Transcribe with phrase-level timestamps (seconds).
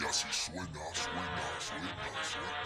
[0.00, 1.22] Y así suena, suena,
[1.60, 1.88] suena,
[2.22, 2.64] suena.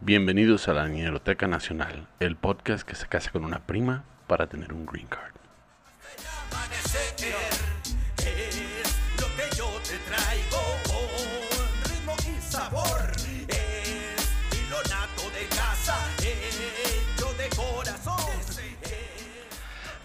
[0.00, 4.72] Bienvenidos a la Niñeroteca Nacional, el podcast que se casa con una prima para tener
[4.72, 5.39] un green card.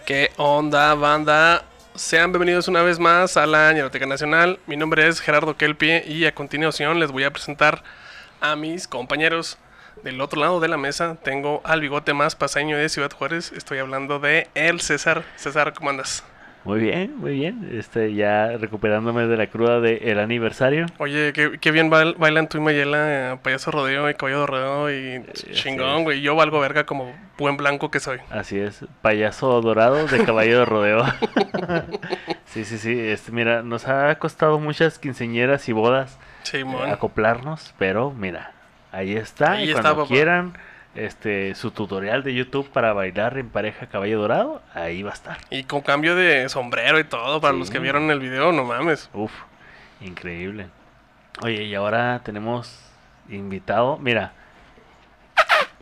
[0.06, 1.66] ¿Qué onda, banda?
[1.96, 4.60] Sean bienvenidos una vez más a la Ñeroteca Nacional.
[4.68, 7.84] Mi nombre es Gerardo Kelpie y a continuación les voy a presentar
[8.40, 9.58] a mis compañeros.
[10.04, 13.52] Del otro lado de la mesa tengo al bigote más paseño de Ciudad Juárez.
[13.54, 15.26] Estoy hablando de el César.
[15.38, 16.24] César, ¿cómo andas?
[16.66, 17.70] Muy bien, muy bien.
[17.72, 20.88] Este, ya recuperándome de la cruda del aniversario.
[20.98, 24.46] Oye, qué, qué bien bail- bailan tú y Mayela, eh, payaso rodeo y caballo de
[24.48, 25.24] rodeo y
[25.54, 26.04] chingón, es.
[26.04, 26.22] güey.
[26.22, 28.18] Yo valgo verga como buen blanco que soy.
[28.32, 31.06] Así es, payaso dorado de caballo de rodeo.
[32.46, 33.00] sí, sí, sí.
[33.00, 36.90] Este, mira, nos ha costado muchas quinceñeras y bodas Simón.
[36.90, 38.52] acoplarnos, pero mira,
[38.92, 39.54] ahí está.
[39.54, 40.08] Ahí y está, cuando papá.
[40.96, 45.38] Este, su tutorial de YouTube para bailar en pareja caballo dorado, ahí va a estar.
[45.50, 49.10] Y con cambio de sombrero y todo, para los que vieron el video, no mames.
[49.14, 49.32] Uf,
[50.02, 50.68] increíble.
[51.42, 52.80] Oye, y ahora tenemos
[53.30, 54.34] invitado, mira,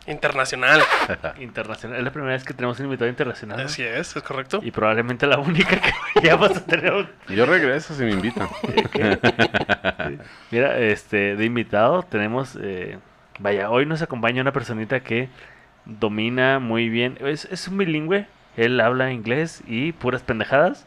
[0.06, 0.82] Internacional.
[1.40, 1.98] internacional.
[1.98, 3.60] Es la primera vez que tenemos un invitado internacional.
[3.60, 4.60] Así es, es correcto.
[4.62, 7.08] Y probablemente la única que ya vas a tener.
[7.28, 8.48] Y yo regreso si me invitan.
[10.50, 12.98] Mira, este, de invitado tenemos, eh,
[13.38, 15.28] vaya, hoy nos acompaña una personita que
[15.84, 20.86] domina muy bien, es, es un bilingüe, él habla inglés y puras pendejadas.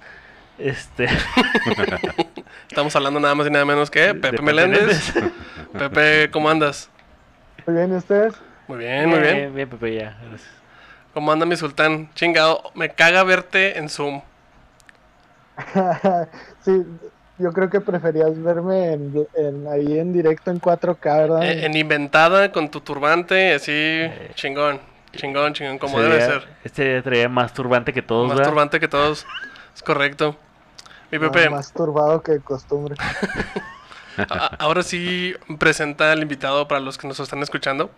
[0.57, 1.07] Este,
[2.69, 5.13] Estamos hablando nada más y nada menos que Pepe, Pepe Meléndez.
[5.73, 6.89] Pepe, ¿cómo andas?
[7.65, 8.33] Muy bien, ¿y ustedes?
[8.67, 9.53] Muy bien, muy bien.
[9.53, 10.17] Bien, Pepe, ya.
[10.21, 10.49] gracias.
[11.13, 12.09] ¿Cómo anda mi sultán?
[12.13, 14.21] Chingado, me caga verte en Zoom.
[16.61, 16.85] sí,
[17.39, 21.43] yo creo que preferías verme en, en- ahí en directo en 4K, ¿verdad?
[21.43, 24.79] Eh, En inventada con tu turbante, así, chingón.
[25.13, 26.47] Chingón, chingón, como debe ser.
[26.63, 28.51] Este día traía más turbante que todos, Más ¿verdad?
[28.51, 29.25] turbante que todos.
[29.75, 30.35] Es correcto.
[31.11, 32.95] Mi No, Pepe, más turbado que de costumbre.
[34.59, 37.89] ahora sí presenta al invitado para los que nos están escuchando.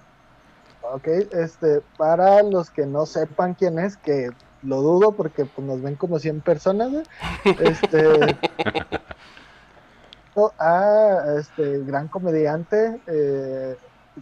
[0.82, 4.30] ok, este, para los que no sepan quién es, que
[4.64, 7.04] lo dudo porque pues, nos ven como 100 personas, ¿eh?
[7.60, 8.38] este,
[10.60, 13.76] a este gran comediante, eh,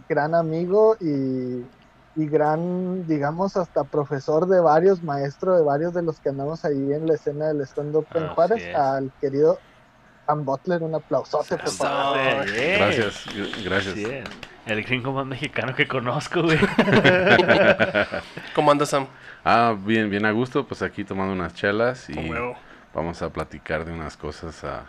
[0.08, 1.64] gran amigo y,
[2.16, 6.92] y gran, digamos, hasta profesor de varios, maestro de varios de los que andamos ahí
[6.92, 9.58] en la escena del stand-up en Juárez, al querido
[10.26, 12.18] Sam Butler, un aplausote, por favor.
[12.46, 13.92] Gracias, gr- gracias.
[13.94, 14.24] Así es.
[14.66, 16.58] El gringo más mexicano que conozco, güey.
[18.54, 19.06] ¿Cómo andas, Sam?
[19.50, 22.30] Ah, bien, bien a gusto, pues aquí tomando unas chelas y
[22.92, 24.62] vamos a platicar de unas cosas.
[24.62, 24.82] ah,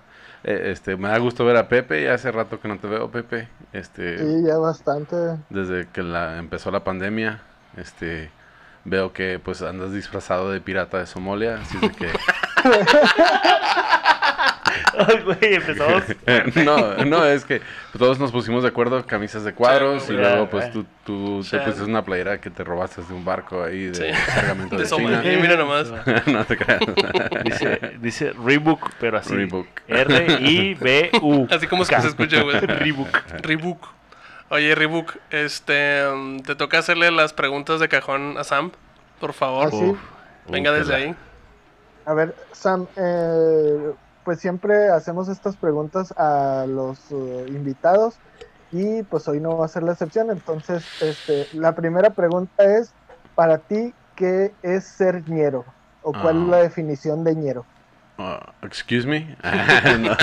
[0.43, 3.09] eh, este, me da gusto ver a Pepe, ya hace rato que no te veo,
[3.09, 3.47] Pepe.
[3.71, 5.15] Este, Sí, ya bastante.
[5.49, 7.41] desde que la, empezó la pandemia,
[7.77, 8.31] este,
[8.83, 12.09] veo que pues andas disfrazado de pirata de Somalia, así de que
[15.07, 16.03] Ay, güey, empezamos.
[16.65, 17.61] no, no, es que
[17.97, 21.59] todos nos pusimos de acuerdo, camisas de cuadros, Sí, y luego pues tú, tú te
[21.59, 24.19] pusiste una playera que te robaste de un barco ahí de Sí.
[24.35, 25.21] cargamento De de, China.
[25.23, 25.89] Mira nomás.
[26.27, 26.81] no te creas.
[27.43, 29.33] Dice, dice Reebok, pero así.
[29.33, 29.67] Reebok.
[29.87, 31.47] R-I-B-U.
[31.49, 32.59] Así como se se escucha, güey.
[32.59, 33.17] Reebok.
[33.41, 33.87] Reebok.
[34.51, 36.03] Oye, Reebok, este,
[36.45, 38.71] te toca hacerle las preguntas de cajón a Sam,
[39.19, 39.67] por favor.
[39.67, 39.77] Ah, sí.
[39.77, 39.99] Uf,
[40.47, 41.15] Venga uf, desde ahí.
[42.05, 43.91] A ver, Sam, eh,
[44.29, 48.13] pues siempre hacemos estas preguntas a los eh, invitados
[48.71, 50.29] y pues hoy no va a ser la excepción.
[50.29, 52.93] Entonces, este, la primera pregunta es,
[53.33, 55.65] para ti, ¿qué es ser ñero?
[56.03, 56.41] ¿O cuál Ah.
[56.43, 57.65] es la definición de ñero?
[58.19, 59.35] Ah, excuse me.
[59.99, 60.15] no,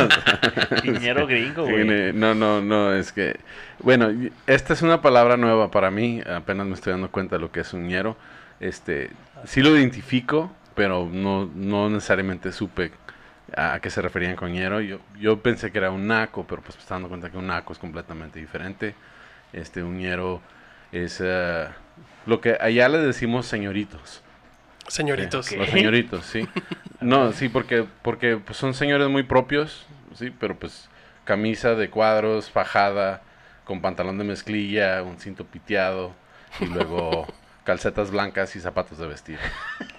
[0.83, 2.13] Piñero gringo, güey.
[2.13, 3.41] no, no, no, es que,
[3.81, 4.07] bueno,
[4.47, 7.59] esta es una palabra nueva para mí, apenas me estoy dando cuenta de lo que
[7.59, 8.17] es un ñero.
[8.61, 9.11] Este,
[9.47, 12.93] sí lo identifico, pero no, no necesariamente supe
[13.55, 14.81] a qué se referían con ñero.
[14.81, 17.73] Yo, yo pensé que era un naco, pero pues me dando cuenta que un naco
[17.73, 18.95] es completamente diferente.
[19.53, 20.41] Este, un ñero
[20.93, 21.67] es eh,
[22.27, 24.23] lo que allá le decimos señoritos.
[24.89, 25.51] Señoritos.
[25.51, 25.59] Ok.
[25.59, 26.49] Los señoritos, sí.
[27.01, 30.89] No, sí, porque, porque pues, son señores muy propios, sí, pero pues
[31.25, 33.21] camisa de cuadros, fajada,
[33.65, 36.15] con pantalón de mezclilla, un cinto piteado
[36.59, 37.27] y luego
[37.67, 39.39] calcetas blancas y zapatos de vestir.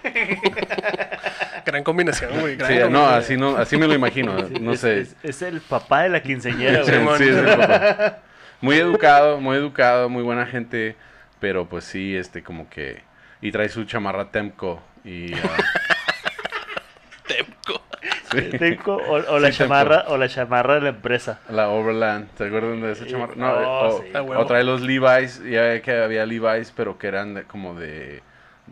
[1.66, 2.56] Gran combinación, güey.
[2.56, 5.00] gran Sí, no, así no, así me lo imagino, no es, sé.
[5.00, 6.98] Es, es el papá de la quinceñera, Sí, güey.
[7.00, 7.18] Simón.
[7.18, 8.18] sí, es el papá.
[8.62, 10.96] Muy educado, muy educado, muy buena gente,
[11.40, 13.02] pero pues sí, este como que
[13.42, 15.56] y trae su chamarra Temco y ah,
[18.86, 21.40] O, o la Sí, chamarra, o la chamarra de la empresa.
[21.48, 23.34] La Overland, ¿te acuerdan de esa chamarra?
[23.36, 24.08] No, Oh, o, sí.
[24.14, 24.42] A huevo.
[24.42, 28.22] o trae los Levi's, ya ve que había Levi's, pero que eran de- como de,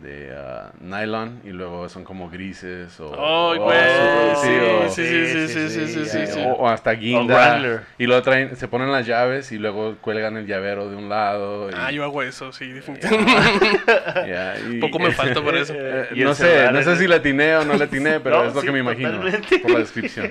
[0.01, 3.11] de ah, nylon y luego son como grises o...
[3.11, 4.35] O güey.
[4.35, 6.39] Sí, o- sí, sí, sí, sí, sí, sí, sí, Sí, sí.
[6.45, 7.59] O, o hasta guinda.
[7.97, 11.69] Y luego traen, se ponen las llaves y luego cuelgan el llavero de un lado.
[11.69, 13.81] y- Ah, yo hago eso, sí, definitivamente.
[14.27, 15.73] ya, y- Poco me falta para eso.
[15.75, 18.49] Eh, Y no sé, no sé si le atiné o no le atiné, pero No,
[18.49, 19.59] es lo sí, que me imagino totalmente.
[19.59, 20.27] por la descripción.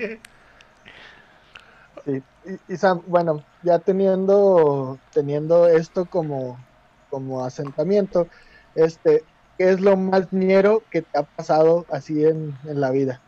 [2.05, 2.23] Sí.
[2.67, 6.65] Y, y Sam, bueno, ya teniendo, teniendo esto como,
[7.09, 8.29] como asentamiento,
[8.75, 9.25] este,
[9.57, 13.21] ¿qué es lo más ñero que te ha pasado así en, en la vida?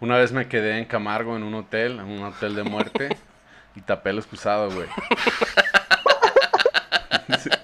[0.00, 3.16] Una vez me quedé en Camargo en un hotel, en un hotel de muerte,
[3.76, 4.88] y tapé el excusado, güey.
[7.38, 7.50] Sí.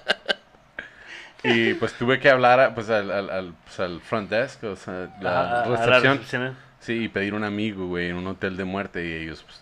[1.41, 4.75] Y pues tuve que hablar a- pues, al, al- al- pues, al front desk, o
[4.75, 6.17] sea, la Ah, a la recepción.
[6.17, 6.57] recepción.
[6.81, 9.61] Sí, y pedir un amigo, güey, en un hotel de muerte y ellos, pues,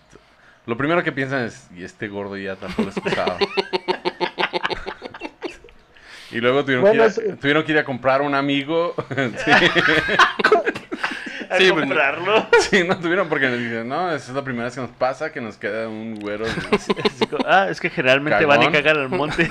[0.65, 3.37] lo primero que piensan es, y este gordo ya tapó el excusado.
[6.31, 8.93] y luego tuvieron, Bueno, que ir a, tuvieron que ir a comprar un amigo.
[9.45, 9.51] sí.
[11.49, 12.45] A Sí, pues, comprarlo.
[12.59, 15.31] Sí, no tuvieron porque nos dicen, no, esa es la primera vez que nos pasa,
[15.31, 16.43] que nos queda un güero.
[17.45, 19.49] Ah, es que generalmente van y cagan al monte.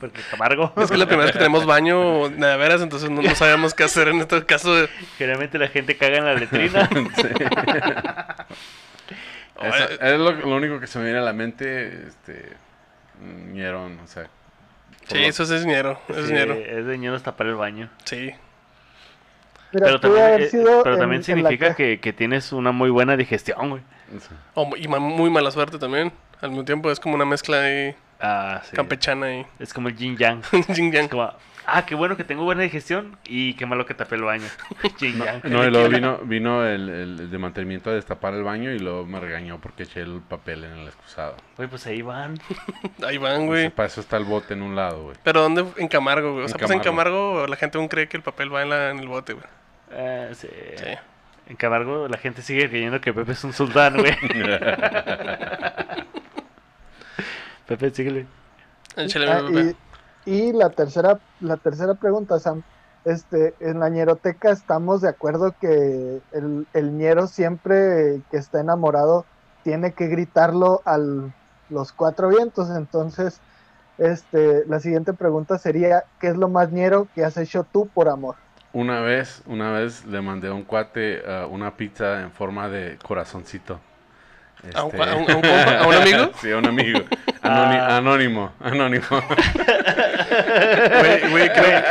[0.00, 0.72] Porque Camargo.
[0.78, 3.74] Es que es la primera vez que tenemos baño de veras, entonces no, no sabemos
[3.74, 4.74] qué hacer en este caso.
[4.74, 4.88] de-
[5.18, 6.88] Generalmente la gente caga en la letrina.
[9.62, 12.50] Eso- es lo, lo único que se me viene a la mente, este,
[13.52, 14.26] ñerón, o sea.
[15.08, 16.54] Sí, lo- eso es dinero, es Sí, dinero.
[16.54, 17.88] es ñeros tapar el baño.
[18.04, 18.32] Sí.
[19.72, 20.50] Mira, Pero también, haber eh,
[20.84, 23.82] pero también en significa ca- que, que tienes una muy buena digestión, güey.
[24.76, 26.12] y ma- muy mala suerte también.
[26.40, 28.76] Al mismo tiempo es como una mezcla ahí Ah, sí.
[28.76, 30.42] campechana y Es como el yin yang.
[30.76, 31.04] yin yang.
[31.04, 31.32] Es como,
[31.66, 34.46] ah, qué bueno que tengo buena digestión y qué malo que tapé el baño.
[35.44, 39.04] No, y luego vino, vino el, el de mantenimiento a destapar el baño y luego
[39.06, 41.36] me regañó porque eché el papel en el excusado.
[41.56, 42.38] Güey, pues ahí van.
[43.06, 43.70] Ahí van, güey.
[43.70, 45.16] Para eso está el bote en un lado, güey.
[45.22, 45.64] Pero ¿dónde?
[45.76, 46.42] En Camargo, güey.
[46.42, 47.46] O En sea, pues en Camargo.
[47.46, 49.46] La gente aún cree que el papel va en, la- en el bote, güey.
[49.92, 50.48] Ah, sí.
[50.76, 50.84] Sí.
[51.46, 54.16] En Camargo la gente sigue creyendo que Pepe es un sultán, güey.
[57.66, 58.26] Pepe, síguele.
[58.96, 59.70] Échale, Ah, mi Pepe.
[59.70, 59.76] y,
[60.26, 62.62] y la tercera, la tercera pregunta, Sam.
[63.04, 69.26] Este, en la ñeroteca estamos de acuerdo que el, el ñero siempre que está enamorado
[69.62, 70.98] tiene que gritarlo a
[71.68, 72.70] los cuatro vientos.
[72.70, 73.40] Entonces,
[73.98, 78.08] este, la siguiente pregunta sería, ¿qué es lo más ñero que has hecho tú por
[78.08, 78.36] amor?
[78.72, 82.98] Una vez, una vez le mandé a un cuate ah, una pizza en forma de
[83.06, 83.80] corazoncito.
[84.74, 85.78] ¿A un Este- a un- a un compa?
[85.78, 86.30] ¿A un amigo?
[86.40, 87.00] sí, a un amigo.
[87.42, 87.96] Anoni- Ah.
[87.98, 89.04] Anónimo, anónimo.
[91.00, 91.82] Güey, güey, creo-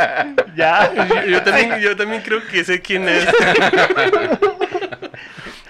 [0.56, 0.90] Ya.
[0.94, 3.26] yo, yo también, yo también creo que sé quién es.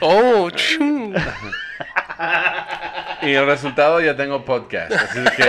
[0.01, 1.15] oh, chum.
[3.29, 4.93] y el resultado ya tengo podcast.
[4.93, 5.45] Así que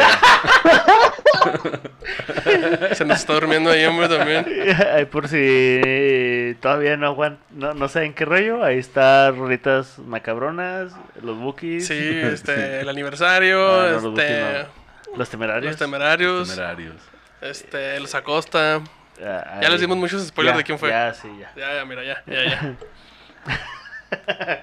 [2.95, 4.45] Se nos está durmiendo ahí, hombre, también.
[4.94, 10.94] Ahí por si todavía no aguant no, no saben qué rollo, ahí está Rolitas Macabronas,
[11.22, 11.94] los Bookies, Sí,
[12.24, 14.68] este, el aniversario, Ah, no, los este, Bookies
[15.18, 15.66] los temerarios.
[15.72, 16.95] los temerarios, temerarios.
[17.42, 18.81] este, los Acosta.
[19.24, 20.89] Ah, Ya les dimos muchos spoilers ya, de quién fue.
[20.89, 21.51] Ya, sí, ya.
[21.55, 22.75] Ya, ya, mira, ya, ya, ya.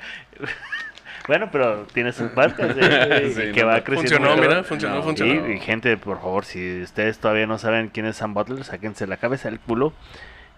[1.29, 4.17] Bueno, pero tienes un podcast eh, Sí, que no, va creciendo.
[4.19, 5.49] Funcionó, mira, funcionó, No, funcionó.
[5.49, 9.07] Y, y gente, por favor, si ustedes todavía no saben quién es Sam Butler, sáquense
[9.07, 9.93] la cabeza del culo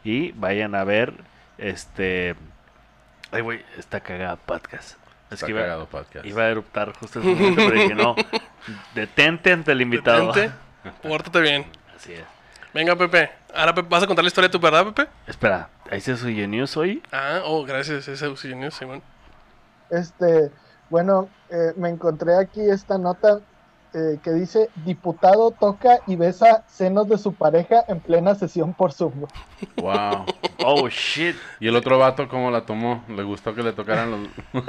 [0.04, 1.14] y vayan a ver
[1.59, 2.35] este.
[3.30, 4.97] Ay, güey, está cagada podcast.
[5.30, 6.26] Es Está que iba, cagado podcast.
[6.26, 8.14] iba a eruptar justo en ese momento, pero dije no.
[8.94, 10.33] Detente ante el invitado.
[10.33, 10.54] Detente,
[11.02, 11.66] pórtate bien.
[11.97, 12.25] Así es.
[12.73, 13.30] Venga, Pepe.
[13.54, 15.09] Ahora, Pepe, ¿vas a contar la historia de tu verdad, Pepe?
[15.26, 17.02] Espera, ¿ahí se suyo news hoy?
[17.12, 19.02] Ah, oh, gracias, ese es News, Simón.
[19.94, 20.50] Este,
[20.90, 23.40] bueno, eh, me encontré aquí esta nota
[23.96, 28.92] eh, que dice, diputado toca y besa senos de su pareja en plena sesión por
[28.92, 29.26] Zoom.
[29.76, 30.26] Wow.
[30.66, 31.36] Oh shit.
[31.60, 33.04] Y el otro vato, ¿cómo la tomó?
[33.08, 34.20] Le gustó que le tocaran los.
[34.54, 34.62] O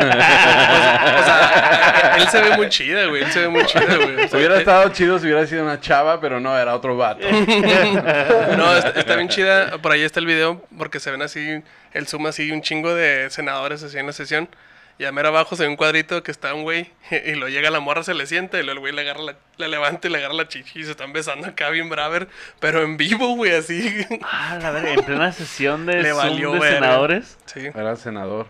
[1.23, 3.23] sea, él se ve muy chida, güey.
[3.23, 4.25] Él se ve muy chida, güey.
[4.25, 7.25] O sea, hubiera estado chido si hubiera sido una chava, pero no, era otro vato.
[8.57, 9.77] No, está, está bien chida.
[9.77, 11.63] Por ahí está el video porque se ven así,
[11.93, 14.49] el zoom así, un chingo de senadores así en la sesión.
[14.97, 16.89] Y a mero abajo se ve un cuadrito que está un güey
[17.25, 19.35] y lo llega la morra, se le sienta y luego el güey le agarra la,
[19.57, 22.27] le levanta y le agarra la chichi y se están besando acá bien braver,
[22.61, 24.05] pero en vivo, güey, así.
[24.23, 26.75] Ah, la verdad, en plena sesión de Le Zoom valió de verga.
[26.79, 27.37] senadores.
[27.45, 27.59] Sí.
[27.73, 28.47] Era el senador.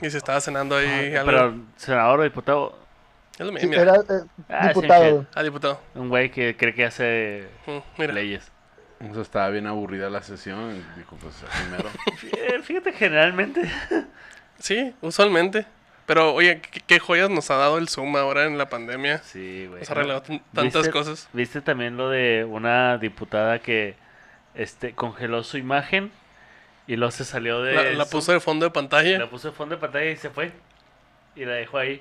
[0.00, 1.26] Y se estaba cenando ahí Ah, algo.
[1.26, 2.78] pero senador o diputado,
[3.38, 5.80] Es lo mismo, era eh, Ah, diputado.
[5.84, 8.12] Ah, un güey que cree que hace Mm, mira.
[8.14, 8.50] leyes.
[9.10, 10.74] O sea, estaba bien aburrida la sesión.
[10.74, 12.62] y Dijo, pues primero.
[12.62, 13.60] Fíjate, generalmente.
[14.58, 15.66] Sí, usualmente.
[16.06, 19.18] Pero, oye, ¿qué, qué joyas nos ha dado el Zoom ahora en la pandemia?
[19.24, 19.80] Sí, güey.
[19.80, 21.28] Nos ha arreglado tan- tantas ¿Viste- cosas.
[21.32, 23.96] ¿Viste también lo de una diputada que
[24.54, 26.12] este congeló su imagen
[26.86, 27.94] y luego se salió de.
[27.94, 29.18] La, puso de fondo de pantalla.
[29.18, 30.52] La puso de fondo de pantalla y se fue.
[31.34, 32.00] Y la dejó ahí.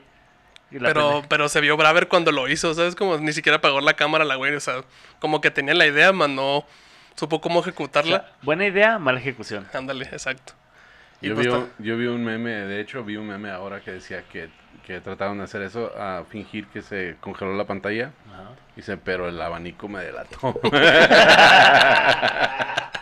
[0.71, 2.95] Y la Pero, pero se vio braver cuando lo hizo, ¿sabes?
[2.95, 4.53] Como ni siquiera apagó la cámara la güey.
[4.53, 4.83] O sea,
[5.19, 6.63] como que tenía la idea, más no
[7.15, 8.17] supo cómo o ejecutarla.
[8.19, 9.67] sea, buena idea, mala ejecución.
[9.73, 10.53] Ándale, exacto.
[11.29, 13.91] Yo pues vi, un- yo vi un meme, de hecho, vi un meme ahora que
[13.91, 14.49] decía que,
[14.85, 18.11] que trataron de hacer eso, a fingir que se congeló la pantalla.
[18.31, 18.49] Ajá.
[18.75, 20.59] Dice, pero el abanico me delató.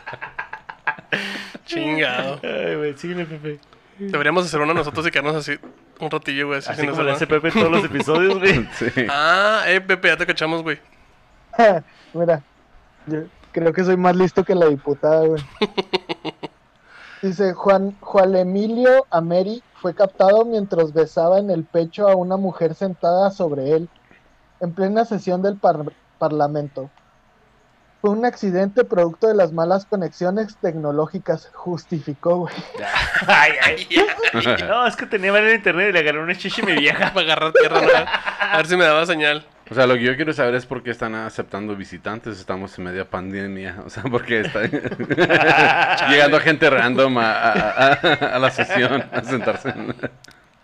[1.65, 2.39] chingado.
[2.44, 3.60] Ay, güey, síguele, Pepe.
[4.00, 5.58] Deberíamos hacer uno nosotros y quedarnos así
[6.00, 6.60] un ratillo, güey.
[6.60, 8.68] Así, Así como hace Pepe en todos los episodios, güey.
[8.74, 8.88] sí.
[9.10, 10.80] Ah, eh, Pepe, ya te cachamos, güey.
[12.13, 12.42] Mira,
[13.06, 15.42] yo creo que soy más listo que la diputada, güey.
[17.24, 22.75] Dice Juan, Juan Emilio Ameri fue captado mientras besaba en el pecho a una mujer
[22.75, 23.89] sentada sobre él
[24.60, 25.86] en plena sesión del par-
[26.20, 26.89] Parlamento.
[28.01, 32.53] Fue un accidente producto de las malas conexiones tecnológicas, justificó, güey.
[33.27, 33.88] ay, ay.
[34.68, 37.13] No, es que tenía mal el internet y le agarré una chichi mi vieja.
[37.13, 37.88] Para agarrar tierra, ¿no?
[38.51, 39.46] A ver si me daba señal.
[39.72, 42.38] O sea, lo que yo quiero saber es por qué están aceptando visitantes.
[42.39, 43.77] Estamos en media pandemia.
[43.86, 44.62] O sea, porque está
[46.10, 49.70] llegando gente random a, a- a- a la sesión a sentarse.
[49.70, 49.96] en-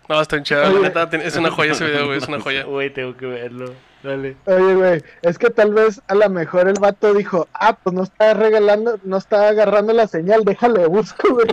[0.08, 2.18] No, está tiene- es una joya ese video, güey.
[2.18, 2.64] Es una joya.
[2.64, 3.72] Güey, tengo que verlo.
[4.02, 4.34] Dale.
[4.46, 8.02] Oye, güey, es que tal vez a lo mejor el vato dijo, ah, pues no
[8.02, 11.46] está regalando, no está agarrando la señal, déjale, busco, güey.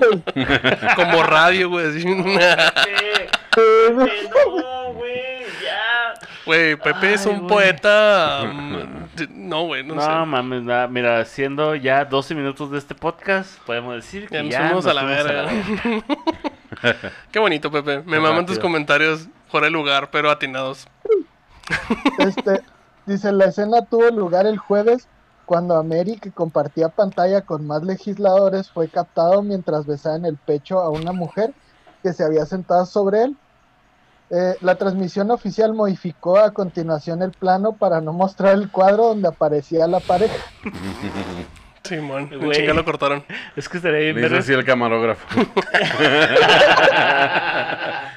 [0.96, 1.88] Como radio, güey.
[1.90, 2.06] así.
[2.06, 2.24] no,
[4.94, 5.37] güey.
[6.48, 8.44] Güey, Pepe es un poeta.
[8.54, 10.08] mm, No, güey, no, No, sé.
[10.26, 14.52] mames, nada, mira, siendo ya 12 minutos de este podcast, podemos decir que Ya nos
[14.54, 15.44] ya fuimos nos a la verga.
[15.44, 17.12] verga.
[17.32, 18.00] Qué bonito, Pepe.
[18.04, 20.88] Me Qué maman tus comentarios fuera de lugar, pero atinados.
[22.20, 22.62] Este,
[23.06, 25.08] dice, la escena tuvo lugar el jueves
[25.46, 30.80] cuando Ameri, que compartía pantalla con más legisladores, fue captado mientras besaba en el pecho
[30.80, 31.54] a una mujer
[32.04, 33.38] que se había sentado sobre él.
[34.30, 39.30] Eh, la transmisión oficial modificó a continuación el plano para no mostrar el cuadro donde
[39.30, 40.36] aparecía la pareja.
[41.88, 42.52] Simón, Güey.
[42.52, 43.24] chinga lo cortaron.
[43.56, 44.40] Es que estaría bien verga.
[44.40, 45.26] así el camarógrafo.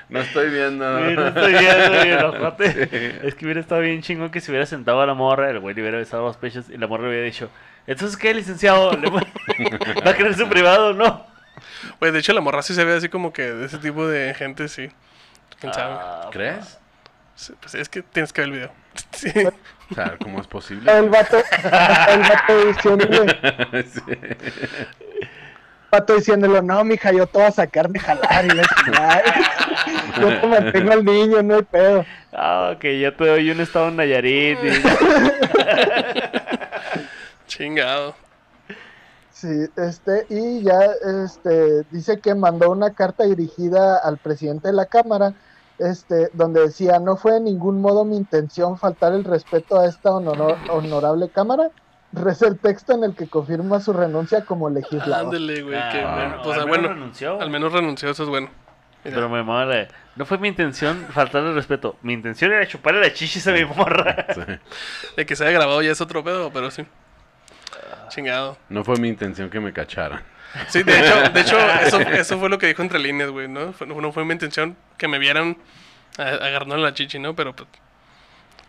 [0.08, 1.08] no estoy viendo.
[1.08, 3.20] Sí, no estoy viendo, ojote.
[3.26, 5.74] Es que hubiera estado bien chingón que se hubiera sentado a la morra, el güey
[5.74, 7.48] le hubiera besado los pechos y la morra le hubiera dicho,
[7.86, 9.20] entonces qué, licenciado, ¿Le va
[10.04, 11.24] va a querer su privado, no?
[12.00, 14.34] Güey, de hecho, la morra sí se ve así como que de ese tipo de
[14.34, 14.90] gente, sí.
[15.60, 15.94] ¿Quién sabe?
[15.98, 16.78] Ah, ¿Crees?
[17.36, 18.70] Sí, Pues es que tienes que ver el video.
[19.12, 19.32] Sí.
[19.90, 20.90] O sea, ¿cómo es posible?
[20.96, 24.00] El vato, el vato diciéndole, Sí.
[25.90, 28.48] vato diciéndolo, no, mija, yo te voy a sacar de jalar y
[28.84, 29.22] chingada.
[30.20, 32.04] Yo te mantengo al niño, no hay pedo.
[32.32, 34.58] Ah, ok, yo te doy un estado en Nayarit.
[34.62, 34.82] y-
[37.46, 38.14] Chingado.
[39.32, 40.78] Sí, este, y ya
[41.24, 45.32] este, dice que mandó una carta dirigida al presidente de la Cámara,
[45.80, 50.10] este, donde decía, no fue de ningún modo mi intención faltar el respeto a esta
[50.10, 51.70] honor- honorable Cámara.
[52.12, 55.26] Reza el texto en el que confirma su renuncia como legislador.
[55.26, 55.76] Ándele, güey.
[55.76, 56.42] Ah, que bueno.
[56.42, 57.40] Pues, al ah, menos bueno, renunció.
[57.40, 58.48] al menos renunció, eso es bueno.
[59.04, 59.14] Mira.
[59.16, 61.96] Pero me mama la- No fue mi intención faltarle el respeto.
[62.02, 64.26] Mi intención era chuparle la chichis a mi morra.
[65.16, 66.84] De que se haya grabado ya es otro pedo, pero sí.
[68.08, 68.56] Chingado.
[68.68, 70.22] No fue mi intención que me cacharan.
[70.68, 73.72] Sí, de hecho, de hecho eso, eso fue lo que dijo entre líneas, güey, ¿no?
[73.72, 75.56] Fue- no fue mi intención que me vieran
[76.18, 77.34] a- agarrándole la chichi, ¿no?
[77.34, 77.68] Pero, pues,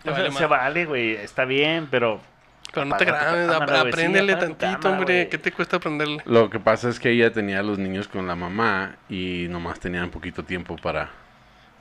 [0.05, 1.15] O vale sea, se vale, güey.
[1.15, 2.21] Está bien, pero.
[2.73, 5.13] pero no te grabes, apréndele tantito, cámara, hombre.
[5.15, 5.29] güey.
[5.29, 6.21] ¿Qué te cuesta aprenderle?
[6.25, 9.79] Lo que pasa es que ella tenía a los niños con la mamá y nomás
[9.79, 11.09] tenían poquito tiempo para...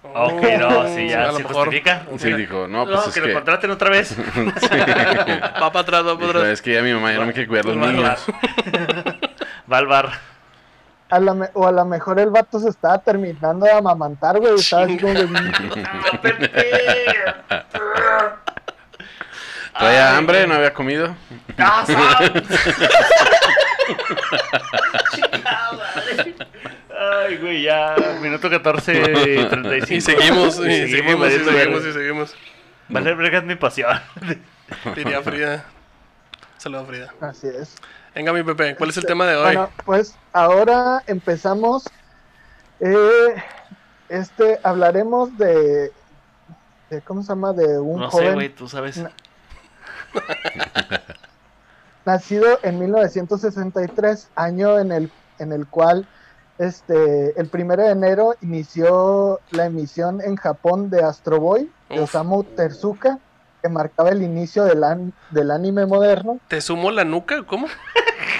[0.02, 1.66] Ok, no, sí, ya a lo se mejor.
[1.66, 2.06] justifica.
[2.16, 3.28] Sí, dijo, no, pues es que, que...
[3.28, 4.16] lo contraten otra vez.
[5.62, 6.44] Va para atrás, va para Dijo, atrás.
[6.52, 8.24] es que ya mi mamá ya no me quiere cuidar los niños.
[9.72, 10.10] Va al bar.
[11.10, 14.54] A la me- o a lo mejor el vato se estaba terminando de amamantar, güey.
[14.54, 15.26] Estaba así como que,
[19.78, 20.46] ¿Traía hambre?
[20.46, 21.14] ¿No había comido?
[21.58, 21.84] ¡Ah.
[26.98, 27.94] Ay, güey, ya.
[28.20, 29.94] Minuto 14 y 35.
[29.94, 32.34] Y seguimos, y seguimos, y seguimos, y seguimos.
[32.88, 33.98] Vale, verga es mi pasión.
[34.96, 35.64] Diría Frida.
[36.58, 37.14] Saludos, Frida.
[37.20, 37.76] así es.
[38.14, 39.42] Venga, mi Pepe, ¿cuál es el tema de hoy?
[39.44, 41.84] Bueno, pues ahora empezamos.
[42.80, 43.34] eh,
[44.08, 45.92] este, hablaremos de,
[46.90, 47.52] de- ¿Cómo se llama?
[47.52, 48.34] De un No sé, joven.
[48.34, 48.96] güey, tú sabes.
[48.98, 49.10] No.
[52.04, 56.08] nacido en 1963, año en el, en el cual
[56.58, 62.00] este, el 1 de enero inició la emisión en Japón de Astro Boy de.
[62.00, 63.18] Osamu Tezuka,
[63.62, 66.38] que marcaba el inicio del, an- del anime moderno.
[66.48, 67.44] ¿Te sumo la nuca?
[67.46, 67.66] ¿Cómo?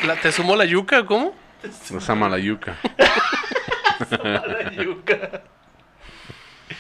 [0.07, 1.05] La, ¿Te sumo la yuca?
[1.07, 1.33] ¿Cómo?
[2.09, 2.77] Ama la yuca.
[4.23, 5.43] La yuca.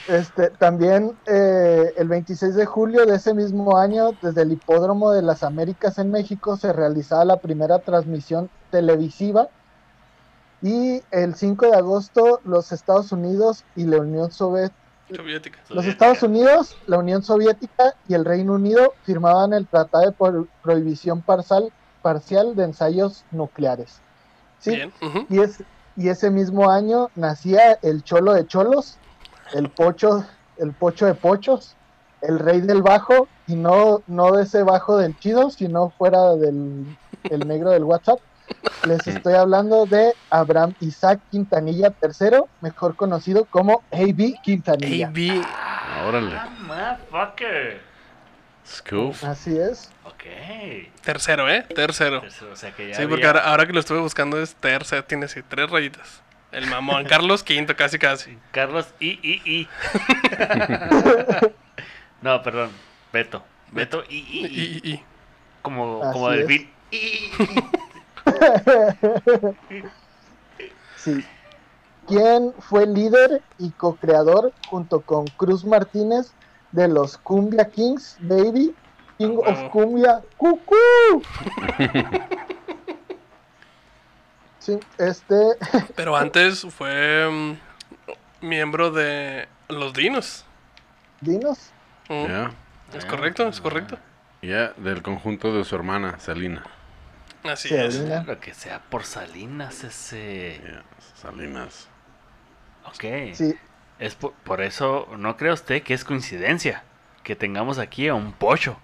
[0.09, 5.23] Este, también eh, el 26 de julio de ese mismo año, desde el Hipódromo de
[5.23, 9.49] las Américas en México, se realizaba la primera transmisión televisiva.
[10.62, 14.79] Y el 5 de agosto, los Estados Unidos y la Unión Soviética.
[15.16, 15.58] Soviética.
[15.68, 20.46] Los Estados Unidos, la Unión Soviética y el Reino Unido firmaban el Tratado de Pro-
[20.62, 24.00] Prohibición Parcial, parcial de Ensayos Nucleares.
[24.58, 24.70] ¿sí?
[24.76, 24.92] Bien.
[25.28, 25.62] Y, es,
[25.96, 28.96] y ese mismo año nacía el Cholo de Cholos,
[29.52, 30.24] el Pocho,
[30.58, 31.74] el Pocho de Pochos,
[32.22, 36.86] el Rey del Bajo, y no, no de ese bajo del chido, sino fuera del
[37.24, 38.20] el negro del WhatsApp.
[38.87, 44.35] Les estoy hablando de Abraham Isaac Quintanilla III, mejor conocido como A.B.
[44.42, 45.09] Quintanilla.
[45.09, 45.45] AB.
[46.07, 46.37] Órale.
[46.37, 47.80] Ah, motherfucker.
[48.66, 49.14] Scoop.
[49.25, 49.90] Así es.
[50.04, 50.25] Ok.
[51.02, 51.62] Tercero, ¿eh?
[51.75, 52.23] Tercero.
[52.52, 55.26] O sea que ya Sí, porque ahora, ahora que lo estuve buscando es tercero, tiene
[55.26, 56.23] así tres rayitas.
[56.52, 57.04] El mamón.
[57.09, 58.38] Carlos Quinto, casi casi.
[58.52, 59.69] Carlos I, I, I.
[62.23, 62.71] no, perdón.
[63.12, 63.45] Beto.
[63.73, 64.80] Beto I, I, I.
[64.85, 65.04] y- y.
[65.62, 66.71] Como, Así como delfín.
[66.90, 67.30] I, I.
[70.96, 71.24] Sí.
[72.06, 76.34] ¿Quién fue líder y co-creador junto con Cruz Martínez
[76.72, 78.74] de los Cumbia Kings, baby?
[79.16, 79.70] King of.
[79.70, 80.74] Cumbia, cucú.
[84.58, 85.34] Sí, este,
[85.96, 90.44] Pero antes fue mm, miembro de los Dinos.
[91.22, 91.72] dinos.
[92.10, 92.50] Mm.
[92.94, 93.98] Es correcto, es correcto.
[94.42, 96.62] Ya, del conjunto de su hermana, Salina.
[97.44, 97.97] Así Sí, es.
[97.97, 100.61] Lo que sea por Salinas ese.
[101.14, 101.88] Salinas.
[102.86, 103.04] Ok.
[103.34, 103.54] Sí,
[103.99, 106.82] Es por, por eso, ¿no cree usted que es coincidencia
[107.23, 108.78] que tengamos aquí a un pocho?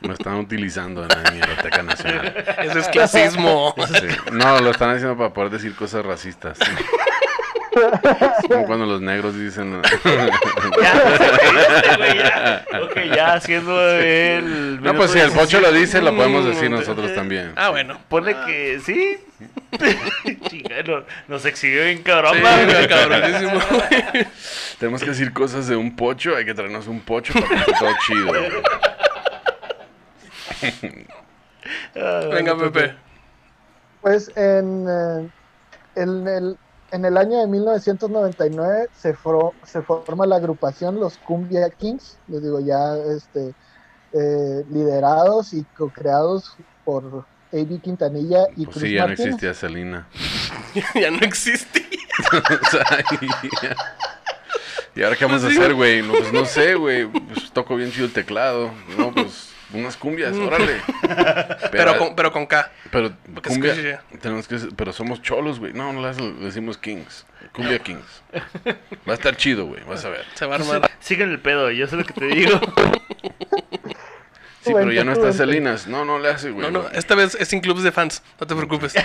[0.00, 2.34] Lo están utilizando en la Biblioteca Nacional.
[2.58, 3.74] Ese es clasismo.
[3.86, 4.06] Sí.
[4.32, 6.58] No, lo están haciendo para poder decir cosas racistas.
[7.74, 9.80] Es como cuando los negros dicen.
[10.82, 12.64] Ya, este güey, ya.
[12.82, 14.82] Ok, ya haciendo el.
[14.82, 17.52] No, pues si el pocho lo dice, lo podemos decir nosotros también.
[17.56, 17.98] Ah, bueno.
[18.08, 19.16] Pone que sí.
[20.48, 22.34] Chica, no- nos exhibió bien cabrón.
[22.36, 22.88] Sí, madre.
[22.88, 23.60] cabronísimo.
[24.78, 27.72] Tenemos que decir cosas de un pocho, hay que traernos un pocho para que esté
[27.78, 28.32] todo chido.
[31.96, 32.94] Ah, Venga, Pepe.
[34.02, 35.28] pues en, eh,
[35.96, 36.58] en, el,
[36.94, 42.42] en el año de 1999 se, fro- se forma la agrupación Los Cumbia Kings, les
[42.42, 43.52] digo ya este,
[44.12, 47.80] eh, liderados y co-creados por A.B.
[47.82, 50.06] Quintanilla y Pues Cruz sí, ya no existía Selena.
[50.94, 51.84] ya no existe.
[52.32, 56.00] O sea, y, ¿Y ahora qué vamos a hacer, güey?
[56.02, 57.06] No, pues no sé, güey.
[57.06, 58.70] Pues toco bien chido el teclado.
[58.96, 59.43] No, pues
[59.74, 60.80] unas cumbias, órale.
[61.70, 62.70] Pero con, pero con K.
[62.90, 63.12] Pero
[63.46, 65.72] cumbia, tenemos que, pero somos cholos, güey.
[65.72, 67.26] No, no las decimos Kings.
[67.52, 68.22] Cumbia Kings.
[69.08, 69.82] Va a estar chido, güey.
[69.84, 70.24] Vas a ver.
[70.34, 70.90] Se va a armar.
[71.00, 72.60] Sigue el pedo, yo sé lo que te digo.
[74.62, 75.32] Sí, pero ya no está.
[75.32, 75.86] Salinas.
[75.86, 76.70] No, no le hace, güey.
[76.70, 78.22] No, no, esta vez es sin clubs de fans.
[78.40, 78.94] No te preocupes.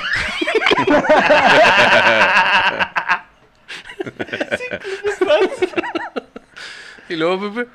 [7.10, 7.70] y luego, Pepe.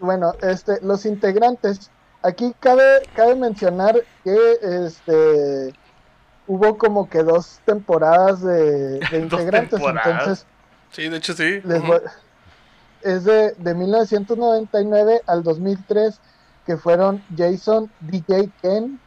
[0.00, 1.90] Bueno, este, los integrantes.
[2.24, 5.74] Aquí cabe, cabe mencionar que este
[6.46, 9.70] hubo como que dos temporadas de, de integrantes.
[9.70, 10.06] temporadas.
[10.10, 10.46] Entonces,
[10.90, 11.60] Sí, de hecho sí.
[11.64, 11.86] les Ujú.
[11.86, 12.00] voy-
[13.02, 16.20] es de, de 1999 al 2003
[16.64, 18.98] que fueron Jason, DJ Ken,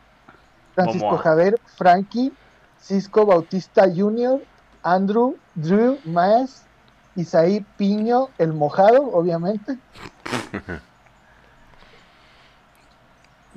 [0.75, 1.23] Francisco Momoa.
[1.23, 2.37] Javier, Frankie,
[2.79, 4.39] Cisco Bautista Jr.,
[4.83, 6.67] Andrew, Drew, Maes,
[7.15, 9.79] Isaí Piño, el mojado, obviamente,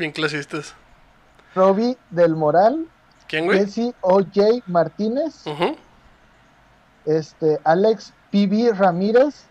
[0.00, 0.74] Bien clasistas.
[1.54, 2.86] Robbie del Moral,
[3.28, 3.58] ¿Quién, güey?
[3.66, 4.62] Jesse O.J.
[4.66, 5.44] Martínez,
[7.04, 8.72] este, Alex P.B.
[8.72, 9.44] Ramírez,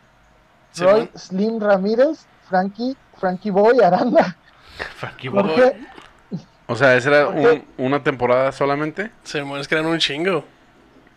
[0.78, 1.08] Roy.
[1.16, 4.36] Slim Ramírez, Frankie, Frankie Boy Aranda,
[4.98, 5.44] Frankie Boy.
[5.44, 5.78] Jorge,
[6.68, 9.12] O sea, ¿esa era un- una temporada solamente?
[9.24, 10.44] Simón, es que eran un chingo.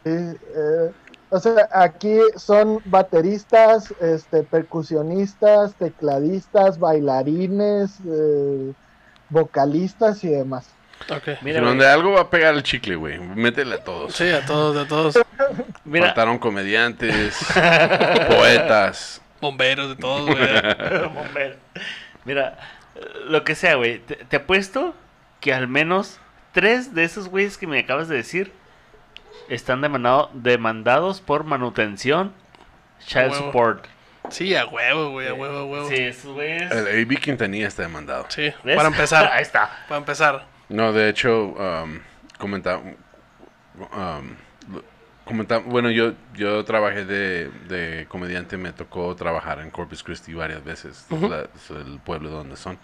[0.04, 0.92] Sí, eh,
[1.30, 8.72] o sea, aquí son bateristas, este, percusionistas, tecladistas, bailarines, eh,
[9.32, 10.68] vocalistas y demás.
[11.08, 11.26] Ok.
[11.42, 13.18] Mira, Si güey, donde algo va a pegar el chicle, güey.
[13.18, 14.14] Métele a todos.
[14.14, 15.18] Sí, a todos, a todos.
[15.84, 17.36] mira, Faltaron comediantes,
[18.28, 19.20] poetas.
[19.40, 20.38] Bomberos, de todos, güey.
[22.24, 22.56] Mira,
[23.26, 23.98] lo que sea, güey.
[23.98, 24.94] Te, te apuesto
[25.40, 26.20] que al menos
[26.52, 28.52] tres de esos güeyes que me acabas de decir
[29.48, 32.32] están demandado- demandados por manutención,
[33.04, 33.86] child support.
[34.30, 35.88] Sí, a huevo, güey, a huevo, a huevo.
[35.88, 36.70] Sí, esos güeyes.
[36.70, 38.26] El AB Quintanilla está demandado.
[38.28, 38.76] Sí, ¿Ves?
[38.76, 39.26] para empezar.
[39.32, 39.70] Ahí está.
[39.88, 40.46] para empezar.
[40.68, 41.98] No, de hecho, um,
[42.38, 42.82] comentaba,
[43.76, 44.37] um,
[45.26, 50.64] comentaba- bueno, yo, yo trabajé de, de comediante, me tocó trabajar en Corpus Christi varias
[50.64, 51.28] veces, Ujú.
[51.28, 52.78] la- es el pueblo donde son.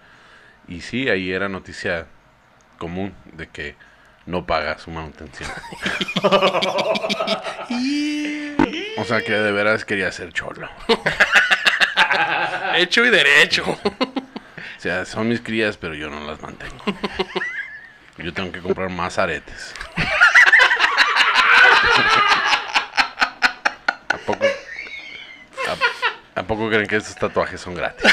[0.67, 2.07] Y sí, ahí era noticia
[2.79, 3.75] común de que
[4.27, 5.49] no paga su manutención.
[8.99, 10.69] o sea que de veras quería ser cholo.
[12.77, 13.65] Hecho y derecho.
[13.65, 16.85] O sea, son mis crías, pero yo no las mantengo.
[18.19, 19.75] Yo tengo que comprar más aretes.
[24.09, 24.45] ¿A poco,
[26.37, 28.13] a, a poco creen que estos tatuajes son gratis?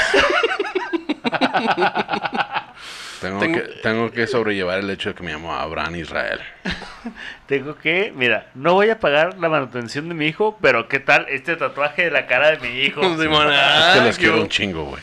[3.26, 6.40] Tengo, Tengo- que, tengo que sobrellevar el hecho de que me llamo Abraham Israel.
[7.46, 11.26] Tengo que, mira, no voy a pagar la manutención de mi hijo, pero ¿qué tal
[11.28, 13.00] este tatuaje de la cara de mi hijo?
[13.20, 15.02] Simón, Es que ah, los quiero un chingo, güey.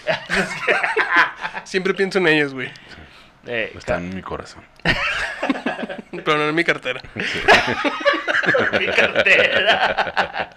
[1.64, 2.70] siempre pienso en ellos, güey.
[3.46, 4.64] Eh, Está en mi corazón.
[6.12, 7.02] Pero no en mi cartera.
[8.80, 10.50] mi cartera.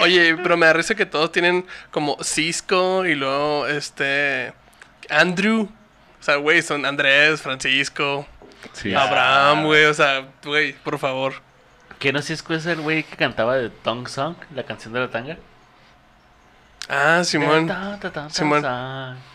[0.00, 4.52] Oye, pero me da risa que todos tienen como Cisco y luego este
[5.10, 5.68] Andrew.
[6.24, 8.26] O sea, güey, son Andrés, Francisco,
[8.72, 8.94] Sí.
[8.94, 9.84] Abraham, güey.
[9.84, 11.34] O sea, güey, por favor.
[11.98, 15.10] ¿Que no si es el güey que cantaba de Tong Song, la canción de la
[15.10, 15.36] tanga?
[16.88, 17.70] Ah, Simón.
[18.30, 18.62] Simón.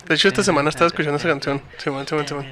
[0.08, 1.62] De hecho, esta semana estaba escuchando esa canción.
[1.78, 2.48] Simón, Simón, Simón.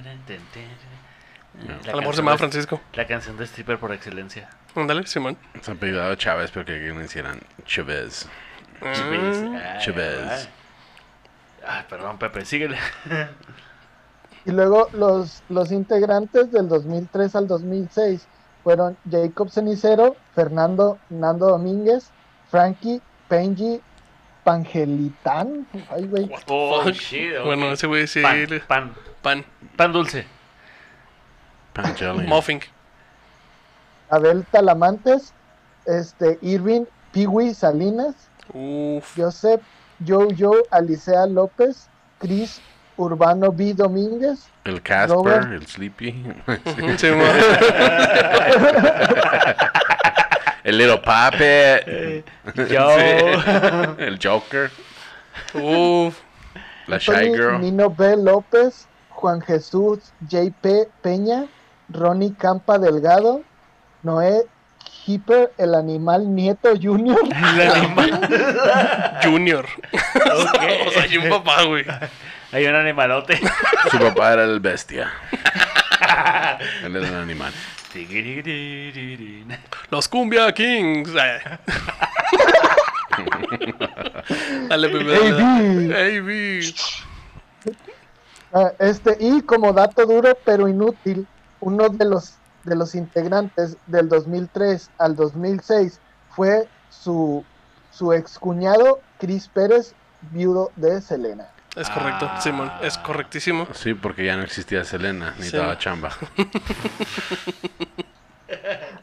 [1.66, 2.80] La A lo mejor se de- Francisco.
[2.94, 4.52] La canción de stripper por excelencia.
[4.76, 5.36] Ándale, Simón.
[5.62, 8.30] Se han pedido a Chávez, pero que me hicieran Chavez.
[8.84, 9.38] Chávez.
[9.42, 9.58] Mm.
[9.80, 10.50] Chávez.
[11.68, 12.78] Ay, perdón, Pepe, síguele.
[14.48, 18.26] Y luego los, los integrantes del 2003 al 2006
[18.64, 22.10] fueron Jacob Cenicero, Fernando Nando Domínguez,
[22.50, 23.82] Frankie Penji
[24.46, 25.68] Pangelitán.
[25.90, 26.32] Ay, güey.
[26.48, 27.44] Oh, ok.
[27.46, 28.22] Bueno, ese güey sí.
[28.22, 29.46] Pan, le- pan, Pan.
[29.76, 30.26] pan dulce.
[31.74, 32.28] Pangelian.
[32.28, 32.62] Muffin.
[34.10, 35.34] Abel Talamantes,
[35.86, 38.16] este, Irving Piwi Salinas,
[38.54, 39.14] Uf.
[39.18, 39.62] Joseph
[40.08, 42.62] Jojo Alicea López, Chris
[42.98, 43.74] Urbano B.
[43.74, 45.52] Domínguez, El Casper, Robert.
[45.54, 46.34] el Sleepy.
[50.64, 52.26] El Little Puppet.
[52.70, 52.90] Yo.
[52.98, 53.04] Sí.
[54.00, 54.70] El Joker.
[55.54, 56.18] Uf.
[56.88, 57.62] La Shy Girl.
[57.62, 58.18] Nino B.
[58.18, 60.90] López, Juan Jesús J.P.
[61.02, 61.46] Peña,
[61.90, 63.42] Ronnie Campa Delgado,
[64.04, 64.44] Noé
[65.06, 69.18] Hipper, el animal nieto junior, El animal.
[69.24, 69.66] Junior.
[70.88, 71.86] O sea, hay un papá, güey.
[72.52, 73.40] Hay un animalote.
[73.92, 75.12] Su papá era el bestia.
[76.84, 77.54] Él era el animal.
[79.90, 81.10] Los Cumbia Kings.
[81.16, 81.40] Ay.
[84.70, 84.88] Dale.
[85.98, 86.74] AB.
[88.54, 91.28] Ah, este, y como dato duro pero inútil,
[91.60, 97.44] uno de los, de los integrantes del 2003 al 2006 fue su,
[97.92, 99.94] su excuñado Chris Pérez,
[100.32, 101.50] viudo de Selena.
[101.78, 102.42] Es correcto, Ah.
[102.42, 102.72] Simón.
[102.82, 103.68] Es correctísimo.
[103.74, 105.56] Sí, porque ya no existía Selena, ni Sí.
[105.58, 106.12] daba chamba.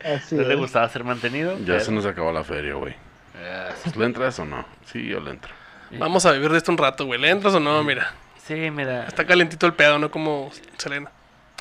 [0.04, 1.58] Así ¿No le gustaba ser mantenido?
[1.58, 2.94] Ya Pero- se nos acabó la feria, güey.
[3.37, 4.64] Ah, ¿Le entras o no?
[4.87, 5.52] Sí, yo le entro.
[5.98, 7.20] Vamos a vivir de esto un rato, güey.
[7.20, 7.82] ¿Le entras o no?
[7.84, 8.12] Mira.
[8.46, 9.06] Sí, mira.
[9.06, 11.10] Está calentito el pedo, no como Selena.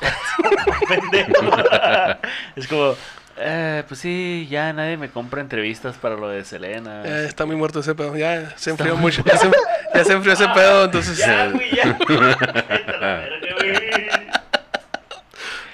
[2.56, 2.94] es como,
[3.36, 7.02] eh, pues sí, ya nadie me compra entrevistas para lo de Selena.
[7.04, 8.16] Ya está muy muerto ese pedo.
[8.16, 9.22] Ya se enfrió mucho.
[9.24, 9.50] Ya se,
[9.94, 11.18] ya se enfrió ese pedo, entonces.
[11.18, 11.98] Ya, eh, güey, ya.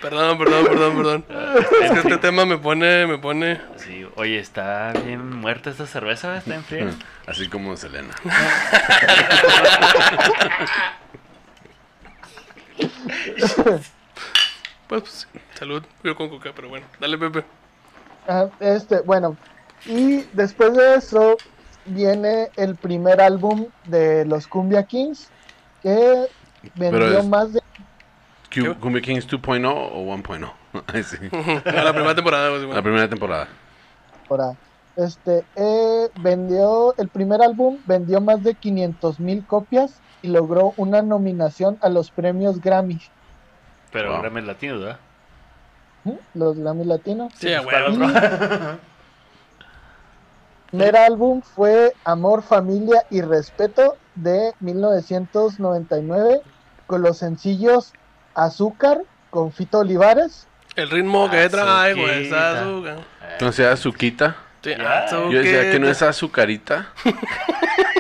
[0.00, 1.24] Perdón, perdón, perdón, perdón.
[1.82, 3.60] Es que este tema me pone, me pone.
[3.76, 6.88] Sí, oye, está bien muerta esta cerveza, está en frío.
[7.26, 8.14] Así como Selena.
[14.90, 15.82] Pues, pues, salud.
[16.02, 16.84] Yo con coca, pero bueno.
[17.00, 17.44] Dale, Pepe.
[18.26, 19.36] Ah, este, bueno,
[19.84, 21.40] y después de eso
[21.86, 25.30] viene el primer álbum de los Cumbia Kings
[25.80, 26.26] que
[26.74, 27.60] vendió es- más de
[28.52, 30.52] Q- Cumbia Kings 2.0 o 1.0.
[30.92, 31.16] Ay, sí.
[31.64, 32.62] La primera temporada, güey.
[32.62, 32.82] La Simón.
[32.82, 33.48] primera temporada.
[34.28, 34.54] ahora,
[34.96, 41.00] este eh, vendió el primer álbum vendió más de 500 mil copias y logró una
[41.00, 43.00] nominación a los premios Grammy
[43.92, 44.20] Pero Wow.
[44.22, 44.98] Grammy Latino, ¿verdad?
[46.04, 46.12] ¿Mm?
[46.34, 48.06] los Grammy Latinos Sí, pues, ¿cuál huevo.
[48.06, 48.78] otro?
[50.70, 56.40] primer álbum fue Amor, Familia y Respeto de 1999
[56.86, 57.92] con los sencillos
[58.34, 60.46] Azúcar, con Fito Olivares.
[60.76, 62.98] El ritmo que trae, güey, esa azúcar.
[63.40, 64.36] No sea azuquita.
[64.62, 64.72] Sí.
[65.10, 66.88] Yo decía que no es azucarita.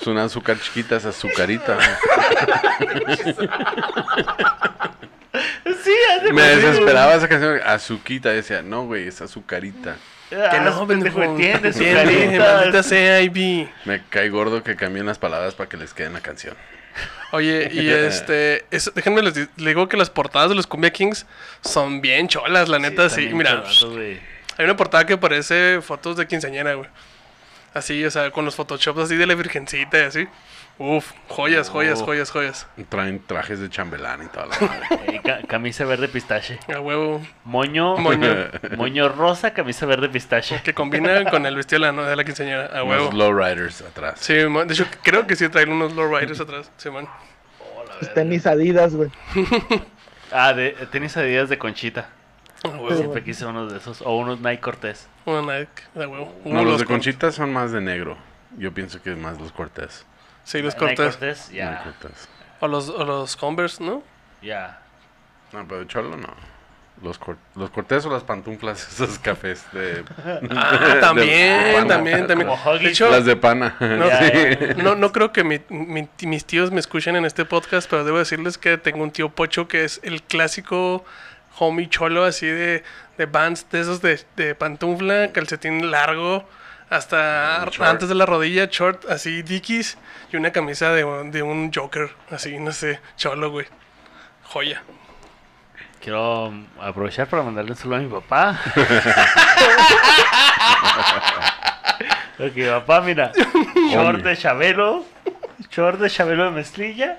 [0.00, 1.78] es una azúcar chiquita, es azucarita.
[5.84, 7.60] Sí, hace Me desesperaba esa canción.
[7.64, 8.30] Azuquita.
[8.30, 9.96] Decía, no, güey, es azucarita.
[10.28, 12.54] Que Ah, no, pendejo, entiende, su carita.
[12.54, 13.68] maldita sea, Ivy.
[13.84, 16.54] Me cae gordo que cambien las palabras para que les quede en la canción.
[17.32, 21.26] Oye, y este, es- déjenme les, les digo que las portadas de los Cumbia Kings
[21.62, 23.26] son bien cholas, la neta, sí.
[23.28, 23.64] también Mira,
[24.56, 26.88] hay una portada que parece fotos de quinceañera, güey.
[27.74, 30.28] Así, o sea, con los photoshops así de la virgencita y así.
[30.78, 32.06] Uf, joyas, joyas, Oh.
[32.06, 32.66] joyas, joyas.
[32.88, 35.20] Traen trajes de chambelán y toda la madre.
[35.24, 36.58] Ca- camisa verde pistache.
[36.74, 37.20] A huevo.
[37.44, 38.28] Moño, Moño.
[38.78, 40.62] moño rosa, camisa verde pistache.
[40.64, 42.66] Que combina con el vestido de la, no- de la quinceañera.
[42.76, 43.08] A huevo.
[43.08, 44.20] Unos lowriders atrás.
[44.20, 46.72] Sí, man, de hecho, creo que sí traen unos lowriders atrás.
[46.78, 47.06] Sí, man.
[47.98, 49.10] Pues, tenis Adidas, güey.
[50.32, 52.08] Ah, de tenis adidas de conchita.
[52.64, 52.94] Huevo.
[52.94, 54.02] Siempre quise unos de esos.
[54.02, 55.08] O unos Nike Cortés.
[55.24, 56.34] Una Nike, a huevo.
[56.44, 58.16] No, Uno los de con- Conchita son más de negro.
[58.58, 60.04] Yo pienso que es más los Cortés.
[60.44, 61.16] Sí, los Nike cortes.
[61.16, 61.82] Cortés, No, ya.
[61.84, 62.28] Cortés.
[62.60, 64.02] O los, o los Converse, ¿no?
[64.42, 64.80] Ya.
[65.52, 66.28] No, pero Cholo no.
[67.02, 70.04] Los, cor- los Cortés o las pantuflas, esos cafés de...
[70.54, 72.50] Ah, de también, también, también.
[72.82, 73.74] De hecho, Las de pana.
[73.80, 78.04] No, no, no creo que mi- mi- mis tíos me escuchen en este podcast, pero
[78.04, 81.02] debo decirles que tengo un tío Pocho que es el clásico
[81.60, 82.82] homie cholo así de,
[83.18, 86.48] de bands de esos de, de pantufla, calcetín largo,
[86.88, 89.96] hasta antes de la rodilla, short, así dickies
[90.32, 93.66] y una camisa de, un- de un Joker, así, no sé, cholo, güey.
[94.44, 94.82] Joya.
[96.02, 98.58] Quiero mm, aprovechar para mandarle un saludo a mi papá.
[102.38, 103.32] ok, papá, mira.
[103.90, 105.04] Short de Chabelo.
[105.70, 107.18] Short de Chabelo de mezclilla.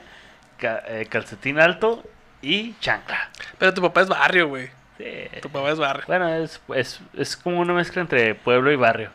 [0.57, 2.03] ca- eh, calcetín alto
[2.41, 3.29] y chancla.
[3.57, 4.69] Pero tu papá es barrio, güey.
[4.97, 5.05] Sí.
[5.41, 6.03] Tu papá es barrio.
[6.07, 9.09] Bueno, es, es, es como una mezcla entre pueblo y barrio.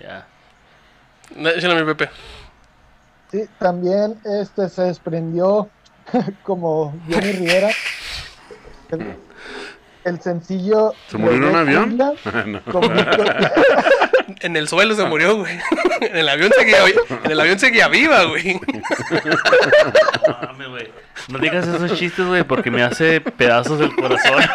[0.00, 0.26] Ya.
[1.36, 2.10] Échale a mi Pepe.
[3.30, 5.68] Sí, también este se desprendió
[6.42, 7.70] como Jenny Rivera.
[8.90, 9.16] El,
[10.04, 10.92] el sencillo.
[11.08, 11.96] ¿Se murió en un avión?
[11.96, 12.12] No.
[12.14, 12.80] Vico-
[14.40, 15.58] En el suelo se murió, güey.
[16.00, 16.78] En el avión seguía,
[17.24, 18.60] en el avión seguía viva, güey.
[20.26, 20.92] No, mames, güey.
[21.28, 24.42] No digas esos chistes, güey, porque me hace pedazos del corazón.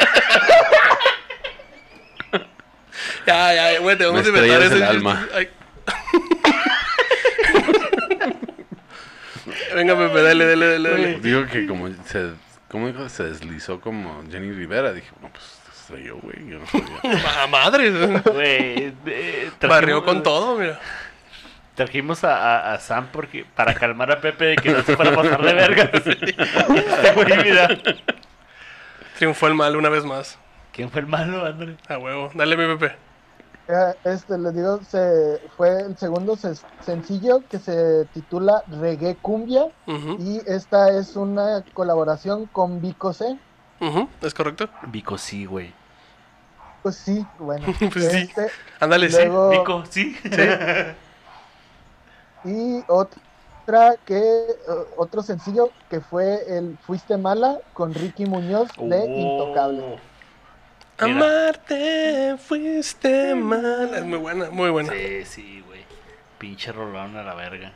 [3.26, 5.28] Ya, ya, güey, te vamos a Me inventar ese el alma.
[5.34, 5.50] Ay.
[9.76, 11.20] Venga, Pepe, dale, dale, dale, dale.
[11.20, 12.30] Digo que como se...
[12.70, 13.10] ¿Cómo dijo?
[13.10, 14.94] Se deslizó como Jenny Rivera.
[14.94, 16.48] Dije, no, pues se estrelló, güey.
[16.48, 17.42] Yo no sabía.
[17.44, 17.92] A madre.
[17.92, 20.80] Güey, eh, Barrió con todo, mira.
[21.78, 22.36] Trajimos a,
[22.72, 25.42] a- a Sam porque, para calmar a Pepe de que no se fuera a pasar
[25.42, 25.90] de vergas.
[26.08, 27.96] Este.
[29.18, 30.38] Triunfó el mal una vez más.
[30.74, 31.78] ¿Quién fue el malo, André?
[31.88, 32.32] A huevo.
[32.34, 32.96] Dale, mi Pepe.
[33.68, 39.66] Eh, Este, les digo, se, fue el segundo sencillo que se titula Reggae Cumbia.
[39.86, 43.38] Ujú, Y esta es una colaboración con Vico C.
[43.80, 44.68] ujú, ¿Es correcto?
[44.88, 45.74] Vico, sí, güey.
[46.82, 47.66] Pues sí, bueno.
[47.92, 48.18] Pues sí.
[48.18, 48.48] este,
[48.80, 49.18] Ándale, sí.
[49.18, 50.18] luego- Vico, sí.
[52.44, 54.56] Y otra que, eh,
[54.96, 59.08] otro sencillo que fue el Fuiste Mala con Ricky Muñoz de Oh.
[59.08, 60.00] Intocable.
[61.00, 61.14] Mira.
[61.16, 63.94] Amarte fuiste mal.
[63.94, 64.94] Es muy buena, muy buena.
[64.94, 65.82] Sí, sí, güey.
[66.40, 67.72] Pinche rolón a la verga.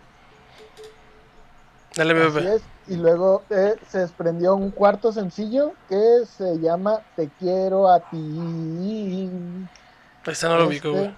[1.95, 2.61] Dale, es.
[2.87, 9.29] Y luego eh, se desprendió un cuarto sencillo que se llama Te quiero a ti.
[10.25, 11.15] Esta no lo ubico, Este, güey.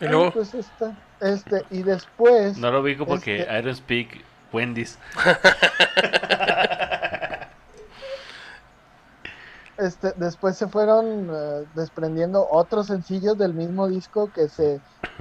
[0.00, 3.76] Y ah, luego, pues esta, este, y después, No lo ubico porque Este- I don't
[3.76, 4.98] speak Wendy's.
[9.78, 14.80] este, después se fueron eh, desprendiendo otros sencillos del mismo disco que se,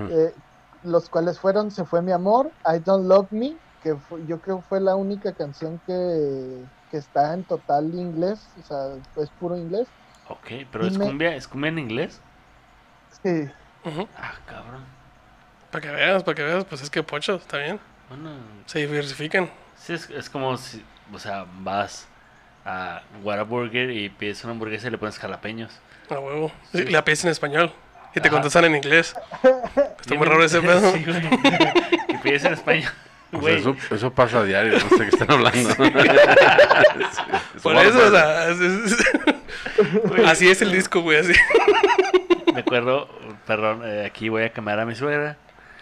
[0.09, 0.33] eh,
[0.83, 4.61] los cuales fueron Se fue mi amor, I don't love me, que fue- yo creo
[4.61, 9.91] fue la única canción que, que está en total inglés, o sea, es puro inglés.
[10.29, 12.21] Ok, pero es cumbia, ¿es cumbia en inglés?
[13.23, 13.45] Sí,
[13.85, 14.83] ujú, Ah, cabrón.
[15.71, 17.79] para que veas, para que veas, pues es que pocho, está bien.
[18.09, 18.31] Bueno,
[18.65, 19.49] Se diversifican.
[19.77, 22.07] sí, es, es como si, o sea, vas
[22.65, 25.71] a Whataburger y pides una hamburguesa y le pones jalapeños.
[26.09, 26.51] A huevo.
[26.71, 27.71] Sí, La pides en español.
[28.15, 28.35] Y te Ajá.
[28.35, 29.15] contestan en inglés.
[29.99, 30.91] Está muy raro ese pedo.
[30.93, 31.21] Sí, güey.
[32.07, 32.91] que pides en español.
[33.31, 35.69] O sea, Güey, eso, eso pasa a diario, no sé qué están hablando.
[37.63, 39.05] Por eso, o sea, es- es-
[40.27, 41.33] así es el disco, güey, así.
[42.77, 43.07] Acuerdo,
[43.45, 45.37] perdón, eh, aquí voy a quemar a mi suegra.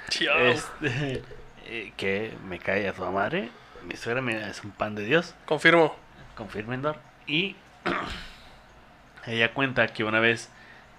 [0.09, 0.37] Chao.
[0.39, 1.23] Este,
[1.65, 3.49] eh, que me cae a toda madre.
[3.85, 5.33] mi suegra mira, es un pan de Dios.
[5.45, 5.95] Confirmo.
[6.35, 6.83] confirmen
[7.27, 7.55] y
[9.25, 10.49] ella cuenta que una vez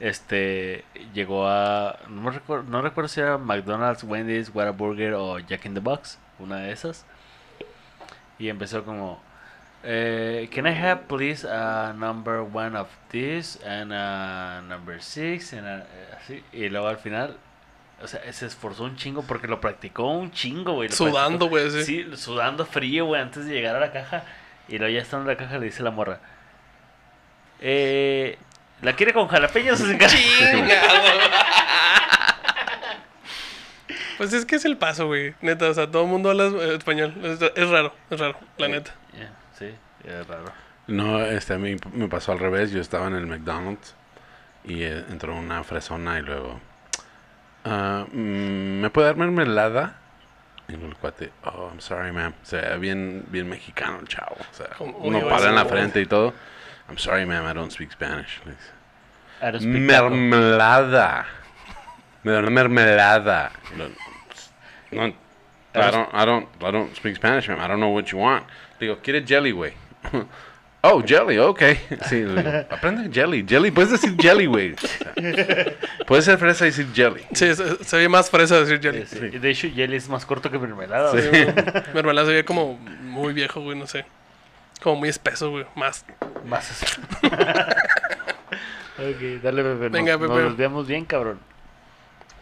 [0.00, 5.74] este llegó a no recuerdo, no recuerdo si era McDonald's, Wendy's, Whataburger o Jack in
[5.74, 7.04] the Box, una de esas.
[8.38, 9.22] Y empezó como
[9.84, 15.66] eh, Can I have please a number one of this and a number six and
[15.66, 17.36] a- eh, así y luego al final
[18.02, 20.88] o sea, se esforzó un chingo porque lo practicó un chingo, güey.
[20.88, 21.84] Sudando, güey, sí.
[21.84, 24.24] Sí, sudando frío, güey, antes de llegar a la caja.
[24.68, 26.18] Y luego ya estando en la caja le dice la morra.
[27.60, 28.38] Eh,
[28.80, 29.98] ¿La quiere con jalapeños o sin?
[30.00, 30.98] Chingado.
[34.18, 35.34] Pues es que es el paso, güey.
[35.40, 37.14] Neta, o sea, todo el mundo habla eh, español.
[37.22, 38.94] Es, es raro, es raro, la neta.
[39.16, 39.30] Ya,
[39.62, 39.74] sí,
[40.08, 40.52] es raro.
[40.86, 42.70] No, este, a mí me pasó al revés.
[42.70, 43.94] Yo estaba en el McDonald's
[44.64, 46.60] y eh, entró una fresona y luego...
[47.64, 49.98] mm, ¿Me puede dar mermelada?
[50.68, 52.32] Y el cuate, oh, I'm sorry, ma'am.
[52.42, 54.36] O sea, bien, bien mexicano el chavo.
[54.38, 56.32] O sea, Uy, uno para en la frente y todo.
[56.88, 58.40] I'm sorry, ma'am, I don't speak Spanish.
[59.60, 61.26] Mermelada.
[62.22, 63.52] Me da una mermelada.
[64.94, 65.06] No,
[65.74, 67.58] I don't, I don't, I don't speak Spanish, ma'am.
[67.58, 68.44] I don't know what you want.
[68.82, 69.72] Digo, ¿quiere jelly, güey?
[70.84, 71.62] Oh, jelly, ok.
[72.08, 72.24] Sí,
[72.68, 73.46] aprende jelly.
[73.48, 74.74] Jelly, puedes decir jelly, güey.
[76.08, 77.22] Puedes ser fresa y decir jelly.
[77.32, 79.06] Sí, se, se ve más fresa decir jelly.
[79.06, 79.38] Sí, sí.
[79.38, 81.12] De hecho, jelly es más corto que mermelada.
[81.12, 81.28] Sí.
[81.94, 84.04] Mermelada se ve como muy viejo, güey, no sé.
[84.82, 85.66] Como muy espeso, güey.
[85.76, 86.04] Más.
[86.44, 87.00] Más así.
[88.98, 89.84] ok, dale, Pepe.
[89.84, 90.42] Nos, Venga, nos Pepe.
[90.42, 91.38] desviamos bien, cabrón.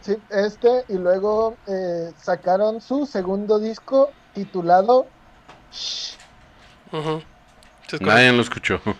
[0.00, 5.06] Sí, este, y luego eh, sacaron su segundo disco titulado
[5.72, 6.19] Shh.
[6.92, 8.06] Es correcto.
[8.06, 8.80] Nadie lo escuchó.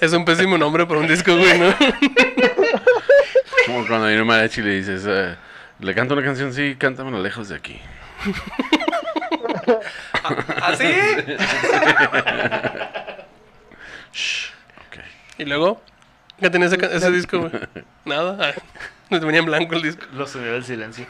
[0.00, 1.74] Es un pésimo nombre para un disco, güey, ¿no?
[3.66, 5.34] Como cuando viene un mariachi y le dices, eh,
[5.80, 7.80] le canto una canción, sí, cántamela lejos de aquí.
[10.62, 10.84] ¿Así?
[14.12, 14.50] Shh.
[14.88, 14.98] Ok.
[15.38, 15.80] ¿Y luego?
[16.38, 17.52] ¿Qué tenía ese, ese disco, güey?
[18.04, 18.36] Nada.
[18.46, 18.52] Ay,
[19.08, 20.04] me venía en blanco el disco.
[20.12, 21.06] Lo subió del silencio.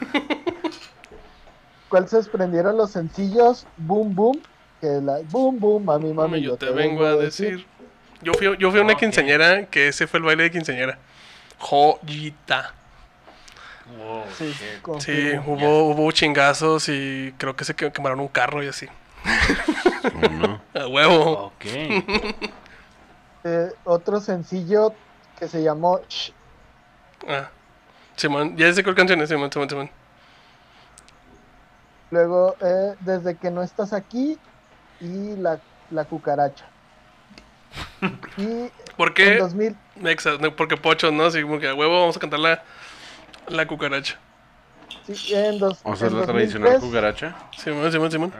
[1.89, 4.41] ¿Cuál se desprendieron los sencillos Boom Boom?
[4.81, 7.65] Que la Boom Boom, mami, mami, Mami, yo te vengo a decir.
[8.21, 8.99] Yo fui, yo fui a una Ok.
[8.99, 10.97] quinceañera que ese fue el baile de quinceañera.
[11.59, 12.73] Joyita.
[13.97, 14.51] Wow, Sí,
[14.99, 18.87] Sí, hubo, hubo chingazos y creo que se que- quemaron un carro y así.
[20.11, 20.61] ¿Cómo no?
[20.73, 21.53] A huevo.
[21.55, 21.65] Ok.
[23.47, 24.91] Eh, otro sencillo
[25.37, 26.31] que se llamó Shh.
[27.27, 27.47] Ah.
[28.15, 29.91] Simón, ya sé cuál canción es, Simón, Simón, Simón.
[32.15, 34.39] Luego, eh, Desde que no estás aquí
[35.01, 36.65] y La, la Cucaracha.
[38.37, 39.37] Y ¿Por en qué?
[39.37, 41.25] 2000, Exa- no, porque pochos, ¿no?
[41.25, 42.63] Así como que a huevo vamos a cantar la,
[43.49, 44.17] la cucaracha.
[45.05, 47.35] sí, en dos, O sea, en la tradicional 2003, cucaracha.
[47.57, 48.33] Simón, Simón, Simón.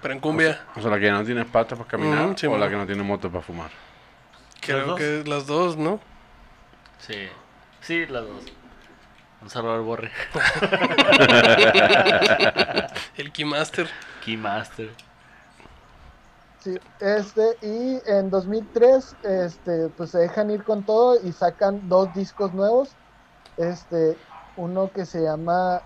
[0.00, 0.58] Pero en cumbia.
[0.76, 2.86] O sea, la que no tiene patas para caminar Ujú, sí, o la que no
[2.86, 3.70] tiene moto para fumar.
[4.62, 6.00] Creo que las dos, ¿no?
[7.06, 7.28] Sí.
[7.82, 8.44] Sí, las dos.
[9.40, 10.10] Un saludo al Borre.
[13.16, 13.88] El Keymaster.
[14.24, 14.90] Keymaster.
[16.60, 22.12] Sí, este, y en 2003, este, pues se dejan ir con todo y sacan dos
[22.14, 22.90] discos nuevos.
[23.56, 24.16] Este,
[24.56, 25.82] uno que se llama.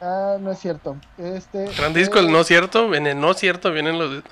[0.00, 0.96] Ah, no es cierto.
[1.18, 1.64] Este.
[1.76, 2.94] Gran disco, el no cierto.
[2.94, 4.22] En el no cierto vienen los.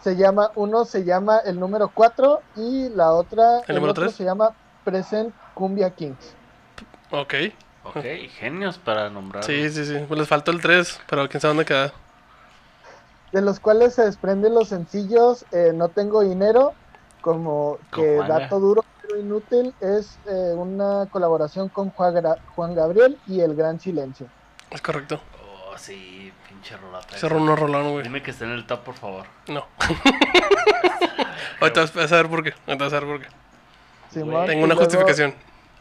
[0.00, 4.14] Se llama, uno se llama el número 4 y la otra, ¿El número otro tres?
[4.14, 4.50] se llama
[4.84, 6.35] Present Cumbia Kings.
[7.20, 7.34] Ok.
[7.84, 8.04] Ok,
[8.38, 9.44] genios para nombrar.
[9.44, 10.04] Sí, sí, sí.
[10.08, 11.92] Pues les faltó el 3, pero quién sabe dónde queda.
[13.32, 16.74] De los cuales se desprenden los sencillos eh, No Tengo Dinero,
[17.20, 23.16] como que dato duro pero inútil, es eh, una colaboración con Juan, Gra- Juan Gabriel
[23.28, 24.26] y El Gran Silencio.
[24.70, 25.20] Es correcto.
[25.70, 27.14] Oh, sí, pinche rolata.
[27.16, 28.02] Ese no rolón, güey.
[28.02, 29.26] Dime que está en el top, por favor.
[29.46, 29.64] No.
[31.60, 32.52] Ahorita vas a saber por qué.
[32.66, 33.28] Ahorita vas a saber por qué.
[34.12, 35.34] Tengo y una luego justificación.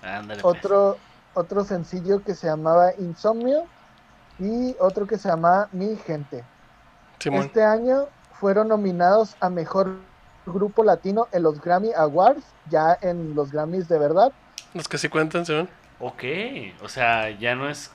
[0.04, 0.42] Ándale.
[0.42, 0.58] pues.
[0.58, 0.98] Otro,
[1.36, 3.66] otro sencillo que se llamaba Insomnio
[4.40, 6.44] y otro que se llamaba Mi Gente.
[7.20, 7.46] Simón.
[7.46, 8.08] Este año
[8.40, 9.96] fueron nominados a Mejor
[10.46, 14.32] Grupo Latino en los Grammy Awards, ya en los Grammys de verdad.
[14.74, 15.70] Los que sí cuentan, Simón.
[16.00, 16.24] Ok,
[16.82, 17.92] o sea, ya no es.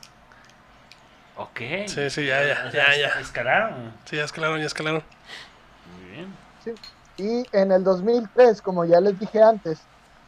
[1.37, 1.61] Ok.
[1.87, 3.21] Sí, sí, ya, ya, O sea, ya, ya.
[3.21, 3.93] Escalaron.
[4.05, 5.03] Sí, ya escalaron, ya escalaron.
[5.97, 6.35] Muy bien.
[7.17, 9.81] Y en el 2003, como ya les dije antes,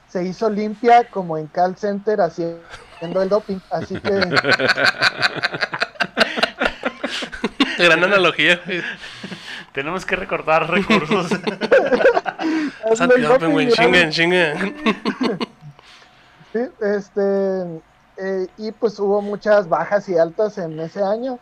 [0.09, 2.63] se hizo limpia como en call center haciendo
[3.03, 3.59] el doping.
[3.71, 4.11] Así que
[7.79, 8.61] Gran analogía.
[9.73, 11.31] Tenemos que recortar recursos.
[16.53, 17.81] Sí, este,
[18.19, 21.39] eh, y pues hubo muchas bajas y altas en ese año,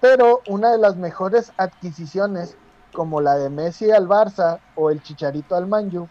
[0.00, 2.56] pero una de las mejores adquisiciones,
[2.94, 6.08] como la de Messi al Barça o el Chicharito al Manju,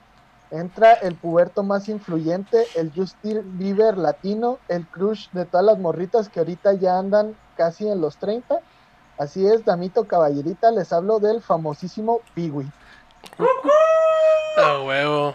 [0.54, 6.30] entra el puberto más influyente, el Justin Bieber latino, el crush de todas las morritas
[6.30, 8.60] que ahorita ya andan casi en los 30.
[9.18, 12.72] Así es, Damito Caballerita, les hablo del famosísimo Piwi.
[14.58, 15.34] A huevo.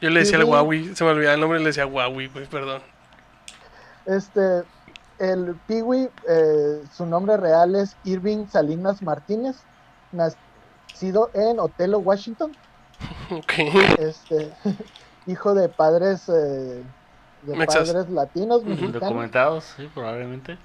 [0.00, 0.44] Yo le decía al.
[0.44, 2.82] Huawei, se me olvidaba el nombre, le decía Huawei, pues, perdón.
[4.06, 4.62] Este,
[5.18, 9.56] el Piwi, eh, su nombre real es Irving Salinas Martínez,
[10.12, 12.52] nacido en Otelo, Washington.
[13.30, 13.52] Ok.
[13.98, 14.52] Este,
[15.26, 16.82] hijo de padres, eh,
[17.42, 17.88] de Mexas.
[17.90, 19.00] padres latinos, mexicanos.
[19.00, 20.58] Documentados, sí, probablemente.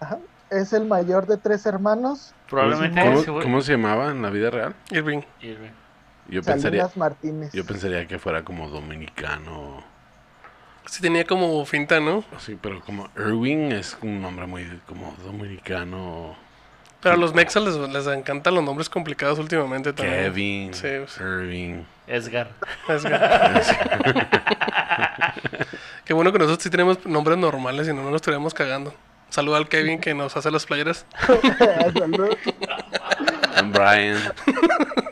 [0.00, 0.18] Ajá.
[0.50, 4.74] Es el mayor de tres hermanos, Probablemente ¿Cómo, cómo se llamaba en la vida real?
[4.90, 5.20] Irving.
[5.40, 5.70] Irving.
[6.28, 7.52] Yo pensaría, Martínez.
[7.52, 9.84] yo pensaría que fuera como dominicano.
[10.86, 12.24] Sí tenía como finta, ¿no?
[12.38, 16.34] Sí, pero como Irving es un nombre muy como dominicano.
[17.02, 20.24] Pero a los mexas les, les encantan los nombres complicados últimamente también.
[20.24, 21.22] Kevin, Sí, sí.
[21.22, 21.82] Irving.
[22.06, 22.48] Edgar.
[22.88, 24.26] Es que-
[26.04, 28.92] Qué bueno que nosotros sí tenemos nombres normales y no nos estaríamos cagando.
[29.30, 31.06] Saluda al Kevin que nos hace las playeras.
[33.72, 34.18] Brian.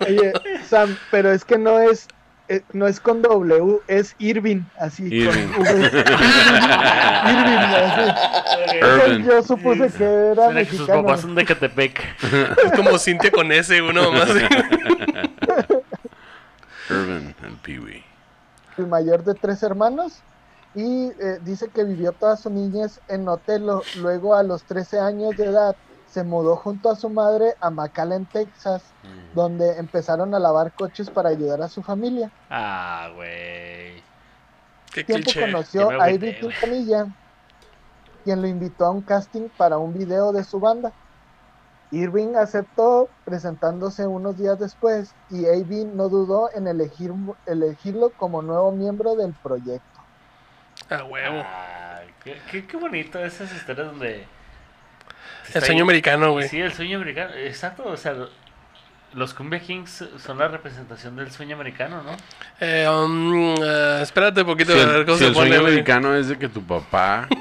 [0.00, 0.32] Oye,
[0.68, 2.08] Sam, pero es que no es,
[2.48, 5.48] eh, no es con W, es Irving, así Irving.
[5.52, 5.86] con V.
[7.28, 8.76] Irving, así.
[8.78, 9.24] Irving.
[9.24, 11.02] Yo supuse que era Suena que sus mexicano.
[11.04, 12.00] papás son de Catepec.
[12.64, 14.28] Es como Cintia con S, uno más.
[16.90, 18.02] Irvin, el Pee-wee.
[18.78, 20.20] el mayor de tres hermanos
[20.74, 23.82] y eh, dice que vivió toda su niñez en Otelo.
[23.96, 25.76] Luego a los 13 años de edad
[26.10, 28.82] se mudó junto a su madre a McAllen, Texas,
[29.34, 32.30] donde empezaron a lavar coches para ayudar a su familia.
[32.50, 34.02] Ah, güey.
[34.92, 35.40] Qué tiempo cliché.
[35.40, 36.34] conoció a Ivy.
[36.36, 37.06] Quintanilla,
[38.24, 40.92] quien lo invitó a un casting para un video de su banda.
[41.90, 47.12] Irving aceptó presentándose unos días después y Ivy no dudó en elegir,
[47.46, 50.00] elegirlo como nuevo miembro del proyecto.
[50.90, 51.42] A huevo.
[51.44, 54.37] Ah, qué, qué, qué bonito esas historias donde...
[55.54, 56.48] El sueño americano, güey.
[56.48, 57.32] Sí, el sueño americano.
[57.34, 58.30] Exacto, o sea, lo-
[59.14, 62.16] los Cumbia Kings son la representación del sueño americano, ¿no?
[62.60, 65.46] Eh, um, eh, espérate un poquito Si a ver el, cómo si se el pone,
[65.48, 65.72] sueño güey.
[65.74, 67.26] americano es de que tu papá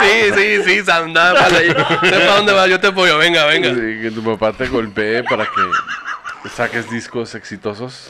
[0.00, 1.68] Sí, sí, sí, Sam, nada más ahí.
[1.68, 1.74] Sé
[2.10, 3.18] para dónde vas, yo te apoyo.
[3.18, 3.70] Venga, venga.
[3.74, 8.08] Sí, que tu papá te golpee para que saques discos exitosos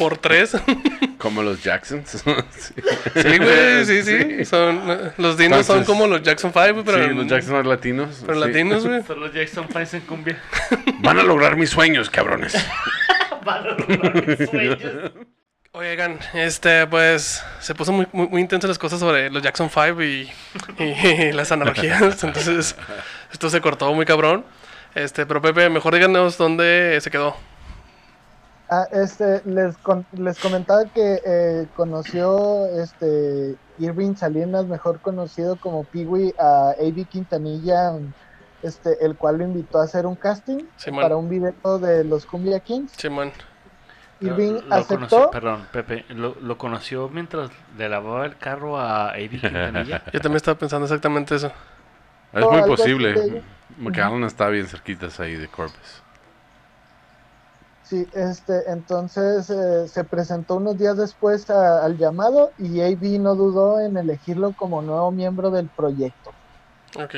[0.00, 0.56] Por tres.
[1.18, 2.08] como los Jacksons.
[2.58, 2.74] sí.
[3.14, 4.44] Sí, güey, sí, sí.
[4.46, 8.22] Son, eh, los dinos son como los Jackson 5, pero, Sí, los Jacksons latinos.
[8.24, 8.46] pero sí.
[8.46, 9.02] latinos, güey.
[9.02, 10.38] Son los Jackson Fives en cumbia.
[11.00, 12.56] Van a lograr mis sueños, cabrones.
[15.72, 20.02] Oigan, este, pues, se puso muy, muy, muy intensas las cosas sobre los Jackson 5
[20.02, 20.30] y,
[20.78, 22.24] y las analogías.
[22.24, 22.74] Entonces,
[23.30, 24.46] esto se cortó muy cabrón.
[24.94, 27.36] Este, pero Pepe, mejor díganos dónde se quedó.
[28.72, 35.82] Ah, este, les, con- les comentaba que eh, conoció este Irving Salinas, mejor conocido como
[35.84, 37.04] Peewee, a A.B.
[37.10, 37.92] Quintanilla,
[38.62, 41.02] este, el cual lo invitó a hacer un casting Simón.
[41.02, 42.92] para un video de los Cumbia Kings.
[42.96, 43.32] Simón.
[44.20, 44.94] Irving Lo- lo aceptó.
[44.94, 50.02] conoció- perdón, Pepe, lo, lo conoció mientras le lavaba el carro a Avi Quintanilla.
[50.12, 51.50] Yo también estaba pensando exactamente eso.
[52.32, 53.42] Es muy posible.
[53.78, 56.02] McAllen está bien cerquitas ahí de Corpus.
[57.90, 63.18] Sí, este, entonces eh, se presentó unos días después a- al llamado y A.B.
[63.18, 66.30] no dudó en elegirlo como nuevo miembro del proyecto.
[66.96, 67.16] Ok.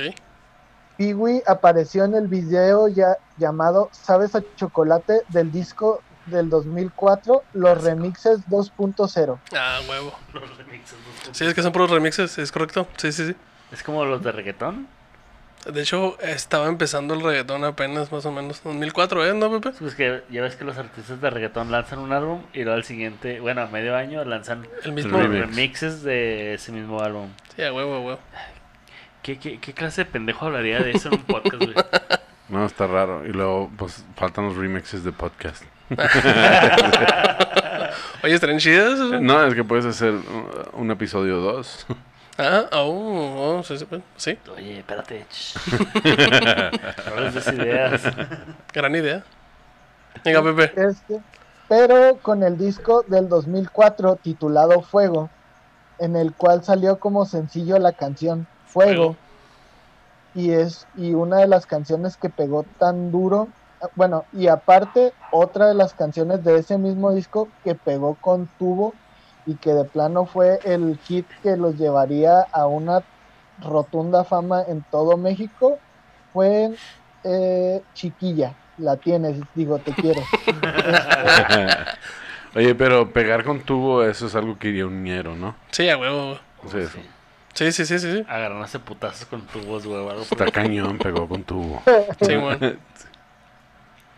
[0.96, 7.84] Peewee apareció en el video ya llamado Sabes a Chocolate del disco del 2004, Los
[7.84, 9.38] Remixes 2.0.
[9.54, 10.12] Ah, huevo.
[10.32, 10.94] Los remixes,
[11.26, 12.86] los- Sí, es que son puros remixes, es correcto.
[12.96, 13.36] Sí, sí, sí.
[13.72, 14.88] Es como los de reggaetón.
[15.66, 18.62] De hecho, estaba empezando el reggaetón apenas, más o menos.
[18.64, 19.34] 2004, ¿eh?
[19.34, 19.76] ¿No, Pepe?
[19.78, 22.84] Pues que ya ves que los artistas de reggaetón lanzan un álbum y luego al
[22.84, 25.18] siguiente, bueno, a medio año lanzan El mismo.
[25.18, 25.46] Remix.
[25.46, 27.28] remixes de ese mismo álbum.
[27.54, 28.20] Sí, a huevo, a huevo.
[29.22, 31.74] ¿Qué, qué, qué clase de pendejo hablaría de eso en un podcast, güey?
[32.48, 33.24] No, está raro.
[33.26, 35.62] Y luego, pues, faltan los remixes de podcast.
[38.22, 38.98] Oye, ¿estarían chidas?
[39.22, 41.86] No, es que puedes hacer uh, un episodio 2.
[42.38, 45.26] Ah, oh, oh, sí, sí, pues, sí, Oye, espérate.
[47.14, 48.02] No les des ideas.
[48.72, 49.22] gran idea.
[50.24, 50.72] Venga, Pepe.
[50.80, 51.20] Este,
[51.68, 55.28] pero con el disco del 2004 titulado Fuego,
[55.98, 59.14] en el cual salió como sencillo la canción Fuego.
[59.14, 59.16] Fuego.
[60.34, 63.48] y es y una de las canciones que pegó tan duro
[63.96, 68.94] bueno y aparte otra de las canciones de ese mismo disco que pegó con tubo
[69.46, 73.02] y que de plano fue el hit que los llevaría a una
[73.60, 75.78] rotunda fama en todo México
[76.32, 76.70] fue
[77.24, 78.54] eh, Chiquilla.
[78.78, 80.22] La tienes, digo, te quiero.
[82.54, 85.54] Oye, pero pegar con tubo, eso es algo que iría un ñero, ¿no?
[85.70, 86.38] Sí, a huevo.
[86.66, 86.98] Eso.
[87.54, 88.12] Sí, sí, sí, sí.
[88.12, 88.24] sí.
[88.28, 90.22] Agarrándose putazos con tubos, güey.
[90.22, 91.82] Está cañón, pegó con tubo.
[92.20, 92.76] Sí, bueno.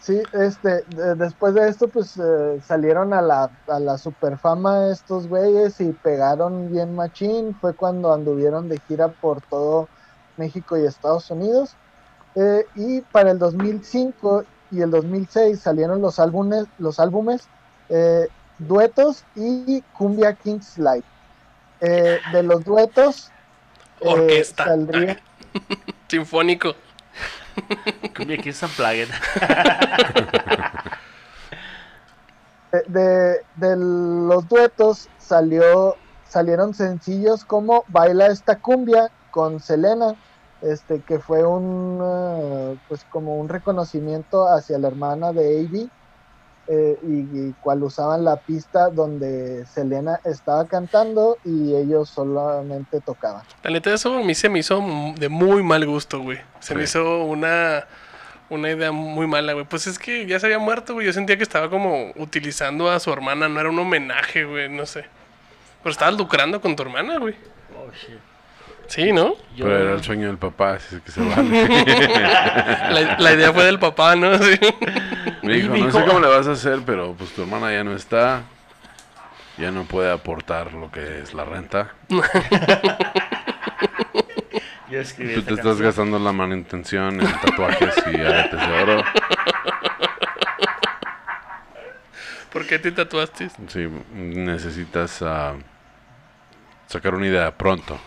[0.05, 5.27] Sí, este, de- después de esto, pues eh, salieron a la, a la superfama estos
[5.29, 7.57] güeyes y pegaron bien machín.
[7.59, 9.89] Fue cuando anduvieron de gira por todo
[10.37, 11.75] México y Estados Unidos.
[12.35, 17.49] Eh, y para el 2005 y el 2006 salieron los álbumes, los álbumes
[17.89, 18.29] eh,
[18.59, 21.05] Duetos y Cumbia Kings Live.
[21.81, 23.31] Eh, de los duetos
[24.01, 24.65] eh, Orquesta.
[24.67, 25.19] saldría-
[26.09, 26.75] Sinfónico.
[28.15, 28.39] Cumbia
[32.73, 40.17] de, de- de los duetos salió salieron sencillos como Baila esta cumbia con Selena,
[40.61, 45.93] este que fue un eh, pues como un reconocimiento hacia la hermana de Avi
[46.69, 53.43] eh, y, y cual usaban la pista donde Selena estaba cantando y ellos solamente tocaban.
[53.63, 54.83] La neta, eso a mí se me hizo
[55.17, 56.39] de muy mal gusto, güey.
[56.61, 57.87] Se me hizo una,
[58.51, 59.65] una idea muy mala, güey.
[59.65, 61.07] Pues es que ya se había muerto, güey.
[61.07, 63.49] Yo sentía que estaba como utilizando a su hermana.
[63.49, 64.69] No era un homenaje, güey.
[64.69, 65.05] No sé.
[65.83, 67.35] Pero estabas lucrando con tu hermana, güey.
[67.77, 68.19] Oh, shit.
[68.87, 69.35] Sí, ¿no?
[69.57, 71.69] Yo- Pero era el sueño del papá, así es que se vale.
[72.91, 74.37] La, la idea fue del papá, ¿no?
[74.39, 74.59] Sí.
[75.43, 77.95] Me dijo, no sé cómo le vas a hacer, pero pues tu hermana ya no
[77.95, 78.43] está.
[79.59, 81.93] Ya no puede aportar lo que es la renta.
[82.09, 82.19] Yo
[84.91, 85.79] Tú esta te estás canción.
[85.83, 89.05] gastando la manutención en tatuajes y aretes de oro.
[92.53, 93.49] ¿Por qué te tatuaste?
[93.69, 95.55] Sí, necesitas ah,
[96.87, 97.99] sacar una idea pronto.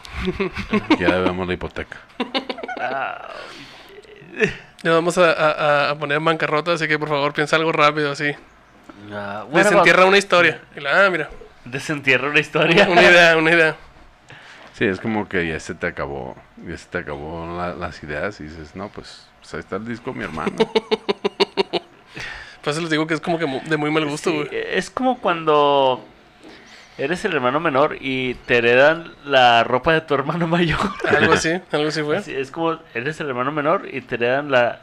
[1.00, 1.98] Ya debemos la hipoteca.
[4.84, 8.12] Ya vamos a, a- a poner en bancarrota, así que por favor piensa algo rápido,
[8.12, 8.32] así.
[9.12, 10.62] ah, bueno, Desentierra una historia.
[10.76, 11.30] Y la, ah, mira.
[11.66, 12.88] Desentierra una historia.
[12.88, 13.76] Una idea, una idea.
[14.74, 16.36] Sí, es como que ya se te acabó,
[16.68, 19.86] ya se te acabó la- las ideas y dices, no, pues, pues ahí está el
[19.88, 20.54] disco de mi hermano.
[22.62, 24.50] Pues les digo que es como que mu- de muy mal gusto, Sí, güey.
[24.52, 26.06] es como cuando
[26.98, 30.80] eres el hermano menor y te heredan la ropa de tu hermano mayor.
[31.18, 32.18] Algo así, algo así fue.
[32.18, 34.82] Así, es como eres el hermano menor y te heredan la,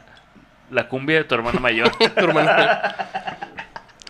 [0.71, 1.91] la cumbia de tu hermano mayor.
[1.97, 2.51] Tu hermano.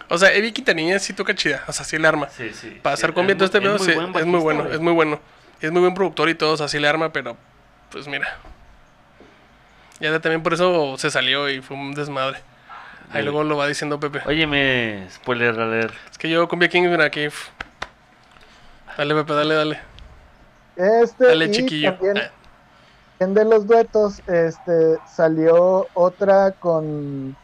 [0.07, 2.29] O sea, Evi Quintanilla sí toca chida, o sea, sí le arma.
[2.29, 2.79] Sí, sí.
[2.81, 5.19] Para hacer cumbia todo este pedo, sí, es muy bueno, es muy bueno.
[5.61, 7.35] Es muy buen productor y todo, o sea, sí le arma, pero
[7.89, 8.27] pues mira.
[9.99, 12.39] Ya también por eso se salió y fue un desmadre.
[13.11, 14.21] Ahí luego lo va diciendo Pepe.
[14.25, 15.93] Óyeme, spoiler alert.
[16.11, 17.21] Es que yo Cumbia King, mira aquí.
[17.21, 17.49] f-
[18.97, 19.79] Dale, Pepe, dale, dale.
[20.75, 21.93] Este Dale, y chiquillo.
[21.93, 22.31] también Ah,
[23.19, 27.35] En de los duetos, este, salió otra con,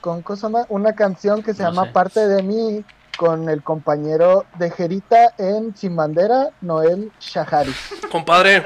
[0.00, 0.64] con ¿cómo se llama?
[0.68, 1.90] una canción que se No llama sé.
[1.92, 2.84] Parte de mí,
[3.18, 7.74] con el compañero de Jerita en Sin Bandera, Noel Shahari.
[8.10, 8.62] Compadre,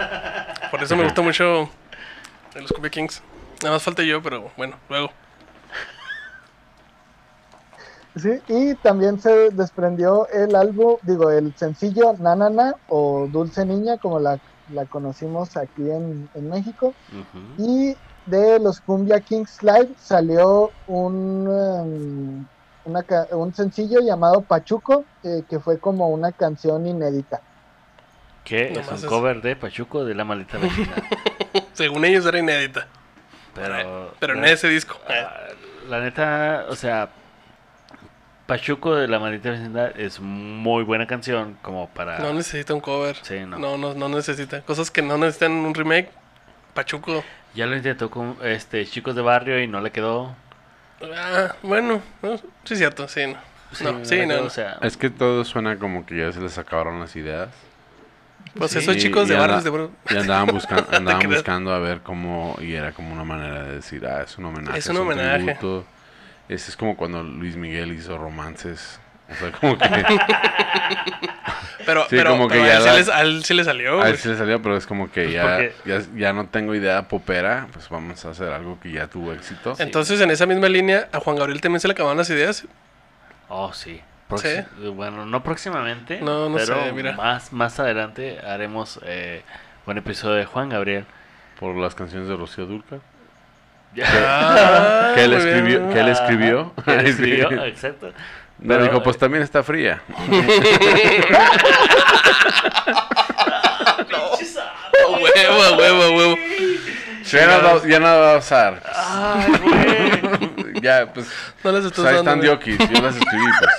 [0.70, 1.68] por eso me gusta mucho
[2.54, 3.22] de los Cumbia Kings.
[3.62, 5.10] Nada más falta yo, pero bueno, luego.
[8.18, 14.18] Sí, y también se desprendió el álbum, digo, el sencillo Nanana o Dulce Niña, como
[14.18, 14.38] la,
[14.72, 16.94] la conocimos aquí en, en México.
[17.58, 17.96] Y
[18.26, 22.46] de los Cumbia Kings Live salió un, um,
[22.84, 27.40] una un sencillo llamado Pachuco, eh, que fue como una canción inédita.
[28.44, 30.94] Que es un cover de Pachuco de la maldita vecina.
[31.74, 32.86] Según ellos era inédita.
[33.54, 34.94] Pero, Pero en ese disco.
[35.08, 35.34] eh, ah,
[35.88, 37.08] La neta, o sea,
[38.48, 42.18] Pachuco de la maldita vecindad es muy buena canción como para...
[42.20, 43.14] No necesita un cover.
[43.20, 43.58] Sí, no.
[43.58, 44.62] No, no, no necesita.
[44.62, 46.08] Cosas que no necesitan un remake.
[46.72, 47.22] Pachuco.
[47.54, 50.34] Ya lo intentó con este chicos de barrio y no le quedó.
[51.14, 53.92] Ah, bueno, no, sí es cierto, sí, no.
[53.92, 54.46] no, sí, le no, quedó, no.
[54.46, 57.50] O sea, Es que todo suena como que ya se les acabaron las ideas.
[58.56, 61.78] Pues sí, esos chicos y de barrios de bro- Y andaban, buscan- andaban buscando a
[61.80, 64.78] ver cómo, y era como una manera de decir, ah, es un homenaje.
[64.78, 65.44] Es un homenaje.
[65.44, 65.84] tributo.
[66.48, 69.00] Ese es como cuando Luis Miguel hizo romances.
[69.30, 69.84] O sea, como que
[71.86, 73.54] Pero, Sí, pero, como que pero a, ya él sí la- les- a él sí
[73.54, 76.00] le salió, a él sí le salió, pero es como que Pues ya, porque- ya,
[76.16, 79.74] ya no tengo idea popera, pues vamos a hacer algo que ya tuvo éxito.
[79.78, 82.66] Entonces, en esa misma línea, a Juan Gabriel también se le acababan las ideas.
[83.48, 84.00] Oh, sí.
[84.28, 86.20] Proxi- Bueno, no próximamente.
[86.20, 87.12] No, no pero sé, mira.
[87.12, 89.42] Más, más adelante haremos eh,
[89.86, 91.06] un episodio de Juan Gabriel.
[91.58, 92.98] Por las canciones de Rocío Dulca.
[94.04, 95.88] Ah, que él escribió.
[95.90, 96.72] Que él escribió.
[96.84, 97.10] Que él Ay, sí.
[97.10, 98.12] escribió, exacto.
[98.60, 100.02] No, Pero, dijo, pues eh, también está fría.
[100.08, 100.22] A
[105.20, 106.36] huevo, a huevo, a huevo.
[107.30, 108.82] Ya no, va- ya no va a usar.
[108.94, 110.80] Ay, güey.
[110.82, 111.26] ya, pues.
[111.62, 112.30] No pues estás ahí dando.
[112.30, 112.78] están diokis.
[112.78, 113.70] Yo las escribí, pues.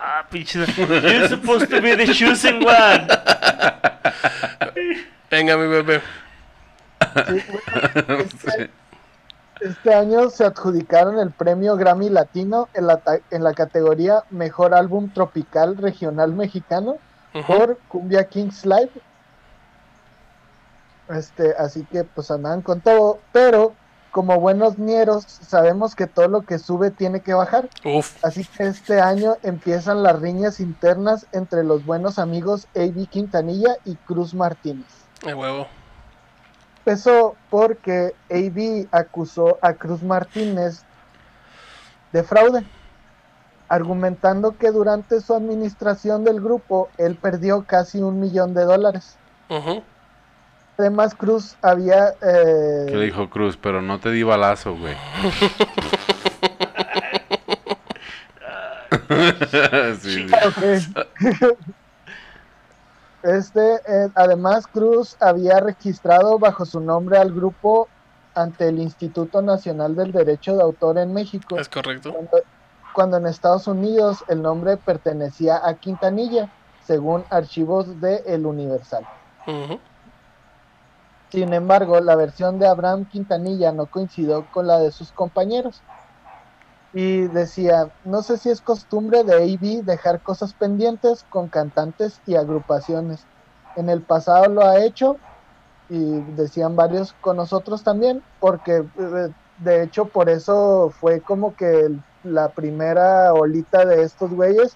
[0.00, 0.76] Ah, pinches.
[0.76, 3.06] You're supposed to be the choosing one.
[5.30, 6.00] Venga, mi bebé.
[7.26, 8.70] Sí, bueno, este,
[9.60, 14.74] este año se adjudicaron el premio Grammy Latino en la, ta- en la categoría Mejor
[14.74, 16.98] Álbum Tropical Regional Mexicano
[17.46, 18.90] por Cumbia Kings Live.
[21.08, 23.72] Este, así que pues andaban con todo, pero
[24.10, 27.68] como buenos ñeros sabemos que todo lo que sube tiene que bajar.
[27.84, 28.16] Uf.
[28.24, 33.06] Así que este año empiezan las riñas internas entre los buenos amigos A.B.
[33.10, 34.86] Quintanilla y Cruz Martínez.
[35.30, 35.66] A huevo.
[36.86, 38.86] Empezó porque A.B.
[38.92, 40.84] acusó a Cruz Martínez
[42.12, 42.64] de fraude,
[43.68, 49.16] argumentando que durante su administración del grupo él perdió casi un millón de dólares.
[50.78, 52.10] Además, Cruz había...
[52.22, 53.58] eh, ¿Qué dijo Cruz?
[53.60, 54.94] Pero no te di balazo, güey.
[59.98, 60.26] sí, sí.
[60.46, 60.62] Ok.
[63.26, 67.88] Este, eh, además, Cruz había registrado bajo su nombre al grupo
[68.36, 72.12] ante el Instituto Nacional del Derecho de Autor en México, Es correcto.
[72.12, 72.38] cuando,
[72.92, 76.48] cuando en Estados Unidos el nombre pertenecía a Quintanilla,
[76.84, 79.04] según archivos de El Universal.
[81.30, 85.82] Sin embargo, la versión de Abraham Quintanilla no coincidió con la de sus compañeros.
[86.96, 92.36] Y decía, no sé si es costumbre de AB dejar cosas pendientes con cantantes y
[92.36, 93.22] agrupaciones.
[93.76, 95.18] En el pasado lo ha hecho
[95.90, 99.28] y decían varios con nosotros también, porque eh,
[99.58, 101.90] de hecho por eso fue como que
[102.24, 104.74] la primera olita de estos güeyes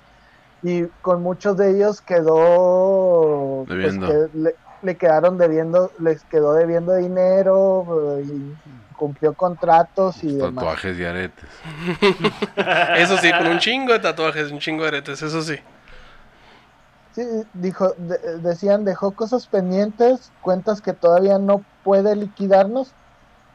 [0.63, 6.95] y con muchos de ellos quedó pues, que le, le quedaron debiendo, les quedó debiendo
[6.97, 8.55] dinero eh, y
[9.01, 10.55] cumplió contratos y demás.
[10.57, 11.49] Tatuajes y aretes.
[12.99, 15.57] Eso sí, con un chingo de tatuajes, un chingo de aretes, eso sí.
[17.15, 17.23] Sí,
[17.55, 22.93] dijo, de- decían, dejó cosas pendientes, cuentas que todavía no puede liquidarnos,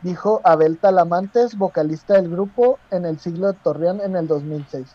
[0.01, 4.87] dijo Abel Talamantes, vocalista del grupo en el siglo de Torreón en el 2006.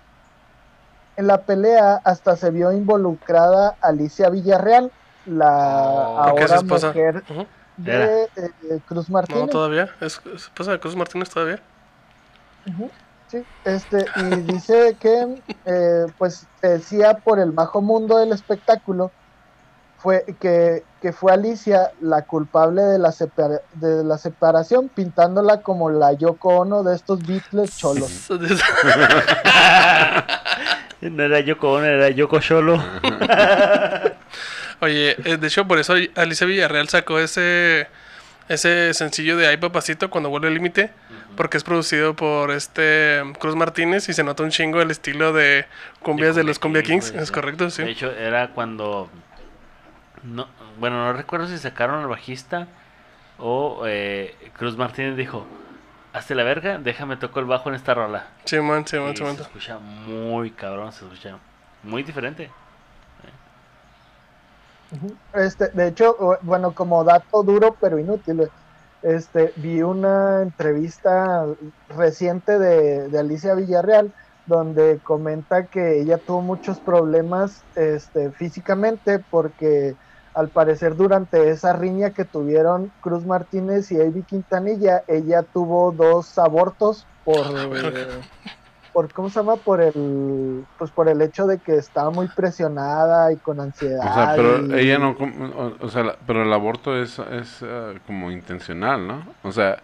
[1.16, 4.90] En la pelea hasta se vio involucrada Alicia Villarreal,
[5.26, 6.18] la Oh.
[6.18, 7.46] Ahora mujer Ujú.
[7.85, 8.28] De eh,
[8.87, 9.51] Cruz No, Martínez.
[9.51, 9.89] todavía.
[10.01, 11.61] ¿Es es esposa de Cruz Martínez todavía?
[13.28, 14.22] Sí, este, y
[14.53, 15.26] dice que,
[15.64, 19.12] eh, pues, decía por el bajo mundo del espectáculo,
[19.99, 25.91] fue que, que fue Alicia la culpable de la, separa- de la separación, pintándola como
[25.91, 28.28] la Yoko Ono de estos Beatles cholos.
[31.03, 32.76] No era Yoko Ono, era Yoko Sholo.
[34.81, 37.89] Oye, eh, de hecho, por eso Alicia Villarreal sacó ese
[38.49, 40.91] ese sencillo de Ay Papacito cuando vuelve el límite,
[41.37, 45.66] porque es producido por este Cruz Martínez y se nota un chingo el estilo de
[46.03, 47.11] cumbias de, los Cumbia Kings.
[47.12, 47.33] Es sí.
[47.35, 47.83] correcto, De sí.
[47.83, 49.09] hecho, era cuando.
[50.24, 52.66] No, bueno, no recuerdo si sacaron al bajista
[53.39, 55.47] o eh, Cruz Martínez dijo:
[56.12, 58.26] Hazte la verga, déjame toco el bajo en esta rola.
[58.47, 59.37] Simón, Simón, Y Simón.
[59.37, 61.37] se escucha muy cabrón, se escucha
[61.85, 62.51] muy diferente.
[65.34, 68.49] Este, de hecho, bueno, como dato duro pero inútil, eh,
[69.03, 71.47] este, vi una entrevista
[71.97, 74.12] reciente de, de Alicia Villarreal
[74.47, 79.95] donde comenta que ella tuvo muchos problemas este, físicamente porque
[80.34, 86.38] al parecer durante esa riña que tuvieron Cruz Martínez y Avi Quintanilla, ella tuvo dos
[86.38, 88.20] abortos por, verga.
[88.93, 89.57] Por ¿cómo se llama?
[89.57, 94.01] Por el, pues por el hecho de que estaba muy presionada y con ansiedad.
[94.11, 97.59] O sea, pero y- ella no, o, o sea, la- pero el aborto es, es
[97.62, 99.22] eh, como intencional, ¿no?
[99.43, 99.78] O sea,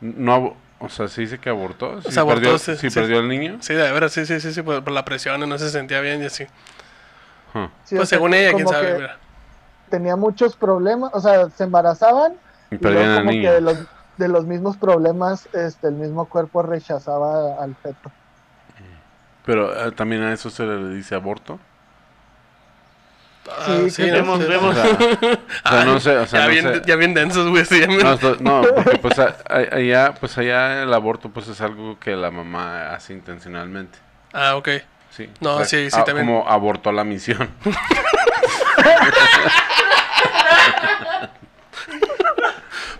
[0.00, 2.98] no, o sea, se dice que abortó, si sea, abortó, perdió, sí, si sí.
[3.00, 3.58] perdió el niño.
[3.60, 6.22] Sí, de veras, sí, sí, sí, sí, por, por la presión, no se sentía bien
[6.22, 6.46] y así.
[7.54, 7.68] Huh.
[7.84, 9.18] Sí, pues según ella, quién sabe, mira.
[9.88, 12.34] tenía muchos problemas, o sea, se embarazaban
[12.70, 13.52] Y y perdían al niño.
[13.52, 13.76] de los,
[14.16, 18.10] de los mismos problemas, este, el mismo cuerpo rechazaba al feto.
[19.50, 21.58] Pero eh, también a eso se le dice aborto.
[23.50, 24.46] Ah, sí, sí, no, vemos, sí.
[24.48, 24.76] vemos.
[24.76, 24.92] O sea,
[25.64, 26.82] o sea, no sé, o sea, ya, no bien, sé.
[26.86, 27.64] ya bien densos, güey.
[27.64, 28.16] sí, ya bien- No,
[28.62, 32.30] no, porque pues a- a- allá, pues allá el aborto pues es algo que la
[32.30, 33.98] mamá hace intencionalmente.
[34.32, 34.68] Ah, ok.
[35.10, 35.28] Sí.
[35.40, 36.28] No, sí, sí, a- también.
[36.28, 37.50] Como abortó la misión.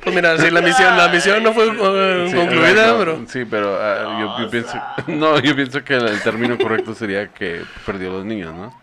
[0.02, 3.24] Pues mira, sí, la misión, la misión no fue Sí, concluida, pero...
[3.28, 4.80] Sí, pero ah, yo, yo pienso...
[5.08, 8.74] No, yo pienso que el, el término correcto sería que perdió a los niños, ¿no?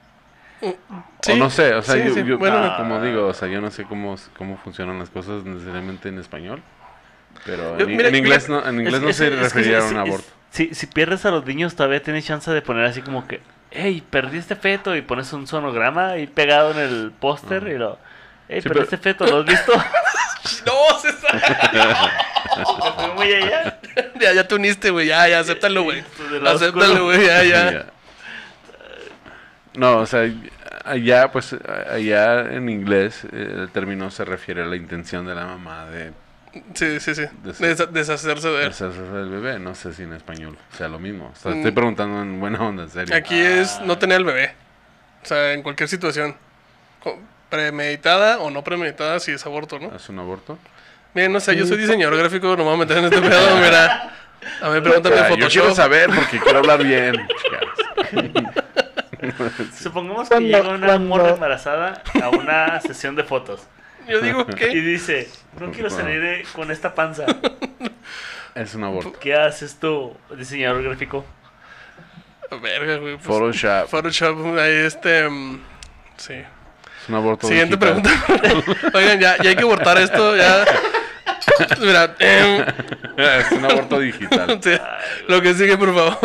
[1.22, 2.74] Sí, o no sé, o sea, sí, yo, sí, yo- bueno.
[2.78, 6.61] como digo, o sea, yo no sé cómo, cómo funcionan las cosas necesariamente en español.
[7.45, 9.80] Pero Yo- en, mira, en inglés mira, no, en inglés Es- no es- se referiría
[9.80, 10.28] a un aborto.
[10.49, 13.41] Si, si pierdes a los niños, todavía tienes chance de poner así como que,
[13.72, 17.99] hey, perdí este feto y pones un sonograma ahí pegado en el póster y lo,
[18.50, 19.74] hey, Sí, perdí pero- este feto, ¿lo has visto?
[20.66, 21.41] No, César.
[23.16, 23.80] Muy allá.
[24.20, 25.08] ya, ya te uniste, güey.
[25.08, 26.04] Ya, ya, acéptalo, güey.
[26.45, 27.26] Acéptalo, güey.
[27.26, 27.86] Ya, ya.
[29.76, 30.30] No, o sea,
[30.86, 31.54] allá, pues,
[31.91, 36.14] allá en inglés eh, el término se refiere a la intención de la mamá de
[36.74, 37.24] Sí, sí, sí.
[37.43, 38.70] Desa- deshacerse de él.
[38.70, 39.60] deshacerse del bebé.
[39.60, 41.32] No sé si en español sea lo mismo.
[41.34, 41.58] O sea, Mm.
[41.58, 43.16] estoy preguntando en buena onda, en serio.
[43.16, 44.56] Aquí es no tener al bebé.
[45.24, 46.36] O sea, en cualquier situación.
[47.50, 49.95] Premeditada o no premeditada, si es aborto, ¿no?
[49.95, 50.58] ¿Es un aborto?
[51.14, 53.56] Miren, no sé, yo soy diseñador gráfico, no me voy a meter en este pedo,
[53.58, 54.14] mira.
[54.62, 55.76] A ver, pregúntame de Ah, yo quiero Photoshop.
[55.76, 57.16] saber porque quiero hablar bien.
[57.41, 58.54] chicas.
[59.82, 63.62] Supongamos que llega una morra embarazada a una sesión de fotos
[64.08, 64.68] Yo digo y que...
[64.70, 65.28] dice,
[65.60, 67.26] no quiero salir de- con esta panza.
[68.56, 69.14] Es un aborto.
[69.20, 71.24] ¿Qué haces tú, diseñador gráfico?
[72.62, 73.16] Verga, güey.
[73.18, 73.88] pues, Photoshop.
[73.88, 75.30] Photoshop, ahí este...
[75.30, 75.60] mm,
[76.18, 76.34] sí.
[77.08, 77.47] Es un aborto.
[77.47, 78.01] Siguiente digital.
[78.03, 78.97] pregunta.
[78.97, 80.66] Oigan, ya, ya hay que abortar esto, ya...
[81.80, 82.66] Mira, em,
[83.18, 84.60] es un aborto digital.
[84.62, 84.72] sí,
[85.30, 86.18] lo que sigue, por favor.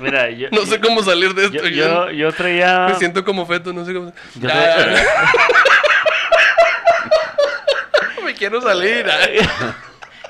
[0.00, 1.66] Mira, yo, No sé cómo salir de esto.
[1.66, 2.86] yo, yo traía...
[2.88, 4.12] Me siento como feto, no sé cómo...
[4.36, 5.04] Yo Ya, traía-.
[8.24, 9.06] Me quiero salir.
[9.10, 9.38] ay.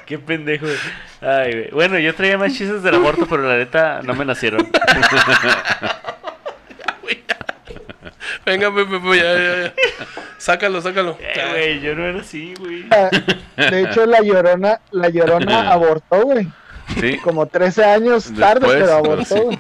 [0.06, 0.66] Qué pendejo.
[1.20, 1.68] Ay.
[1.72, 4.70] Bueno, yo traía más chistes del aborto, pero la neta no me nacieron.
[8.46, 9.74] Venga, Pepe, pues, ya, ya, ya.
[10.38, 11.18] Sácalo, sácalo.
[11.20, 12.86] Eh, güey, yo no era así, güey.
[12.90, 13.10] Ah,
[13.70, 16.46] De hecho, la llorona, la llorona abortó, güey.
[17.00, 19.24] Sí, Como 13 años tarde, Después, pero pero abortó.
[19.34, 19.40] sí.
[19.40, 19.58] güey.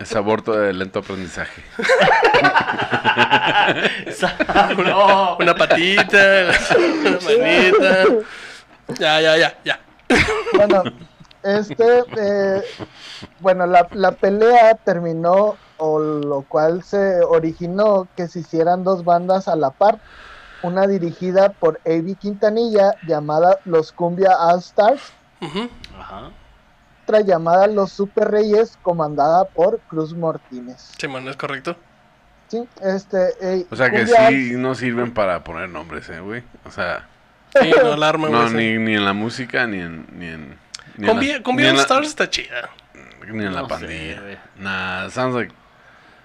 [0.00, 1.62] es aborto de lento aprendizaje.
[4.78, 5.36] no.
[5.38, 8.04] Una patita, una manita.
[8.98, 9.80] Ya, ya, ya, ya.
[10.54, 10.82] Bueno,
[11.42, 12.62] este, eh,
[13.40, 19.48] bueno, la, la pelea terminó, o lo cual se originó que se hicieran dos bandas
[19.48, 19.98] a la par.
[20.62, 25.00] Una dirigida por Avi Quintanilla, llamada Los Cumbia All Stars.
[25.40, 26.30] Ajá.
[27.04, 30.92] otra llamada Los Super Reyes, comandada por Cruz Martínez.
[30.98, 31.76] Sí, man, es correcto.
[32.48, 36.42] Sí, este, eh, O sea que Cumbia sí no sirven para poner nombres, ¿eh, güey?
[36.66, 37.06] O sea,
[37.58, 38.40] Sí, no alarma, güey.
[38.40, 40.06] no, ni en la música, ni en...
[40.12, 40.58] Ni en
[41.00, 42.70] ni en Cumbia, la- la- Stars está chida.
[43.26, 44.20] Ni en la No pandilla.
[44.56, 45.52] nah, sounds like...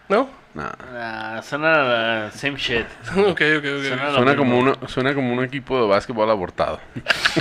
[0.10, 0.30] ¿No?
[0.54, 0.72] Nah.
[0.96, 2.86] Ah, suena uh, same shit.
[3.18, 4.14] ok, ok, ok.
[4.16, 6.80] Suena como, uno, suena como un equipo de básquetbol abortado.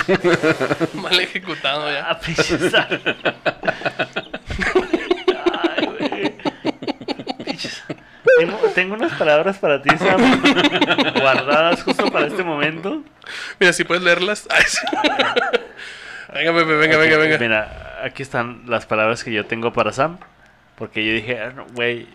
[0.95, 2.09] Mal ejecutado ya.
[2.09, 2.73] Ah, pinches.
[5.53, 6.35] Ay, güey.
[7.45, 7.83] Pinches.
[8.37, 10.41] Tengo, tengo unas palabras para ti, Sam,
[11.21, 13.01] guardadas justo para este momento.
[13.61, 14.45] Mira, si puedes leerlas.
[16.35, 17.37] Venga, Pepe, venga, venga, venga.
[17.39, 20.17] Mira, aquí están las palabras que yo tengo para Sam.
[20.75, 22.07] Porque yo dije, ah, güey.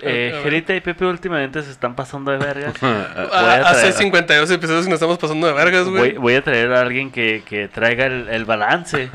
[0.00, 0.40] Eh.
[0.42, 2.74] Gerita y Pepe últimamente se están pasando de vergas.
[2.82, 6.14] Ah, hace traer- 52 episodios que nos estamos pasando de vergas, güey.
[6.14, 9.08] voy a traer a alguien que, que traiga el, el balance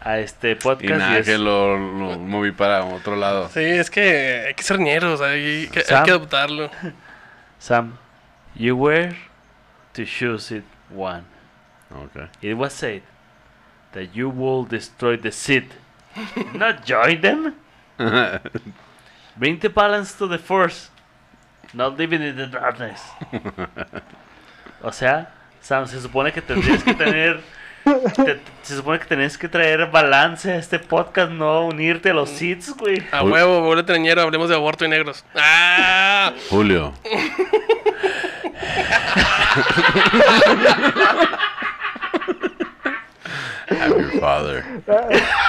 [0.00, 0.98] a este y podcast.
[0.98, 3.48] nada, es- que lo, lo moví para otro lado.
[3.52, 6.04] Sí, es que hay que ser ñeros, hay que, hay Sam.
[6.04, 6.70] que adoptarlo.
[7.58, 7.96] Sam,
[8.54, 9.14] you were
[9.92, 11.22] to choose it one.
[11.90, 12.28] Ok.
[12.42, 13.02] It was said
[13.92, 15.66] that you will destroy the seed,
[16.54, 17.54] not join them.
[19.36, 20.90] Bring the balance to the force,
[21.74, 23.00] not living in the darkness.
[24.82, 25.28] O sea,
[25.60, 27.40] Sam, se supone que tendrías que tener.
[27.84, 32.30] te- se supone que tenés que traer balance a este podcast, no unirte a los
[32.30, 33.02] seeds, güey.
[33.12, 35.22] A huevo, boleto ñero, hablemos de aborto y negros.
[35.36, 36.32] ¡Ah!
[36.48, 36.94] Julio.
[43.70, 44.64] I'm your father.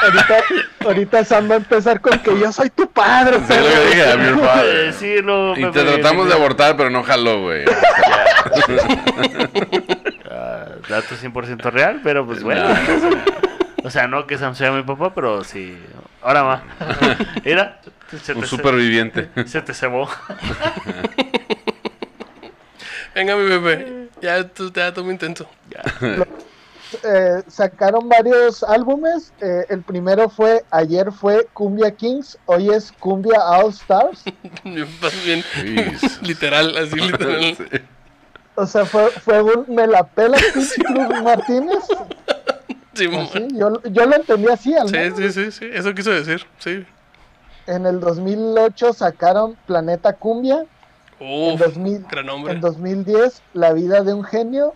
[0.02, 0.44] ahorita,
[0.86, 3.38] ahorita Sam va a empezar con que yo soy tu padre.
[3.48, 4.94] Sí, lo que dije, I'm your father.
[4.94, 7.66] sí, no, Y me- te me- tratamos me- de abortar, pero no jaló, güey.
[10.34, 12.64] Ah, dato 100% real, pero pues bueno.
[13.84, 15.78] O sea, no que Sam sea mi papá, pero sí.
[16.22, 16.64] Ahora va.
[17.44, 17.82] Mira,
[18.24, 19.30] se Un te, superviviente.
[19.46, 20.10] se te cebó.
[23.16, 24.08] Venga, mi bebé.
[24.22, 25.50] Ya tú te da muy intenso.
[27.04, 29.34] Eh, sacaron varios álbumes.
[29.42, 34.24] eh, el primero fue, ayer fue Cumbia Kings, hoy es Cumbia All Stars.
[34.64, 35.44] Bien,
[36.22, 37.56] literal, así literal.
[37.56, 37.64] Sí.
[38.56, 40.76] O sea, fue, fue un me la pela Cruz
[41.24, 41.84] Martínez.
[42.94, 45.18] Así, yo, yo lo entendí así, al Sí, menos.
[45.18, 46.86] sí, sí, sí, eso quiso decir, sí.
[47.68, 50.66] En el 2008 sacaron Planeta Cumbia.
[51.20, 52.52] En, Uf, 2000 gran nombre.
[52.54, 54.74] en 2010 La vida de un genio.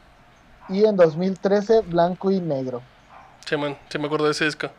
[0.70, 2.82] Y en 2013 Blanco y Negro.
[3.46, 4.70] Sí, man, sí me acuerdo de ese disco.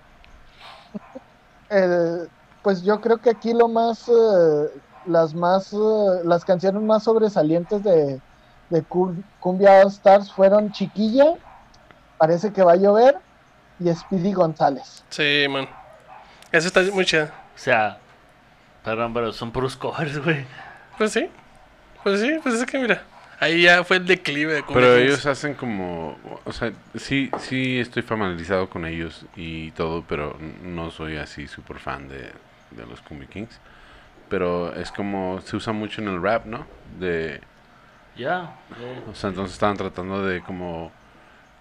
[1.70, 2.26] Eh,
[2.62, 5.76] pues yo creo que aquí lo más, eh, las más, eh,
[6.24, 8.20] las canciones más sobresalientes de,
[8.70, 11.34] de Cum- Cumbia All Stars fueron Chiquilla,
[12.18, 13.18] Parece que va a llover
[13.78, 15.04] y Speedy González.
[15.10, 15.68] Sí, man.
[16.50, 17.30] Esa está muy chida.
[17.54, 17.98] O sea,
[18.82, 20.46] perdón, pero son puros covers, güey.
[20.96, 21.28] Pues sí.
[22.02, 23.02] Pues sí, pues es que mira.
[23.38, 24.96] Ahí ya fue el declive de Pero Kings.
[24.96, 30.90] ellos hacen como, o sea, sí, sí estoy familiarizado con ellos y todo, pero no
[30.90, 32.32] soy así súper fan de,
[32.70, 33.60] de los Cumbia Kings.
[34.28, 36.66] Pero es como, se usa mucho en el rap, ¿no?
[36.98, 37.40] De,
[38.16, 38.54] Ya.
[39.10, 40.90] o sea, entonces estaban tratando de como,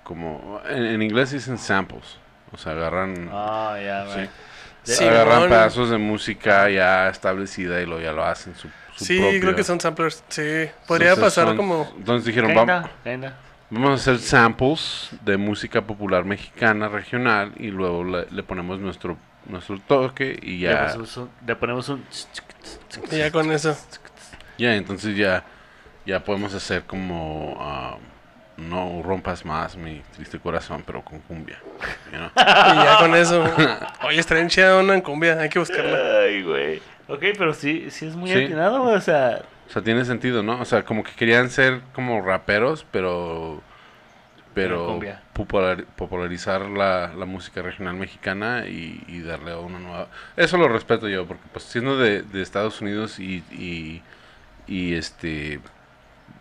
[0.03, 2.17] como, en, en inglés dicen samples,
[2.51, 4.29] o sea, agarran, Ah, ya, sí, güey.
[4.83, 9.19] Sí, agarran pedazos de música ya establecida y lo, ya lo hacen su, su Sí,
[9.19, 9.39] propio.
[9.41, 10.23] creo que son samplers.
[10.29, 10.67] Sí.
[10.87, 11.91] Podría Entonces pasar son- como.
[11.97, 13.37] Entonces dijeron, vamos, kinda.
[13.69, 19.17] Vamos a hacer samples de música popular mexicana regional y luego le, le ponemos nuestro
[19.47, 22.05] nuestro toque y Le ya ponemos un- Le ponemos un.
[23.11, 23.75] Y ya con eso.
[24.57, 25.43] ya entonces ya
[26.05, 27.97] ya podemos hacer como ah,
[28.57, 31.59] no rompas más mi triste corazón pero con cumbia
[32.11, 32.29] you know?
[32.37, 33.43] Y ya con eso.
[34.07, 35.39] Oye, estaría bien chida una en cumbia.
[35.39, 36.21] Hay que buscarla.
[36.21, 36.81] Ay, güey.
[37.07, 38.43] Ok, pero sí, sí es muy Sí.
[38.43, 38.83] atinado.
[38.83, 42.85] O sea, o sea tiene sentido no o sea como que querían ser como raperos
[42.91, 43.61] pero
[44.53, 44.99] Pero
[45.33, 50.67] popular- popularizar la, la música regional mexicana y, y darle a una nueva eso lo
[50.69, 54.01] respeto yo porque pues siendo de, de Estados Unidos y, y,
[54.67, 55.59] y, este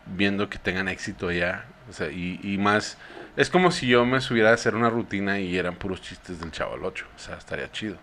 [0.07, 2.99] viendo que tengan éxito allá o sea y, y más
[3.37, 6.53] es como si yo me subiera a hacer una rutina y eran puros chistes del
[6.53, 7.97] chavo al 8 o sea estaría chido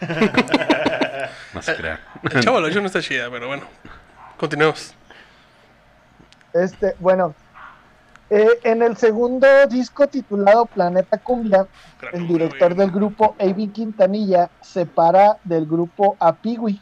[1.54, 1.98] no se crean
[2.30, 3.64] El chavo del ocho no está chida, pero bueno.
[4.36, 4.94] Continuemos.
[6.54, 7.34] Este, bueno,
[8.30, 11.66] eh, en el segundo disco titulado Planeta Cumbia,
[12.12, 13.68] el director del grupo A.B.
[13.72, 16.80] Quintanilla separa del grupo a Piwi.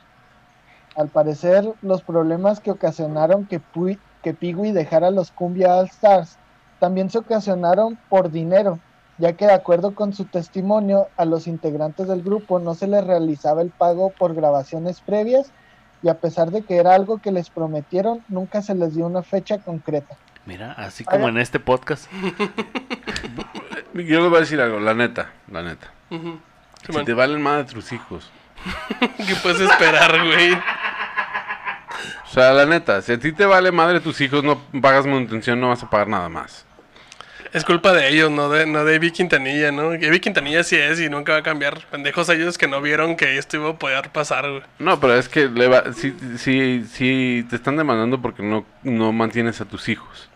[0.97, 6.37] Al parecer, los problemas que ocasionaron que, Pui- que Piwi dejara los Cumbia All Stars
[6.79, 8.79] también se ocasionaron por dinero,
[9.19, 13.05] ya que de acuerdo con su testimonio, a los integrantes del grupo no se les
[13.05, 15.51] realizaba el pago por grabaciones previas
[16.03, 19.23] y a pesar de que era algo que les prometieron, nunca se les dio una
[19.23, 20.17] fecha concreta.
[20.45, 22.11] mira, así como en este podcast.
[23.95, 27.73] yo les voy a decir algo la neta la neta si te valen más de
[27.73, 28.31] tus hijos
[28.99, 30.53] ¿Qué puedes esperar, güey?
[30.53, 35.61] O sea, la neta, si a ti te vale madre tus hijos, no pagas manutención,
[35.61, 36.67] no vas a pagar nada más.
[37.57, 39.95] Es culpa de ellos, no de, no de Evi Quintanilla, ¿no?
[39.95, 41.87] Evi Quintanilla sí es y nunca va a cambiar.
[41.91, 44.63] Pendejos ellos que no vieron que esto iba a poder pasar, güey.
[44.79, 49.11] No, pero es que le va, si, si, si te están demandando porque no, no
[49.11, 50.29] mantienes a tus hijos.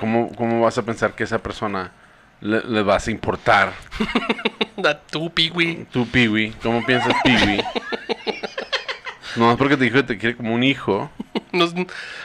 [0.00, 1.92] ¿cómo, cómo vas a pensar que esa persona
[2.40, 3.72] le, le vas a importar?
[4.76, 5.86] Da tú, Piwi.
[5.92, 7.62] Tú, Piwi, ¿cómo piensas, Piwi?
[9.36, 11.10] No, es porque te dijo que te quiere como un hijo.
[11.52, 11.66] No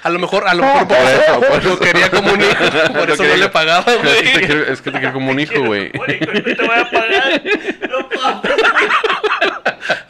[0.04, 1.80] a lo mejor, a lo mejor por Por eso, eso, por lo eso.
[1.80, 2.54] quería como un hijo.
[2.94, 4.46] Por Lo eso no quería- le pagaba, Es que te güey.
[4.46, 5.92] quiere, es que te quiere como un hijo, güey.
[5.94, 7.42] No te voy a pagar.
[7.90, 8.42] No.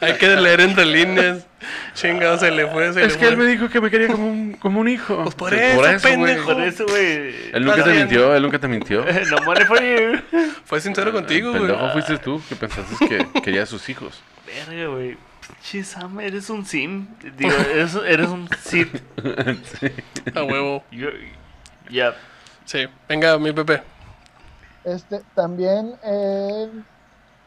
[0.00, 1.46] Hay que leer entre líneas.
[1.94, 4.28] Chingado, se le fue, se Es le que él me dijo que me quería como
[4.28, 5.22] un, como un hijo.
[5.24, 5.98] Pues por Sí, eso, güey.
[6.00, 6.52] pendejo.
[6.52, 7.34] Por eso, güey.
[7.52, 9.04] Él nunca te mintió, él nunca te mintió.
[9.30, 10.20] No money for you.
[10.64, 11.70] Fue sincero contigo, El güey.
[11.72, 14.20] pendejo fuiste tú que pensaste que quería a sus hijos.
[14.46, 15.16] Verga, güey.
[15.84, 17.06] Sam, eres un sim.
[17.36, 19.02] Digo, eres, eres un Sith.
[20.34, 20.82] A huevo.
[20.90, 21.08] Yo-
[21.90, 22.14] Ya.
[22.64, 22.86] Sí.
[23.08, 23.82] Venga, mi Pepe.
[24.84, 26.70] Este, también eh,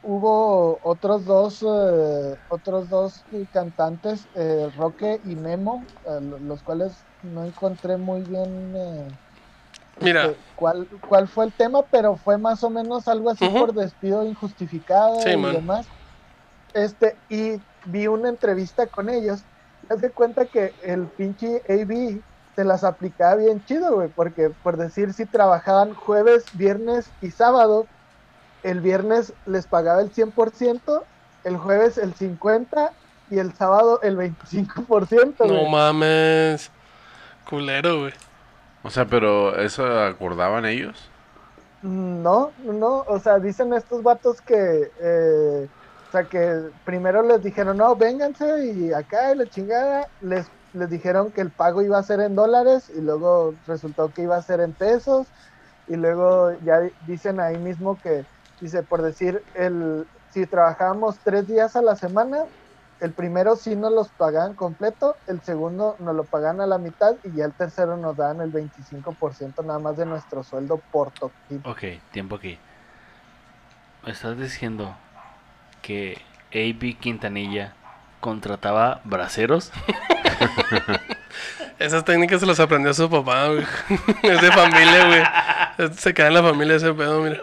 [0.03, 3.23] hubo otros dos, eh, otros dos
[3.53, 6.93] cantantes, eh, Roque y Memo, eh, lo- los cuales
[7.23, 9.07] no encontré muy bien eh,
[10.01, 10.25] Mira.
[10.25, 14.25] este, cuál, cuál fue el tema, pero fue más o menos algo así por despido
[14.25, 15.53] injustificado Sí, y man.
[15.53, 15.87] demás.
[16.73, 19.41] Este, y vi una entrevista con ellos.
[19.89, 22.21] Haz de cuenta que el pinche AB
[22.55, 27.87] se las aplicaba bien chido, güey, porque por decir si trabajaban jueves, viernes y sábado,
[28.63, 31.03] el viernes les pagaba el 100%,
[31.45, 32.91] el jueves el 50%
[33.31, 35.69] y el sábado el 25%, No güey.
[35.71, 36.69] mames.
[37.49, 38.13] Culero, güey.
[38.83, 40.97] O sea, pero ¿eso acordaban ellos?
[41.81, 45.67] No, no, o sea, dicen estos vatos que, eh,
[46.11, 50.89] o sea, que primero les dijeron, no, vénganse y acá y la chingada, les les
[50.89, 54.41] dijeron que el pago iba a ser en dólares y luego resultó que iba a
[54.41, 55.31] ser en pesos
[55.87, 58.25] y luego ya di- dicen ahí mismo que,
[58.59, 62.45] dice, por decir, el, si trabajábamos tres días a la semana,
[62.99, 67.17] el primero sí nos los pagaban completo, el segundo nos lo pagan a la mitad
[67.23, 71.61] y ya el tercero nos dan el 25% nada más de nuestro sueldo por toquín.
[71.65, 72.59] Ok, tiempo aquí.
[74.05, 74.95] Estás diciendo
[75.81, 76.19] que
[76.53, 77.73] AB Quintanilla
[78.19, 79.71] contrataba braceros.
[81.79, 83.63] Esas técnicas se las aprendió su papá, güey.
[84.23, 85.05] es de familia,
[85.77, 85.89] güey.
[85.95, 87.39] Se queda en la familia ese pedo, mira.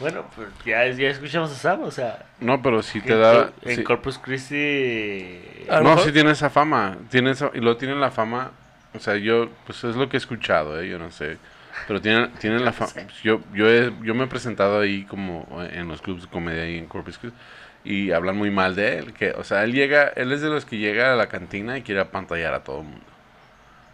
[0.00, 3.50] Bueno, pues ya, ya escuchamos a Sam, o sea, No, pero si te da...
[3.62, 3.84] en sí.
[3.84, 5.40] Corpus Christi.
[5.82, 6.96] No, sí tiene esa fama.
[7.10, 8.50] Tiene esa- y lo tiene la fama.
[8.94, 10.88] O sea, yo, pues es lo que he escuchado, ¿eh?
[10.88, 11.38] Yo no sé.
[11.86, 12.92] Pero tienen, tienen la fama.
[13.22, 16.78] Yo, yo, he- yo me he presentado ahí como en los clubs de comedia ahí
[16.78, 17.36] en Corpus Christi.
[17.84, 19.12] Y hablan muy mal de él.
[19.12, 21.82] Que, o sea, él llega, él es de los que llega a la cantina y
[21.82, 23.04] quiere apantallar a todo el mundo.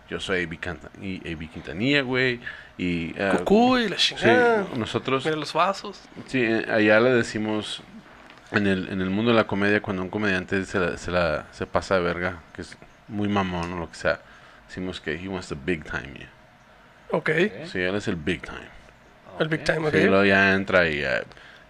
[0.09, 2.41] Yo soy AB, Canta- y AB Quintanilla, güey.
[2.78, 3.14] Y.
[3.16, 4.66] eh, Cucú y la Sí, chingada.
[4.76, 5.24] nosotros.
[5.24, 6.01] Mira los vasos.
[6.26, 7.83] Sí, eh, allá le decimos
[8.51, 11.47] en el, en el mundo de la comedia cuando un comediante se, la, se, la-
[11.53, 12.76] se pasa de verga, que es
[13.09, 14.20] muy mamón o lo que sea,
[14.68, 16.14] decimos que he wants the big time.
[16.18, 16.28] yeah.
[17.12, 17.30] Ok.
[17.70, 18.72] Sí, él es el big time.
[19.40, 19.94] El Big Time, ok.
[19.94, 21.22] Sí, luego ya entra y eh,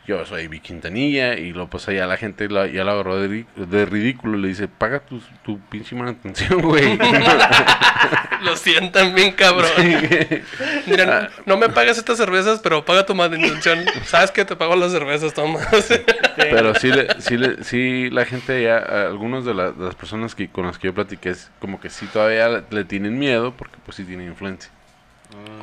[0.06, 3.28] yo soy Vic Quintanilla y luego pues allá la gente la- ya lo agarró de,
[3.28, 6.98] ri- de ridículo le dice, paga tu, tu pinche manutención, güey.
[8.42, 9.70] Lo sientan bien cabrón.
[10.86, 13.84] Mira, no me pagas estas cervezas, pero paga tu manutención.
[14.04, 15.60] Sabes que te pago las cervezas, toma.
[16.36, 20.34] Pero sí, le, sí, le- sí, la gente ya, algunos de, la- de las personas
[20.34, 23.54] que, con las que yo platiqué, es como que sí todavía le, le tienen miedo
[23.56, 24.72] porque pues sí tienen influencia.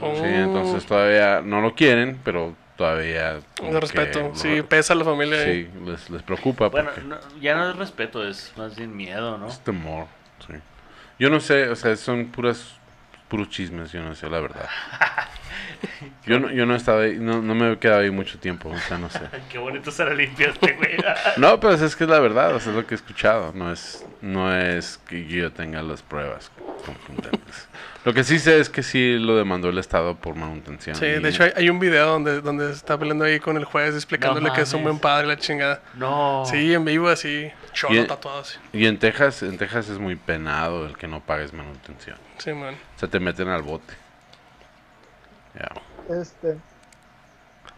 [0.01, 0.13] Oh.
[0.15, 3.39] Sí, entonces todavía no lo quieren, pero todavía...
[3.61, 4.31] De respeto.
[4.35, 5.41] Sí, pesa a la familia.
[5.41, 5.65] ahí.
[5.71, 9.37] Sí, les, les preocupa Bueno, porque no- ya no es respeto, es más bien miedo,
[9.37, 9.47] ¿no?
[9.47, 10.07] es temor.
[10.47, 10.53] Sí.
[11.19, 12.75] Yo no sé, o sea, son puras
[13.27, 14.67] puros chismes, yo no sé, la verdad.
[16.25, 18.69] Yo no, yo no he estado ahí, no, no me he quedado ahí mucho tiempo,
[18.69, 19.21] o sea, no sé.
[19.49, 20.97] Qué bonito se la limpiaste, güey.
[21.37, 23.53] No, pero es que es la verdad, o sea, es lo que he escuchado.
[23.53, 26.51] No es, no es que yo tenga las pruebas
[26.85, 27.67] contundentes.
[28.05, 30.95] Lo que sí sé es que sí lo demandó el Estado por manutención.
[30.95, 33.65] Sí, y- de hecho hay, hay un video donde, donde está peleando ahí con el
[33.65, 35.81] juez explicándole No que es un buen padre la chingada.
[35.95, 36.43] No.
[36.45, 38.57] Sí, en vivo así, cholo Y- tatuado así.
[38.71, 42.17] Y en Texas, en Texas es muy penado el que no pagues manutención.
[42.37, 42.73] Sí, man.
[42.95, 43.93] O sea, te meten al bote.
[45.55, 45.69] Ya.
[46.15, 46.57] Este,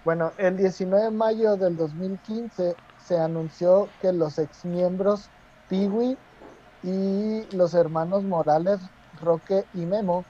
[0.06, 5.30] bueno, el 19 de mayo del 2015 se anunció que los exmiembros
[5.70, 6.16] Piwi
[6.84, 8.80] y los hermanos Morales,
[9.22, 10.26] Roque y Memo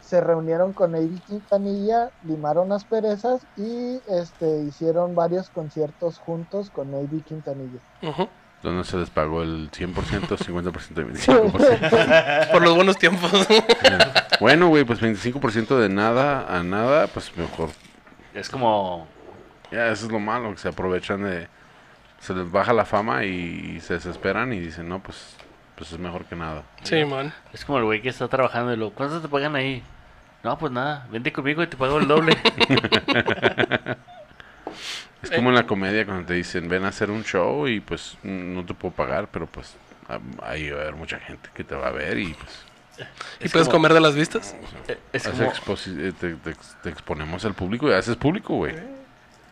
[0.00, 7.22] se reunieron con Avi Quintanilla, limaron asperezas y este, hicieron varios conciertos juntos con Avi
[7.22, 7.80] Quintanilla.
[8.02, 8.28] Ujú.
[8.62, 12.52] Donde se les pagó el 100%, 50% y 25%.
[12.52, 13.30] Por los buenos tiempos.
[14.40, 17.70] bueno, güey, pues 25% de nada a nada, pues mejor.
[18.32, 19.06] Es como.
[19.70, 21.48] Ya, eso es lo malo, que se aprovechan de...
[22.20, 25.36] Se les baja la fama y, se desesperan y dicen, no, pues,
[25.76, 26.62] pues es mejor que nada.
[26.82, 27.32] sí, man.
[27.52, 28.90] Es como el güey que está trabajando y lo.
[28.90, 29.82] ¿Cuánto te pagan ahí?
[30.42, 32.36] No, pues nada, vente conmigo y te pago el doble.
[35.22, 38.16] Es como en la comedia cuando te dicen, ven a hacer un show y pues
[38.22, 39.74] no te puedo pagar, pero pues
[40.08, 42.62] ah, ahí va a haber mucha gente que te va a ver y pues
[43.40, 44.54] ¿Y Es puedes como- comer de las vistas?
[44.88, 45.42] Eh, es como.
[45.44, 48.74] eh, te, te ex- te exponemos al público y haces público, güey.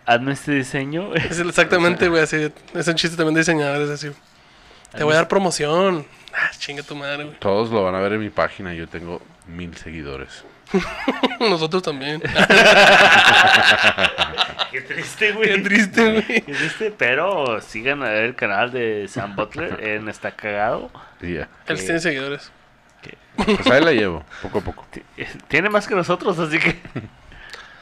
[0.06, 1.12] Hazme este diseño.
[1.14, 2.52] Es exactamente, güey, así.
[2.74, 4.10] Es un chiste también de diseñadores, así.
[4.96, 6.06] Te voy a dar promoción.
[6.32, 7.38] Ah, chinga tu madre, güey.
[7.38, 10.44] Todos lo van a ver en mi página, yo tengo mil seguidores.
[11.40, 12.20] Nosotros también.
[14.72, 15.54] Qué triste, güey.
[15.54, 16.24] Qué triste, güey.
[16.42, 20.90] Qué triste, pero sigan a ver el canal de Sam Butler en Está Cagado.
[21.20, 21.48] Y ya.
[21.66, 22.50] Él tiene seguidores.
[23.36, 24.86] Pues ahí la llevo, poco a poco.
[25.48, 26.78] Tiene más que nosotros, así que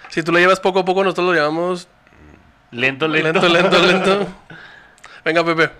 [0.08, 1.88] Si tú lo llevas poco a poco, nosotros lo llevamos
[2.70, 3.46] lento, lento.
[3.46, 4.26] lento, lento, lento.
[5.24, 5.70] Venga, Pepe.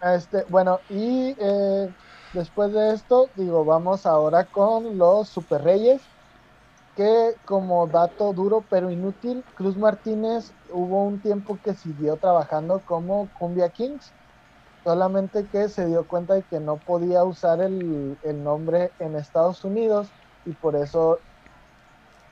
[0.00, 1.88] Este, bueno, y eh,
[2.32, 6.10] después de esto, digo, vamos ahora con los Super Reyes,
[6.94, 13.30] que como dato duro pero inútil, Cruz Martínez hubo un tiempo que siguió trabajando como
[13.32, 14.14] Cumbia Kings,
[14.84, 19.64] solamente que se dio cuenta de que no podía usar el, el nombre en Estados
[19.64, 21.22] Unidos y por eso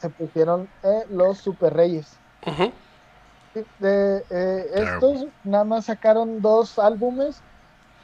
[0.00, 2.20] se pusieron eh, los Super Reyes.
[2.46, 2.72] Ujú.
[3.54, 7.44] Sí, de, eh, estos nada más sacaron dos álbumes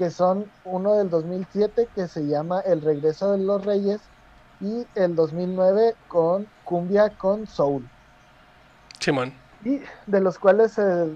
[0.01, 4.01] que son uno del 2007 que se llama El regreso de los reyes
[4.59, 7.87] y el 2009 con Cumbia con Soul
[8.99, 9.35] Simón.
[9.63, 11.07] y de los cuales se,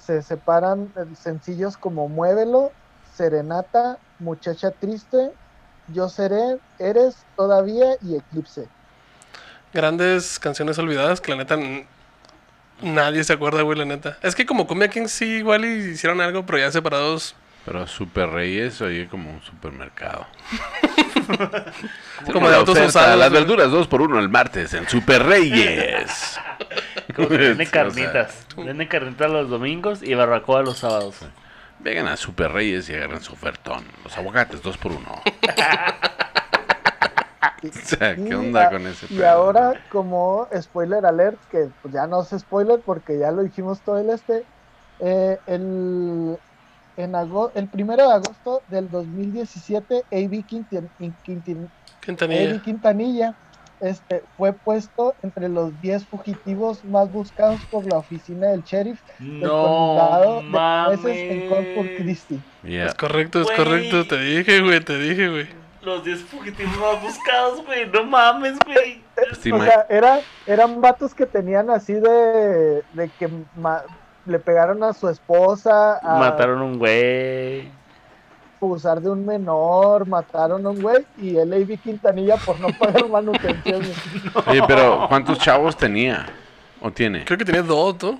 [0.00, 2.72] se separan sencillos como Muévelo,
[3.14, 5.30] Serenata, Muchacha Triste
[5.88, 8.68] Yo seré, eres todavía y Eclipse.
[9.72, 11.56] Grandes canciones olvidadas que la neta
[12.82, 14.18] nadie se acuerda, güey, la neta.
[14.20, 17.34] Es que como Cumbia Kings sí igual hicieron algo, pero ya separados.
[17.64, 20.26] Pero Super Reyes oye como un supermercado.
[22.32, 23.16] Como de autos usados.
[23.18, 26.38] Las verduras 2 por 1 el martes en Super Reyes.
[27.14, 28.46] Como que venden O sea, carnitas.
[28.56, 31.18] Venden carnitas los domingos y barbacoa los sábados.
[31.78, 33.84] Vengan a Super Reyes y agarren su ofertón.
[34.04, 35.22] Los aguacates 2 por 1
[37.62, 39.28] O sea, ¿qué Y onda a- con ese Y pedo?
[39.28, 43.98] ahora, como spoiler alert, que pues, ya no es spoiler porque ya lo dijimos todo
[43.98, 44.44] el este,
[45.00, 46.38] eh, el,
[47.04, 47.14] en
[47.54, 50.44] el primero de agosto del 2017, A.B.
[50.48, 50.88] Quintin-
[51.24, 51.68] Quintin-
[52.00, 52.50] Quintanilla.
[52.50, 52.62] A.B.
[52.62, 53.34] Quintanilla
[53.80, 59.40] este, fue puesto entre los 10 fugitivos más buscados por la oficina del sheriff del
[59.48, 61.96] condado No de Nueces en Corpus mames.
[61.98, 62.40] Christi.
[62.64, 64.06] Es correcto, es correcto.
[64.06, 65.48] Te dije, güey, te dije, güey.
[65.82, 67.86] Los 10 fugitivos más buscados, güey.
[67.88, 69.02] No mames, güey.
[69.40, 73.82] Sí, o sea, era, eran vatos que tenían así de, de que ma-
[74.30, 77.68] le pegaron a su esposa, a Mataron un güey.
[78.62, 81.76] abusar de un menor, mataron a un güey y el A.B.
[81.78, 83.82] Quintanilla por no pagar manutención.
[84.46, 86.26] Oye, pero ¿cuántos chavos tenía?
[86.80, 87.24] ¿O tiene?
[87.24, 88.18] Creo que tenía dos, ¿no?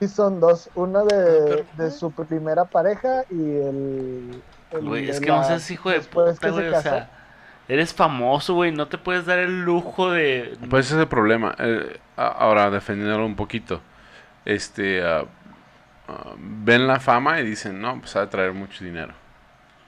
[0.00, 1.16] Y son dos, uno de,
[1.48, 4.42] Pero- de su primera pareja y el...
[4.72, 6.68] el Güey, es que no seas hijo de después puta, se güey.
[6.68, 7.08] O sea,
[7.68, 8.72] eres famoso, güey.
[8.72, 10.54] No te puedes dar el lujo de.
[10.68, 11.54] Pues ese es el problema.
[11.58, 13.80] Eh, a- ahora, defendiéndolo un poquito.
[14.46, 15.24] Este, ah,
[16.08, 19.12] ah, ven la fama y dicen, no, pues ha de traer mucho dinero.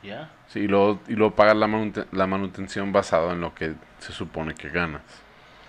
[0.02, 0.28] Ya.
[0.48, 4.12] Sí, y luego, y luego pagas la, manute- la manutención basado en lo que se
[4.12, 5.00] supone que ganas.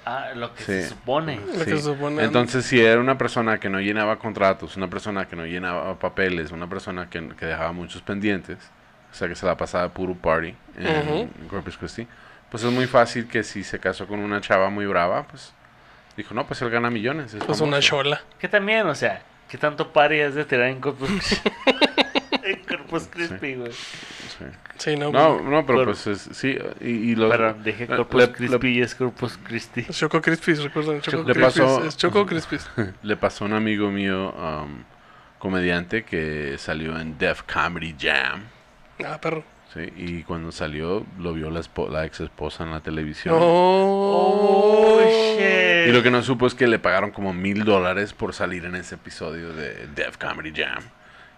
[0.06, 0.72] Ah, lo que Sí.
[0.72, 1.36] se supone.
[1.38, 1.70] Lo que Sí.
[1.72, 2.24] se supone.
[2.24, 6.52] Entonces, si era una persona que no llenaba contratos, una persona que no llenaba papeles,
[6.52, 8.58] una persona que, que dejaba muchos pendientes,
[9.12, 11.30] o sea, que se la pasaba puro party en.
[11.48, 12.08] Corpus Christi,
[12.50, 15.54] pues es muy fácil que si se casó con una chava muy brava, pues
[16.20, 17.34] dijo, no, pues él gana millones.
[17.34, 17.88] es Pues una famoso".
[17.88, 18.22] chola.
[18.40, 21.10] Que también, o sea, ¿qué tanto pari has de tirar en Corpus
[22.44, 23.72] En Corpus Crispy, güey.
[23.72, 24.46] Sí.
[24.78, 25.12] Sí, no.
[25.12, 27.30] No, pero pues es- sí, y, y los...
[27.64, 29.86] Le- Corpus le- Crispy y es Corpus Christi.
[29.90, 31.02] Es Choco Crispies, recuerden.
[31.02, 31.64] Choco Le Crispies.
[31.66, 32.70] pasó- Es Choco Crispies.
[33.04, 34.84] Le pasó a un amigo mío, um,
[35.38, 38.44] comediante, que salió en Def Comedy Jam.
[39.06, 39.44] Ah, perro.
[39.74, 43.36] Sí, y cuando salió lo vio la, espo- la ex esposa en la televisión.
[43.38, 45.88] Oh, shit.
[45.88, 48.76] Y lo que no supo es que le pagaron como mil dólares por salir en
[48.76, 50.84] ese episodio de Def Comedy Jam.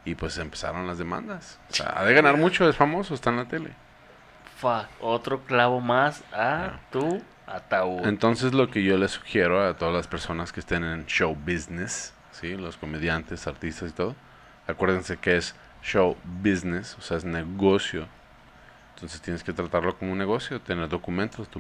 [0.06, 1.60] Y pues empezaron las demandas.
[1.70, 3.72] O sea, ha de ganar mucho, es famoso, está en la tele.
[4.58, 8.06] Fuck, otro clavo más a tu ataúd.
[8.06, 12.14] Entonces lo que yo le sugiero a todas las personas que estén en show business,
[12.32, 12.56] ¿sí?
[12.56, 14.16] los comediantes, artistas y todo,
[14.68, 15.54] acuérdense que es
[15.84, 18.08] show business, o sea, es negocio.
[19.02, 21.60] Entonces tienes que tratarlo como un negocio, tener documentos, tu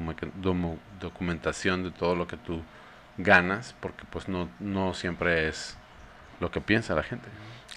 [1.00, 2.62] documentación de todo lo que tú
[3.18, 5.76] ganas, porque pues no, no siempre es
[6.40, 7.28] lo que piensa la gente.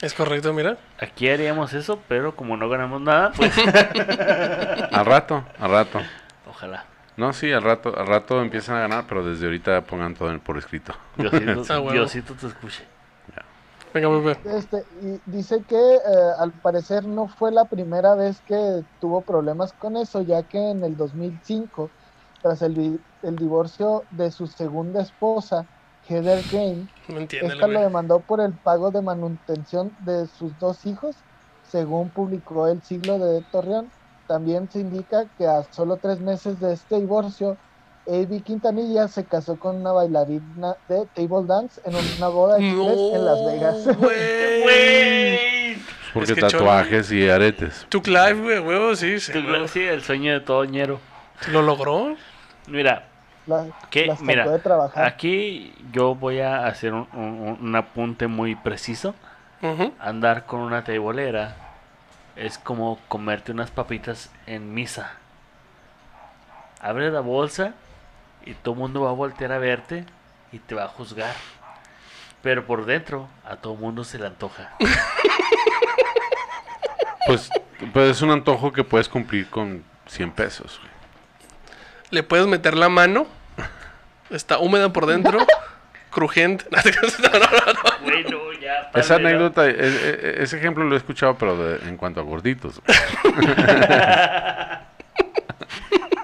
[0.02, 0.76] Es correcto, mira.
[1.00, 3.56] Aquí haríamos eso, pero como no ganamos nada, pues
[4.92, 6.02] Al rato, al rato.
[6.46, 6.84] ojalá.
[7.16, 10.40] No, sí, al rato, al rato empiezan a ganar, pero desde ahorita pongan todo en-
[10.40, 10.94] por escrito.
[11.16, 11.80] Ah.
[11.90, 12.84] Diosito te escuche.
[13.94, 14.56] Venga, Pepe.
[14.56, 16.00] Este, y dice que eh,
[16.38, 20.82] al parecer no fue la primera vez que tuvo problemas con eso, ya que en
[20.82, 21.88] el 2005,
[22.42, 25.64] tras el, el divorcio de su segunda esposa,
[26.08, 26.42] Heather
[27.08, 31.16] No entiende, esta lo demandó por el pago de manutención de sus dos hijos,
[31.70, 33.90] según publicó el siglo de Torreón.
[34.26, 37.56] También se indica que a solo tres meses de este divorcio,
[38.06, 38.42] A.B.
[38.42, 43.46] Quintanilla se casó con una bailarina de table dance en una boda express en Las
[43.46, 43.86] Vegas.
[43.86, 44.62] No, güey.
[44.62, 45.78] ¡Güey!
[46.12, 47.86] Porque que tatuajes y aretes.
[47.88, 49.18] Tuk Life, güey, huevo, sí.
[49.18, 49.66] sí, huevo.
[49.68, 51.00] Sí, el sueño de todo ñero.
[51.50, 52.14] ¿Lo logró?
[52.68, 53.08] Mira,
[53.46, 53.66] La-
[54.20, 55.04] Mira, de trabajar.
[55.04, 59.14] aquí yo voy a hacer un, un- un apunte muy preciso.
[59.98, 61.56] Andar con una tebolera
[62.36, 65.12] es como comerte unas papitas en misa.
[66.80, 67.72] Abre la bolsa
[68.44, 70.04] y todo el mundo va a voltear a verte
[70.52, 71.34] y te va a juzgar.
[72.42, 74.74] Pero por dentro a todo el mundo se le antoja.
[77.26, 77.48] Pues,
[77.94, 80.78] pues es un antojo que puedes cumplir con 100 pesos.
[80.78, 80.92] güey.
[82.10, 83.26] Le puedes meter la mano.
[84.28, 85.38] Está húmeda por dentro.
[86.10, 86.66] crujiente.
[86.70, 88.04] No, no, no, no.
[88.04, 88.90] Bueno, ya.
[88.94, 92.82] Esa anécdota, e- e- ese ejemplo lo he escuchado, pero de- en cuanto a gorditos.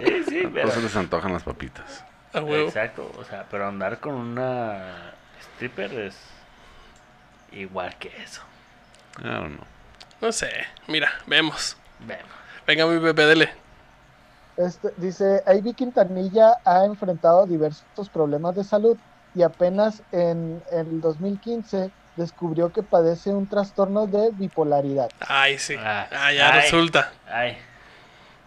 [0.01, 2.05] Eh, sí, pero- Entonces les antojan las papitas.
[2.33, 2.69] A huevo.
[2.69, 5.13] Exacto, o sea, pero andar con una
[5.55, 6.17] stripper es
[7.53, 8.43] igual que eso.
[9.19, 9.67] I don't know.
[10.21, 10.51] No sé.
[10.87, 11.77] Mira, vemos.
[12.01, 12.25] Vemos.
[12.67, 13.51] Venga, mi Pepe, dele.
[14.57, 18.97] Este, dice, Ivy Quintanilla ha enfrentado diversos problemas de salud
[19.35, 25.09] y apenas en el 2015 descubrió que padece un trastorno de bipolaridad.
[25.21, 25.75] Ay, sí.
[25.79, 26.61] Ah, Ah, ya ay.
[26.63, 27.13] resulta.
[27.27, 27.57] Ay.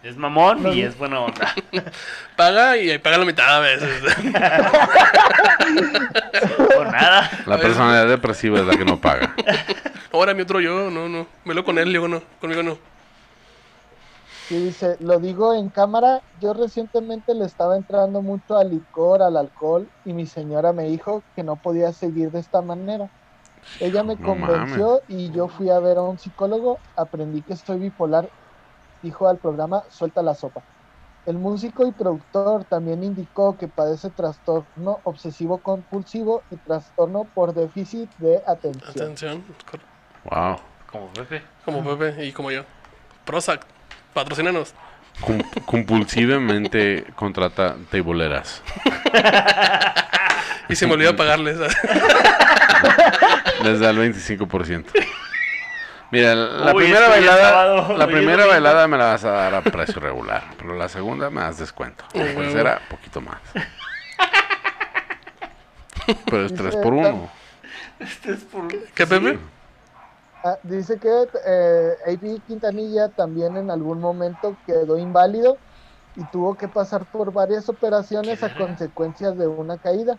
[0.04, 1.54] Es mamón No, y es buena onda.
[2.36, 4.02] Paga y paga la mitad a veces.
[6.76, 7.30] Por nada.
[7.46, 9.34] La personalidad depresiva es la que no paga.
[10.12, 11.26] Ahora mi otro yo, no, no.
[11.46, 12.20] Velo con él, digo no.
[12.38, 12.76] Conmigo no.
[14.50, 19.38] Y dice, lo digo en cámara, yo recientemente le estaba entrando mucho al licor, al
[19.38, 23.08] alcohol, y mi señora me dijo que no podía seguir de esta manera.
[23.80, 27.78] Ella me No convenció y yo fui a ver a un psicólogo, aprendí que estoy
[27.78, 28.28] bipolar,
[29.04, 30.62] dijo al programa Suelta la sopa.
[31.26, 38.10] El músico y productor también indicó que padece trastorno obsesivo compulsivo y trastorno por déficit
[38.18, 38.90] de atención.
[38.90, 39.44] Atención.
[40.24, 40.56] Wow.
[40.90, 41.42] Como Pepe.
[41.64, 42.62] Como Pepe y como yo.
[43.24, 43.64] Prozac.
[44.12, 44.74] Patrocínanos.
[45.20, 48.62] Com- compulsivamente contrata teiboleras.
[50.66, 51.58] Y se me olvidó pagarles.
[53.62, 54.86] Les da el 25%.
[56.14, 59.62] Mira, la Uy, primera bailada, sábado, la primera bailada me la vas a dar a
[59.62, 62.04] precio regular, pero la segunda me das descuento.
[62.14, 63.40] La tercera, poquito más.
[66.26, 67.30] Pero es Dice 3 por 1.
[68.94, 69.40] ¿Qué, Pepe?
[70.44, 72.42] Ah, dice que eh, A.B.
[72.46, 75.56] Quintanilla también en algún momento quedó inválido
[76.14, 80.16] y tuvo que pasar por varias operaciones a consecuencias de una caída.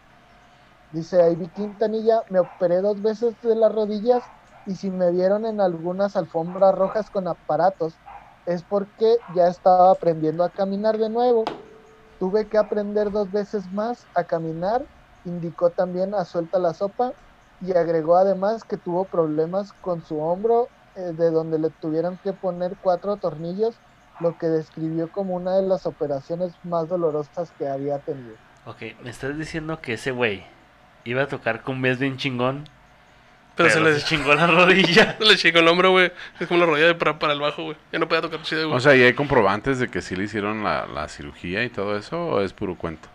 [0.92, 1.48] Dice A.B.
[1.56, 4.24] Quintanilla, me operé dos veces de las rodillas
[4.66, 7.94] y si me vieron en algunas alfombras rojas con aparatos
[8.46, 11.46] es porque ya estaba aprendiendo a caminar de nuevo.
[12.20, 14.84] Tuve que aprender dos veces más a caminar,
[15.26, 17.14] indicó también a Suelta la Sopa
[17.62, 22.34] y agregó además que tuvo problemas con su hombro, eh, de donde le tuvieron que
[22.34, 23.76] poner cuatro tornillos,
[24.22, 28.36] lo que describió como una de las operaciones más dolorosas que había tenido.
[28.66, 30.44] Ok, me estás diciendo que ese güey
[31.04, 32.66] iba a tocar cumbias bien chingón,
[33.56, 35.15] Pero, pero, se le, se chingó la rodilla.
[35.18, 36.11] se le chingó el hombro, güey.
[36.40, 37.77] Es como la rodilla de para, para el bajo, güey.
[37.91, 38.77] Ya no podía tocar chido, güey.
[38.77, 41.98] O sea, ¿y hay comprobantes de que sí le hicieron la, la cirugía y todo
[41.98, 43.07] eso o es puro cuento?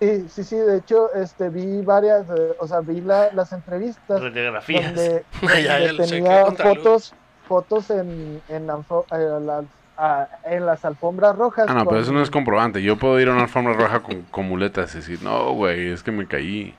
[0.00, 4.20] Sí, sí, sí, de hecho, este, vi varias, eh, o sea, vi la- las entrevistas
[4.20, 4.84] Radiografías.
[4.86, 5.24] donde,
[5.62, 7.14] Ya, donde tenía fotos,
[7.46, 9.64] fotos en, en, alfo- eh, las,
[9.96, 11.66] ah, en las alfombras rojas.
[11.68, 12.82] Ah, no, pero eso no es comprobante.
[12.82, 16.02] Yo puedo ir a una alfombra roja con, con muletas y decir, no, güey, es
[16.02, 16.74] que me caí.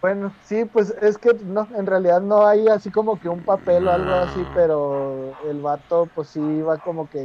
[0.00, 3.88] Bueno, sí, pues es que no, en realidad no hay así como que un papel
[3.88, 7.18] o algo así, pero el vato pues sí iba como que,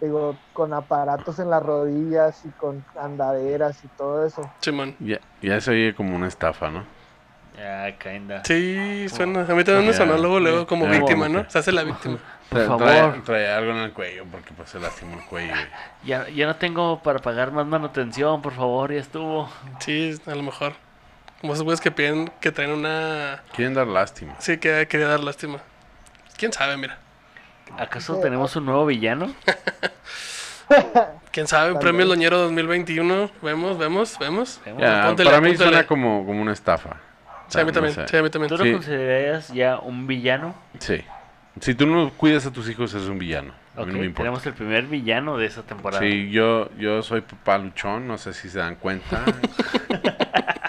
[0.00, 4.42] digo, con aparatos en las rodillas y con andaderas y todo eso.
[4.60, 4.94] Simón.
[5.00, 6.84] Ya, ya se oye como una estafa, ¿no?
[7.56, 8.44] Ya, kinda.
[8.44, 9.40] Sí, suena.
[9.40, 11.50] A mí también me sonó luego, luego como víctima, ¿no?
[11.50, 12.18] Se hace la víctima.
[12.50, 12.78] Por favor.
[12.86, 15.52] Trae, trae algo en el cuello porque pues se lastimó el cuello.
[16.04, 19.50] Ya, ya no tengo para pagar más manutención, por favor, ya estuvo.
[19.80, 20.74] Sí, a lo mejor.
[21.40, 23.42] Como esos güeyes que piden que traen una.
[23.54, 24.34] Quieren dar lástima.
[24.38, 25.58] Sí, que quería dar lástima.
[26.36, 26.98] ¿Quién sabe, mira?
[27.78, 29.32] ¿Acaso tenemos un nuevo villano?
[31.32, 31.72] ¿Quién sabe?
[31.72, 32.08] Tal Premio vez.
[32.08, 33.30] Loñero 2021.
[33.42, 34.60] Vemos, vemos, vemos.
[34.78, 36.96] Ya, para mí suena como, como una estafa.
[37.48, 37.94] Sí, a mí No también.
[37.94, 38.08] sé.
[38.08, 38.48] Sí, a mí también.
[38.50, 38.72] ¿Tú lo Sí.
[38.72, 40.54] considerarías ya un villano?
[40.80, 41.02] Sí.
[41.60, 43.52] Si tú no cuidas a tus hijos, es un villano.
[43.76, 44.22] A Ok, mí no me importa.
[44.24, 46.02] tenemos el primer villano de esta temporada.
[46.02, 49.24] Sí, yo, yo soy papá luchón, no sé si se dan cuenta.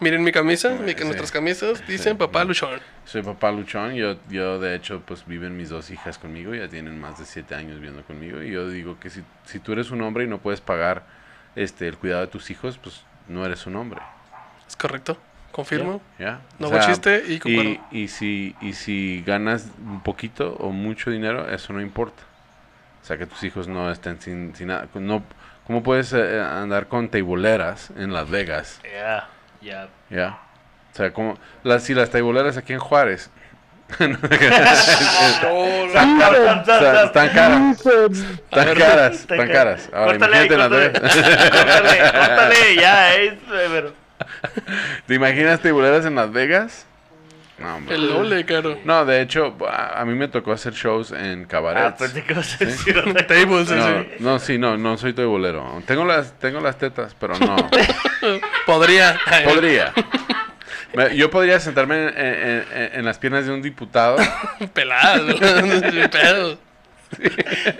[0.00, 1.04] Miren mi camisa, mi- Sí.
[1.04, 2.18] nuestras camisas dicen Sí.
[2.18, 2.80] papá luchón.
[3.04, 7.00] soy papá luchón, yo, yo de hecho pues viven mis dos hijas conmigo, ya tienen
[7.00, 10.00] más de siete años viviendo conmigo y yo digo que si, si tú eres un
[10.02, 11.04] hombre y no puedes pagar
[11.56, 14.00] este el cuidado de tus hijos, pues no eres un hombre,
[14.66, 15.16] Es correcto.
[15.52, 16.02] Confirmo.
[16.18, 16.40] ¿ya?
[16.58, 21.10] No O sea, chiste y y, y si, y si ganas un poquito o mucho
[21.12, 22.24] dinero, eso no importa.
[23.02, 24.88] O sea, que tus hijos no estén sin, sin nada.
[24.94, 25.22] No,
[25.66, 28.80] ¿Cómo puedes eh, andar con teiboleras en Las Vegas?
[29.64, 30.16] Ya, ya.
[30.16, 30.38] ¿Ya?
[30.92, 33.30] O sea, como las, si las teiboleras aquí en Juárez
[35.44, 39.90] Oh, o sea, están caras, están caras, están caras.
[39.92, 41.50] Ahora Córtale, imagínate Las córtale, Vegas.
[41.50, 43.92] córtale, córtale, ya, es, pero...
[45.06, 46.86] ¿Te imaginas teiboleras en Las Vegas?
[47.58, 47.94] No, hombre.
[47.94, 48.78] el doble, caro.
[48.84, 51.98] No, de hecho, a, a mí me tocó hacer shows en Ah, cabarets.
[51.98, 54.08] pensé que vas a decir otra Tables, sí, No, sí.
[54.18, 55.80] no, sí, no, no soy teibolero.
[55.86, 57.56] Tengo las, tengo las tetas, pero no.
[58.66, 59.18] Podría.
[59.44, 59.92] Podría.
[61.14, 64.16] Yo podría sentarme en, en- en- en las piernas de un diputado.
[64.72, 65.26] Pelado.
[66.10, 66.58] Pedo.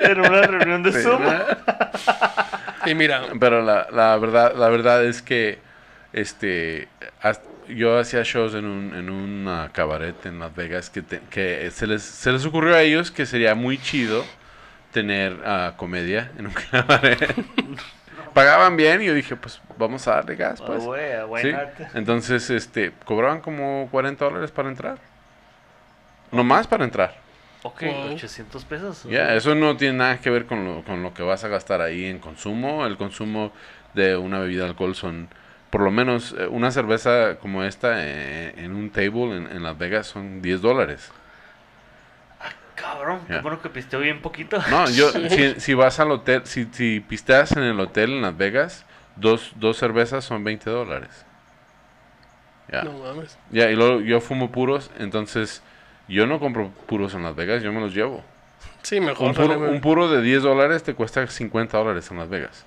[0.00, 1.22] en una reunión de Zoom.
[2.86, 5.58] Y mira, Pero la, la verdad, la verdad es que
[6.12, 6.88] este
[7.68, 11.86] yo hacía shows en un, en un cabaret en Las Vegas que, te- que se,
[11.86, 14.22] les, se les ocurrió a ellos que sería muy chido
[14.92, 17.34] tener ah, comedia en un cabaret.
[18.34, 20.82] Pagaban bien y yo dije, pues vamos a darle gas, Oh, pues.
[20.84, 21.52] why Sí.
[21.94, 24.98] Entonces, este, cobraban como 40 dólares para entrar.
[26.32, 27.14] No más para entrar.
[27.62, 28.12] Ok, Wow.
[28.14, 29.04] 800 pesos.
[29.04, 31.80] Ya, eso no tiene nada que ver con lo, con lo que vas a gastar
[31.80, 32.84] ahí en consumo.
[32.86, 33.52] El consumo
[33.94, 35.28] de una bebida de alcohol son,
[35.70, 39.78] por lo menos, eh, una cerveza como esta eh, en un table en, en Las
[39.78, 41.10] Vegas son 10 dólares.
[42.74, 44.58] Cabrón, qué bueno que pisteo bien poquito.
[44.70, 48.36] No, yo, si, si vas al hotel, si, si pisteas en el hotel en Las
[48.36, 48.84] Vegas,
[49.16, 51.24] dos, dos cervezas son 20 dólares.
[52.72, 52.82] Ya.
[52.82, 53.38] No mames.
[53.50, 55.62] Ya, y luego yo fumo puros, entonces
[56.08, 58.22] yo no compro puros en Las Vegas, yo me los llevo.
[58.82, 59.28] Sí, mejor.
[59.28, 62.64] Un puro, un puro de 10 dólares te cuesta 50 dólares en Las Vegas.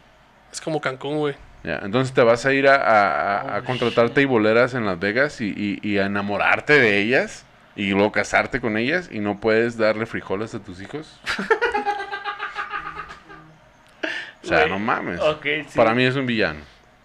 [0.51, 1.35] Es como Cancún, güey.
[1.63, 5.47] Ya, entonces te vas a ir a, a- a- contratar tableeras en Las Vegas y,
[5.49, 7.45] y- y a enamorarte de ellas
[7.77, 11.19] y luego casarte con ellas y no puedes darle frijoles a tus hijos.
[14.43, 15.19] o sea, no mames.
[15.43, 15.63] Sí.
[15.75, 16.59] Para mí es un villano.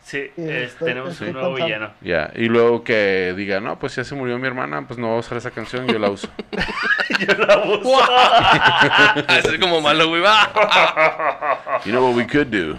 [0.04, 1.92] Sí, Sí, es- estoy- tenemos un nuevo villano.
[2.00, 5.16] Ya, y luego que diga, no, pues ya se murió mi hermana, pues no voy
[5.16, 6.28] a usar esa canción, yo la uso.
[7.20, 8.00] Yo la uso.
[9.28, 10.22] Así como malo, güey.
[10.22, 11.80] va.
[11.84, 12.76] You know what we could do.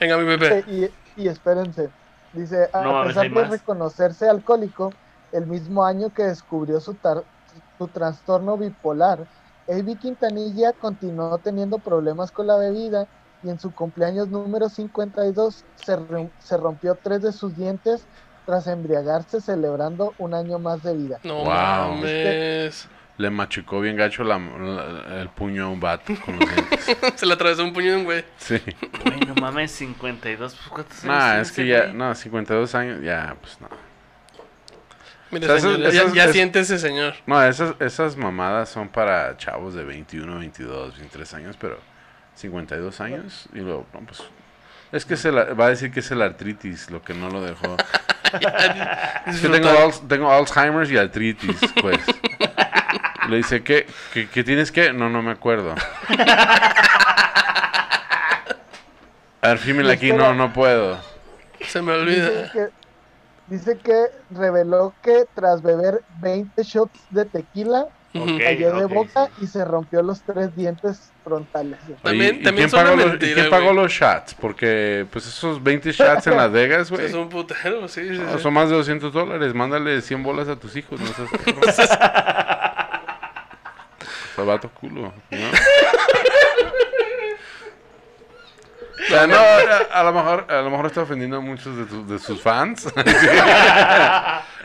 [0.00, 0.64] Venga, mi Pepe.
[0.66, 1.88] Y, y espérense,
[2.32, 4.92] dice, a No mames, pesar de reconocerse alcohólico,
[5.34, 7.24] el mismo año que descubrió su, tar-
[7.78, 9.26] su trastorno bipolar,
[9.68, 9.96] A.B.
[9.96, 13.06] Quintanilla continuó teniendo problemas con la bebida
[13.42, 15.98] y en su cumpleaños número 52 se,
[16.38, 18.06] se rompió tres de sus dientes
[18.46, 21.18] tras embriagarse celebrando un año más de vida.
[21.24, 21.44] No Wow.
[21.46, 22.88] mames.
[23.16, 26.96] Le machucó bien gacho la- la- el puño a un vato con los dientes.
[27.16, 28.24] Se le atravesó un puño de un güey.
[28.38, 28.60] Sí.
[29.04, 30.54] Güey, no mames, 52.
[30.54, 33.68] pues, ¿Cuántos años Nah, es que ya, no, 52 años, ya, pues no.
[35.30, 37.14] Mire, O sea, señor, esas- ya, esas- ya es- siéntese, señor.
[37.26, 41.78] No, esas, esas mamadas son para chavos de 21, 22, 23 años, pero
[42.34, 44.22] 52 años y luego, no, pues...
[44.92, 47.40] Es que se la- va a decir que es el artritis lo que no lo
[47.42, 47.76] dejó.
[49.26, 51.98] Es que tengo, Al- tengo Alzheimer's y artritis, pues.
[53.28, 54.92] Le dice, ¿qué, ¿qué, qué tienes que?
[54.92, 55.74] No, no me acuerdo.
[59.40, 60.98] A ver, aquí, no, no puedo.
[61.66, 62.70] Se me Dice olvida.
[63.46, 68.34] Dice que reveló que tras beber 20 shots de tequila, Ujú.
[68.34, 68.40] Ok.
[68.42, 69.44] cayó de boca sí.
[69.44, 71.78] y se rompió los tres dientes frontales.
[72.02, 74.34] También- ¿y también quién, son pagó una los, y mentira, quién pagó los shots?
[74.34, 77.06] Porque, pues, esos 20 shots en Las Vegas, güey.
[77.06, 78.42] Es un putero, sí, sí, no, sí.
[78.42, 79.52] son más de 200 dólares.
[79.54, 81.00] Mándale 100 bolas a tus hijos.
[81.00, 81.06] No
[81.72, 81.90] seas
[84.44, 85.12] vato culo, ¿no?
[88.96, 91.84] O sea, no, a, a lo mejor, a lo mejor está ofendiendo a muchos de,
[91.86, 92.86] tu- de sus fans.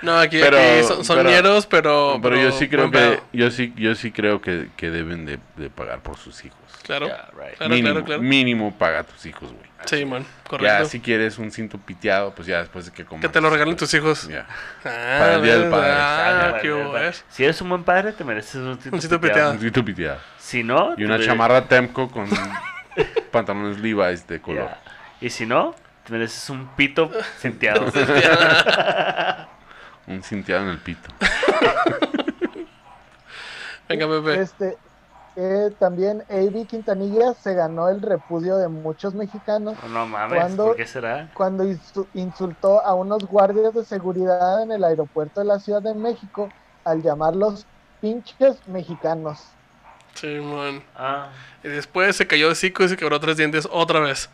[0.02, 3.74] No, aquí, Pero- aquí son, son pero- pero, pero yo sí creo que, yo sí,
[3.76, 6.58] yo sí creo que, que deben de, de pagar por sus hijos.
[6.84, 7.58] Claro, Yeah, right.
[7.58, 8.22] claro, mínimo, claro, claro.
[8.22, 9.70] mínimo paga a tus hijos, güey.
[9.86, 10.86] Sí, man, Ya correcto.
[10.86, 13.22] si quieres un cinto piteado, pues ya después de que comas.
[13.22, 14.26] Que te lo regalen tus hijos.
[14.30, 14.46] Ya.
[14.86, 15.70] Ah, Para el Día del.
[15.70, 15.92] Padre.
[15.92, 17.00] Ah, qué padre.
[17.08, 17.26] ¿ves?
[17.30, 19.52] Si eres un buen padre, te mereces un tito, Un tito piteado.
[19.52, 19.52] piteado.
[19.52, 20.20] Un cinto piteado.
[20.38, 22.26] Si no, Y una te- chamarra Temco con
[23.32, 24.70] pantalones Levi's de color.
[25.22, 25.74] Y si no,
[26.06, 27.86] te mereces un pito centeado.
[30.07, 31.10] Un cinteado en el pito.
[33.88, 34.41] Venga, Pepe.
[34.41, 34.78] Este,
[35.36, 36.66] eh, también A.B.
[36.68, 40.66] Quintanilla se ganó el repudio de muchos mexicanos no mames, ¿Cuándo?
[40.66, 41.30] ¿por qué será?
[41.34, 45.94] cuando insu- insultó a unos guardias de seguridad en el aeropuerto de la Ciudad de
[45.94, 46.49] México
[46.84, 47.66] al llamarlos
[48.02, 49.44] pinches mexicanos.
[50.15, 50.84] Sí, man.
[50.95, 51.30] Ah,
[51.64, 54.30] Y después se cayó de cico y se quebró tres dientes otra vez.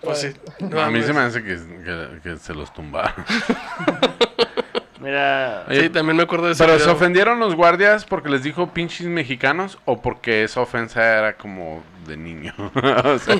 [0.00, 0.32] Pues sí.
[0.60, 3.14] No a mí se me hace que, que- que se los tumbaron.
[5.00, 8.42] mira, Oye, Sí, también me acuerdo de ese ¿Pero se ofendieron los guardias porque les
[8.42, 12.54] dijo pinches mexicanos o porque esa ofensa era como de niño?
[12.74, 13.34] O sea,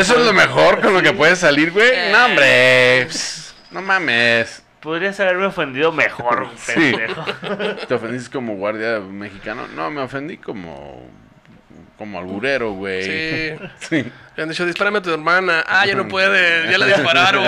[0.00, 2.10] eso es lo pod- mejor con lo que puede salir, güey.
[2.12, 3.06] No, hombre.
[3.06, 4.62] pss, No mames.
[4.80, 6.72] Podrías haberme ofendido mejor, Sí.
[6.74, 7.24] pendejo.
[7.88, 9.66] ¿Te ofendiste como guardia mexicano?
[9.74, 11.06] No, me ofendí como.
[11.96, 13.02] Como alburero, güey.
[13.02, 13.58] Sí.
[13.80, 14.12] Sí.
[14.36, 15.64] Le han dicho, dispárame a tu hermana.
[15.66, 17.44] Ah, ya no puede, ya la dispararon.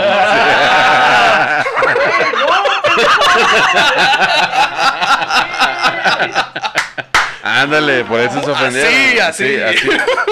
[7.42, 8.92] Ándale, por eso se ofendieron.
[8.92, 9.44] Así, así.
[9.56, 9.88] Sí, así,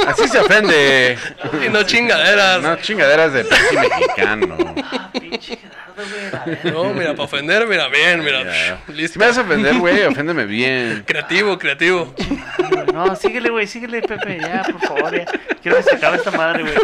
[0.07, 1.19] así se ofende.
[1.65, 2.61] y no chingaderas.
[2.63, 4.57] No chingaderas de pinche mexicano.
[4.93, 5.59] Ah, pinche.
[6.65, 8.45] No, mira, para ofender, mira, bien, mira.
[8.89, 9.15] Listo.
[9.15, 11.03] Si me vas a ofender, güey, oféndeme bien.
[11.07, 12.15] Creativo, creativo.
[12.93, 15.25] No, síguele, güey, síguele, Pepe, ya, por favor, ya.
[15.63, 16.75] Quiero que se acabe esta madre, güey.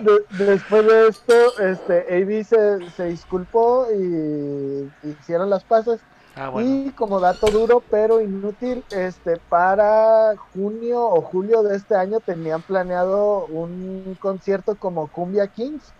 [0.00, 2.44] De- después de esto, este, A.B.
[2.44, 6.00] se, se disculpó y hicieron las paces
[6.36, 6.68] Ah, bueno.
[6.86, 12.60] Y como dato duro pero inútil, este para junio o julio de este año tenían
[12.62, 15.92] planeado un concierto como Cumbia Kings,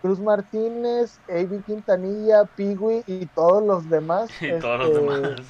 [0.00, 1.60] Cruz Martínez, A.B.
[1.64, 4.30] Quintanilla, Pigui y todos los demás.
[4.40, 5.40] Y todos los este, demás.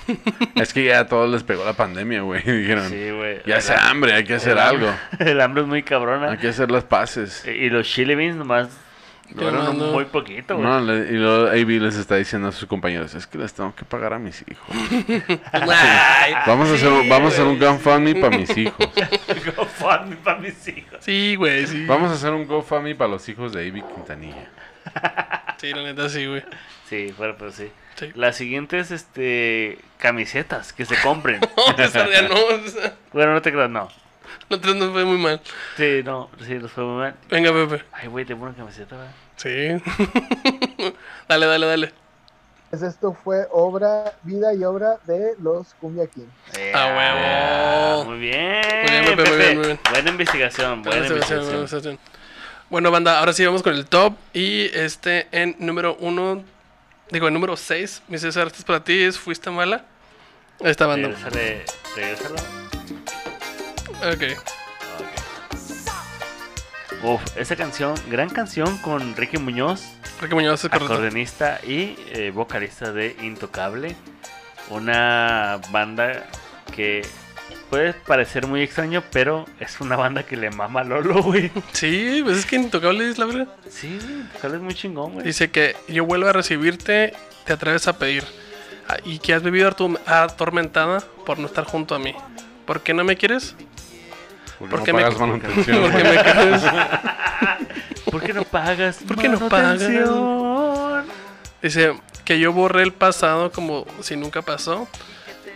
[0.57, 2.43] Es que ya a todos les pegó la pandemia, güey.
[2.47, 3.41] Dijeron, Sí, güey.
[3.47, 4.89] ya hace ham- hambre, hay que hacer el algo.
[5.21, 6.33] El hambre es muy cabrona.
[6.33, 7.47] Hay que hacer las paces.
[7.47, 8.69] Y los chili beans nomás
[9.35, 9.93] duraron no, no.
[9.93, 10.67] muy poquito, güey.
[10.67, 13.75] No, le- y luego AB les está diciendo a sus compañeros, es que les tengo
[13.75, 14.67] que pagar a mis hijos.
[15.53, 18.77] Ay, Vamos a hacer, sí, vamos a hacer un GoFundMe para mis hijos.
[19.57, 20.99] GoFundMe para mis hijos.
[21.01, 21.85] Sí, güey, sí.
[21.87, 24.49] Vamos a hacer un GoFundMe para los hijos de AB Quintanilla.
[25.59, 26.43] Sí, la neta sí, güey.
[26.89, 27.71] Sí, bueno, pues sí.
[27.95, 28.11] Sí.
[28.17, 31.39] Las siguientes, este, camisetas que se compren.
[31.41, 32.35] No, no.
[33.13, 33.89] Bueno, no te creas, no.
[34.57, 35.41] La otra nos fue muy mal.
[35.79, 37.15] Sí, no, sí, los fue muy mal.
[37.31, 37.83] Venga, Pepe.
[37.91, 39.09] Ay, güey, tengo una camiseta, güey.
[39.37, 39.83] Sí.
[41.29, 41.93] dale, dale, dale.
[42.69, 46.29] pues esto fue obra, vida y obra de los Cumbia Kings.
[46.75, 48.05] A huevo.
[48.11, 48.61] Muy bien.
[48.61, 49.81] Muy bien, Pepe, muy bien, muy bien.
[49.91, 51.45] Buena investigación, buena Buena investigación.
[51.47, 51.99] buena observación.
[52.69, 54.13] Bueno, banda, ahora sí vamos con el top.
[54.35, 56.45] Y este en número uno,
[57.11, 59.87] digo, en número 6, mi César, este es para ti, es Fuiste Mala.
[60.61, 61.09] Esta banda.
[61.09, 61.65] Regrésale,
[61.97, 62.37] regrésalo.
[64.03, 64.23] Ok.
[67.05, 69.83] Uf, esa canción, gran canción con Ricky Muñoz,
[70.21, 73.97] Ricky Muñoz es acordeonista y eh, vocalista de Intocable.
[74.71, 76.25] Una banda
[76.75, 77.05] que
[77.71, 81.51] puede parecer muy extraño, pero es una banda que le mama a Lolo, güey.
[81.73, 83.49] Sí, pues es que Intocable es la verdad.
[83.69, 85.27] Sí, Intocable es muy chingón, güey.
[85.27, 87.15] Dice que yo vuelvo a recibirte,
[87.45, 88.25] te atreves a pedir.
[88.89, 92.15] Ah, Y que has vivido atorm- atormentada por no estar junto a mí.
[92.65, 93.57] ¿Por qué no me quieres?
[94.71, 95.83] ¿Por ¿Por qué me- pagas manutención?
[95.93, 96.23] Me.
[98.11, 98.99] ¿Por qué no pagas?
[99.07, 99.81] ¿Por qué no pagas?
[101.63, 101.95] Dice
[102.25, 104.89] que yo borré el pasado como si nunca pasó.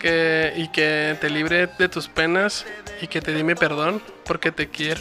[0.00, 2.66] Que, y que te libre de tus penas
[3.00, 5.00] y que te di mi perdón porque te quiero.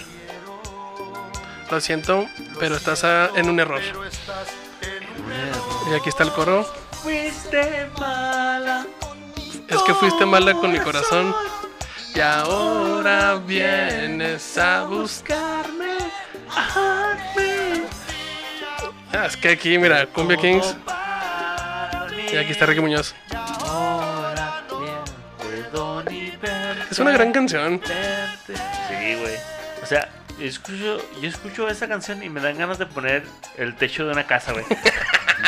[1.69, 2.25] Lo siento,
[2.59, 3.03] pero estás
[3.35, 3.81] en un error.
[5.91, 6.63] Y aquí está el coro.
[7.03, 8.85] Fuiste mala.
[9.67, 11.35] Es que fuiste mala con mi corazón.
[12.15, 15.97] Y ahora vienes a buscarme.
[16.49, 17.17] Ah,
[19.27, 20.77] es que aquí, mira, Cumbia Kings.
[22.31, 23.13] Y aquí está Ricky Muñoz.
[26.89, 27.81] Es una gran canción.
[28.47, 29.35] Sí, güey.
[29.83, 30.09] O sea,
[30.39, 33.23] yo escucho, yo escucho esa canción y me dan ganas de poner
[33.57, 34.63] el techo de una casa, güey.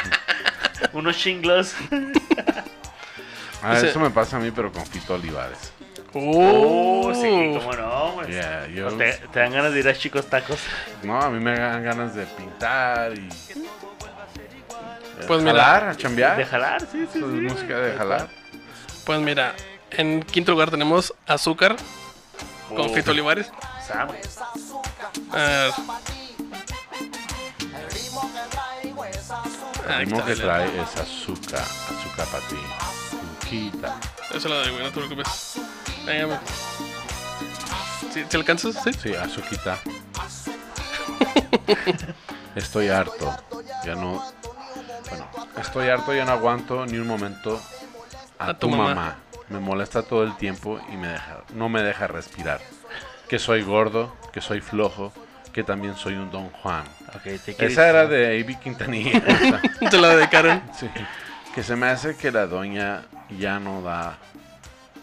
[0.92, 1.76] Unos chinglos.
[3.64, 5.72] Ah, eso me pasa a mí, pero con Fito Olivares.
[6.20, 8.32] Oh, sí, Uh, cómo no, güey.
[8.32, 10.60] Yeah, yo- O te, te dan ganas de ir a chicos tacos.
[11.04, 13.30] No, a mí me dan ganas de pintar y...
[15.28, 15.52] Pues mira.
[15.64, 16.38] jalar, a chambear.
[16.38, 17.18] De jalar, sí, sí.
[17.18, 18.30] Eso es sí, música de jalar.
[19.06, 19.54] Pues mira,
[19.92, 21.76] en quinto lugar tenemos Azúcar
[22.70, 23.52] con Uh, Fito Olivares.
[23.86, 24.10] Sam.
[25.32, 25.72] A ver.
[29.88, 32.58] Ahí El ritmo que trae es azúcar, azúcar para ti.
[32.80, 33.96] Azuquita.
[34.34, 35.60] Eso lo doy, güey, no te preocupes.
[36.08, 36.40] Venga, güey.
[38.12, 38.76] ¿Sí, ¿sí alcanzas?
[38.84, 38.92] Sí.
[38.94, 39.78] Sí, azuquita.
[42.56, 43.36] Estoy harto.
[43.86, 44.24] Ya no.
[45.10, 45.30] Bueno,
[45.60, 47.62] estoy harto, ya no aguanto ni un momento
[48.40, 49.18] a, tu, mamá.
[49.50, 52.62] Me molesta todo el tiempo y me deja, no me deja respirar.
[53.30, 55.12] Que soy gordo, que soy flojo,
[55.54, 56.84] que también soy un Don Juan.
[57.16, 58.60] Ok, te Esa era de A.B.
[58.62, 59.22] Quintanilla.
[59.90, 60.62] Te la dedicaron.
[60.78, 60.90] Sí.
[61.54, 63.04] Que se me hace que la doña
[63.38, 64.18] ya no da,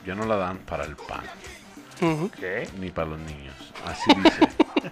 [0.04, 1.24] ya no la dan para el pan.
[2.02, 2.38] Ok.
[2.78, 3.54] ni para los niños.
[3.86, 4.48] Así dice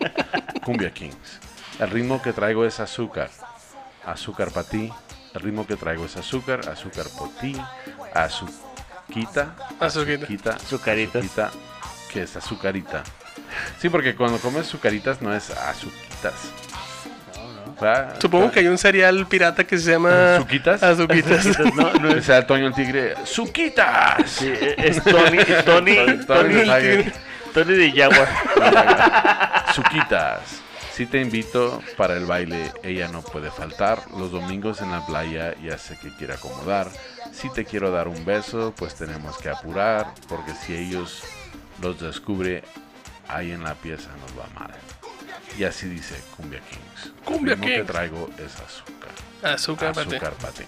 [0.64, 1.40] Cumbia Kings.
[1.78, 3.30] El ritmo que traigo es azúcar,
[4.06, 4.92] azúcar para ti.
[5.34, 7.56] El ritmo que traigo es azúcar, azúcar por ti,
[8.14, 10.56] azuquita, Azuquita.
[10.60, 11.22] Azucaritas.
[11.24, 11.50] azuquita,
[12.12, 13.02] que es azucarita.
[13.80, 16.34] Sí, porque cuando comes azucaritas no es azuquitas.
[17.82, 18.16] ¿Verdad?
[18.20, 20.82] Supongo que hay un cereal pirata que se llama ¿Azuquitas?
[20.82, 21.46] Azuquitas.
[21.74, 22.24] No, no O es.
[22.24, 24.30] sea, Toño el Tigre, ¡Zuquitas!
[24.30, 27.12] Sí, es Tony, Tony, Tony Tony, the Tiger.
[27.52, 28.28] Tony de Jaguar.
[29.74, 30.40] Suquitas.
[30.94, 33.98] Si te invito para el baile, ella no puede faltar.
[34.18, 36.88] Los domingos en la playa ya sé que quiere acomodar.
[37.32, 41.22] Si te quiero dar un beso, pues tenemos que apurar, porque si ellos
[41.80, 42.62] los descubre,
[43.28, 44.70] ahí en la pieza nos va mal.
[45.58, 47.12] Y así dice Cumbia Kings.
[47.24, 47.86] Cumbia el ritmo Kings.
[47.86, 49.52] que traigo es azúcar.
[49.54, 49.90] Azúcar.
[49.98, 50.64] Azúcar ti.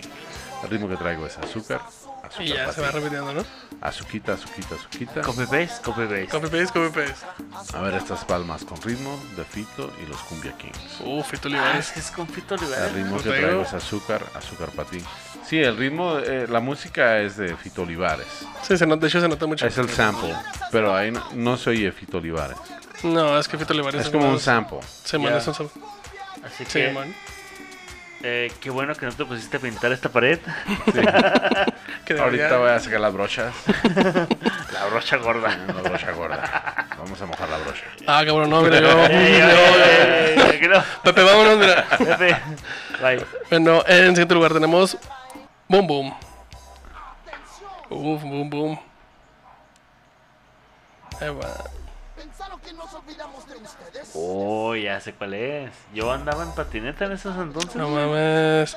[0.62, 1.80] El ritmo que traigo es azúcar,
[2.22, 2.94] azúcar Y ya para se va ti.
[2.96, 3.44] repitiendo, ¿no?
[3.80, 5.20] Azuquita, azuquita, azuquita.
[5.20, 6.28] Copy paste, copy paste.
[6.28, 7.76] Copy paste, copy paste.
[7.76, 11.00] A ver estas palmas con ritmo de Fito y los Cumbia Kings.
[11.00, 11.86] Uh, Fito Ah, Olivares.
[11.88, 12.92] es que es con Fito El Olivares.
[12.94, 13.62] ritmo que traigo digo.
[13.62, 15.02] es azúcar, azúcar ti.
[15.46, 18.26] Sí, el ritmo, eh, la música es de Fito Olivares.
[18.62, 19.66] Sí, se nota, de hecho se nota mucho.
[19.66, 20.34] Es el sample,
[20.72, 22.56] pero ahí no, no se oye Fito Olivares.
[23.04, 24.80] No, es que Fito Olivares Es como un sample.
[25.04, 25.38] Se man, Ya.
[25.38, 25.70] es un sam-
[26.44, 27.14] Así Sí, que, man.
[28.22, 30.38] eh, qué bueno que no te pusiste a pintar esta pared.
[32.04, 33.54] Que Ahorita voy a sacar las brochas.
[34.74, 35.56] La brocha gorda.
[35.56, 36.86] La brocha gorda.
[36.98, 37.84] Vamos a mojar la brocha.
[38.06, 39.06] Ah, cabrón, no, mira, yo.
[39.06, 40.82] Ey, yo- ey, no.
[41.02, 41.86] Pepe, vámonos, mira.
[41.96, 42.36] Pepe,
[43.00, 43.24] bye.
[43.48, 44.98] Bueno, en siguiente lugar tenemos
[45.66, 46.14] Boom Boom.
[47.88, 48.80] Uf, Boom Boom.
[51.22, 51.64] Ahí va.
[52.44, 54.10] Pensaron que nos olvidamos de ustedes.
[54.14, 55.70] Oh, ya sé cuál es.
[55.94, 57.74] Yo andaba en patineta en esos entonces.
[57.76, 58.76] No mames.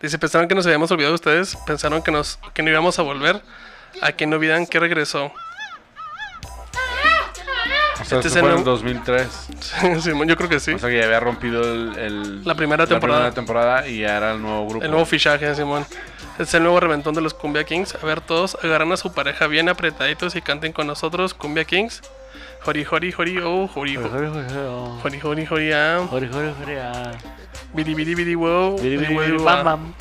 [0.00, 1.56] Dice, pensaron que nos habíamos olvidado de ustedes.
[1.66, 3.40] Pensaron que, nos, que no íbamos a volver.
[4.02, 5.32] A que no olvidan que regresó.
[8.00, 9.48] O sea, Este fue en el nuevo- 2003.
[10.02, 10.72] Simón, yo creo que sí.
[10.74, 13.20] O sea que ya había rompido el, el- La primera temporada.
[13.20, 14.84] primera temporada y ya era el nuevo grupo.
[14.84, 15.86] El nuevo fichaje, Simón.
[16.38, 17.94] Es el nuevo reventón de los Cumbia Kings.
[17.94, 22.02] A ver, todos agarran a su pareja bien apretaditos y canten con nosotros, Cumbia Kings.
[22.66, 24.98] Jori, jori, jori, oh, jori, Jori, jori, jori, jori, oh.
[25.02, 26.02] jori, jori, jori, ah.
[26.10, 27.12] Jori, jori, jori, ah.
[27.72, 28.74] Bidi, bidi, bidi, wow.
[28.80, 29.64] Biri, biri, bidi, biri, bidi, bam, wow.
[29.64, 29.94] bam.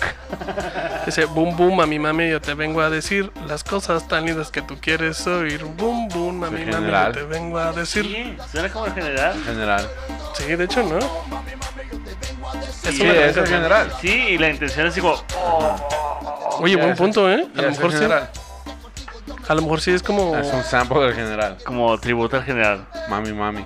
[1.05, 4.63] Dice, boom, boom, mami, mami, yo te vengo a decir las cosas tan lindas que
[4.63, 5.63] tú quieres oír.
[5.63, 8.03] Boom, boom, mami, mami, yo te vengo a decir.
[8.05, 9.43] Sí, suena como el general.
[9.45, 9.87] general.
[10.33, 10.97] Sí, de hecho, ¿no?
[10.97, 13.93] Es Sí, una es el general.
[14.01, 15.13] Sí, y la intención es como.
[16.61, 17.45] Oye, Ya, buen es- punto, ¿eh?
[17.57, 17.97] A lo mejor sí.
[19.47, 20.35] A lo mejor sí es como.
[20.35, 21.57] Es un sample del general.
[21.65, 22.87] Como tributo al general.
[23.09, 23.65] Mami, mami.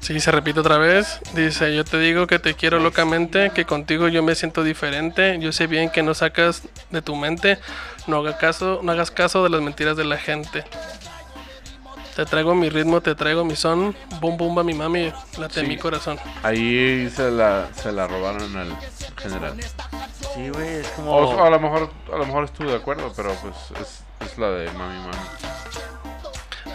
[0.00, 1.20] Sí, se repite otra vez.
[1.34, 5.38] Dice, yo te digo que te quiero locamente, que contigo yo me siento diferente.
[5.40, 7.58] Yo sé bien que no sacas de tu mente.
[8.06, 10.64] No, haga caso, no hagas caso de las mentiras de la gente.
[12.16, 13.94] Te traigo mi ritmo, te traigo mi son.
[14.20, 15.66] Boom, boom, mi mami, late Sí.
[15.66, 16.18] mi corazón.
[16.42, 18.76] Ahí se la, se la robaron al
[19.16, 19.54] general.
[20.34, 21.12] Sí, güey, es como.
[21.12, 24.48] O, a lo mejor a lo mejor estuve de acuerdo, pero pues es, es la
[24.50, 25.16] de mami, mami.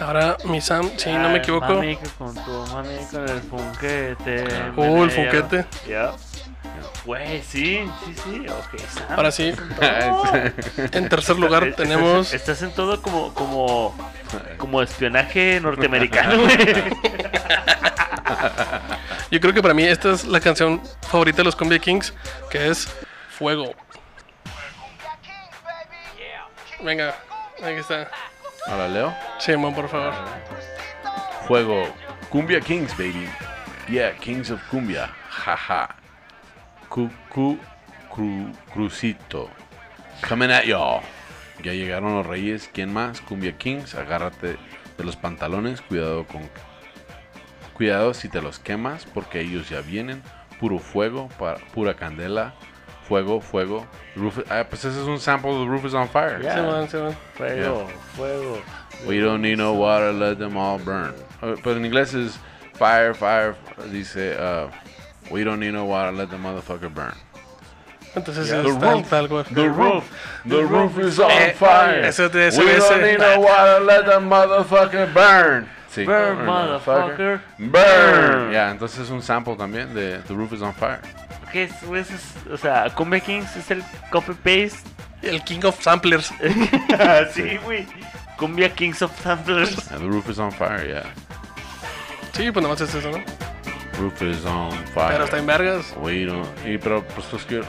[0.02, 1.68] Ahora, mi Sam, si no me Ay, equivoco.
[1.76, 4.44] Mami, con tu mami, con el funquete.
[4.76, 5.66] Uh, el funquete.
[5.88, 6.12] Ya.
[7.06, 8.46] Güey, sí, sí, sí.
[8.50, 9.06] Ok, Sam.
[9.16, 9.54] Ahora sí,
[10.92, 12.34] en tercer lugar Estás- tenemos.
[12.34, 13.96] Estás en todo como, como,
[14.58, 16.58] como espionaje norteamericano, güey.
[19.32, 22.14] Yo creo que para mí esta es la canción favorita de los Cumbia Kings,
[22.50, 22.88] que es
[23.38, 23.74] Fuego.
[26.84, 27.16] Venga,
[27.64, 28.10] aquí está.
[28.68, 29.15] Ahora leo.
[29.40, 30.14] Simón, por favor.
[31.48, 31.84] Juego.
[32.30, 33.30] Cumbia Kings, baby.
[33.88, 35.14] Yeah, Kings of Cumbia.
[35.30, 35.95] Jaja.
[36.90, 37.60] Cu, cu,
[38.10, 39.49] cru, crucito.
[40.27, 41.02] Coming at y'all.
[41.64, 42.69] Ya llegaron los reyes.
[42.73, 43.22] ¿Quién más?
[43.22, 43.95] Cumbia Kings.
[43.95, 44.57] Agárrate
[44.98, 45.82] de los pantalones.
[45.82, 46.49] Cuidado con.
[47.73, 49.06] Cuidado si te los quemas.
[49.06, 50.23] Porque ellos ya vienen.
[50.60, 51.30] Puro fuego.
[51.38, 52.56] Para, pura candela.
[53.07, 53.86] Fuego, fuego.
[54.15, 56.41] Roof, ah, pues ese es un sample de the Roof is on Fire.
[56.41, 56.56] Ya.
[56.56, 57.15] Simón, Simón.
[57.36, 58.61] Fuego, fuego.
[59.07, 61.14] We don't need no water, let them all burn.
[61.41, 62.40] Uh, Pero en inglés es
[62.73, 63.56] fire, fire.
[63.91, 64.69] Dice, uh,
[65.30, 67.14] we don't need no water, let the motherfucker burn.
[68.15, 69.10] Entonces The es tal, roof.
[69.10, 69.44] tal cual.
[69.53, 70.10] The roof,
[70.45, 72.06] the roof is on Eh, fire.
[72.06, 75.68] eso te- eso we ese- don't need no water, let the motherfucker burn.
[75.91, 76.06] Sí.
[76.06, 77.41] Burn, motherfucker.
[77.60, 77.72] Burn.
[77.72, 78.52] Burn.
[78.53, 80.99] Ya, entonces es un sample también de The Roof is on Fire.
[81.56, 82.02] ¿Qué es, güey?
[82.02, 84.90] Eso es- o sea, Cumbia Kings es el copy paste.
[85.22, 86.34] El King of Samplers.
[87.34, 87.88] sí, güey.
[88.36, 89.73] Cumbia Kings of Samplers.
[89.90, 91.06] Yeah, the Roof is on Fire, yeah.
[92.34, 93.23] Sí, pues nomás es eso, ¿no?
[93.98, 95.14] Roof is on fire.
[95.14, 95.94] Pero está en vergas.
[96.02, 96.45] We don't.
[96.65, 97.61] Y pero pues pues que.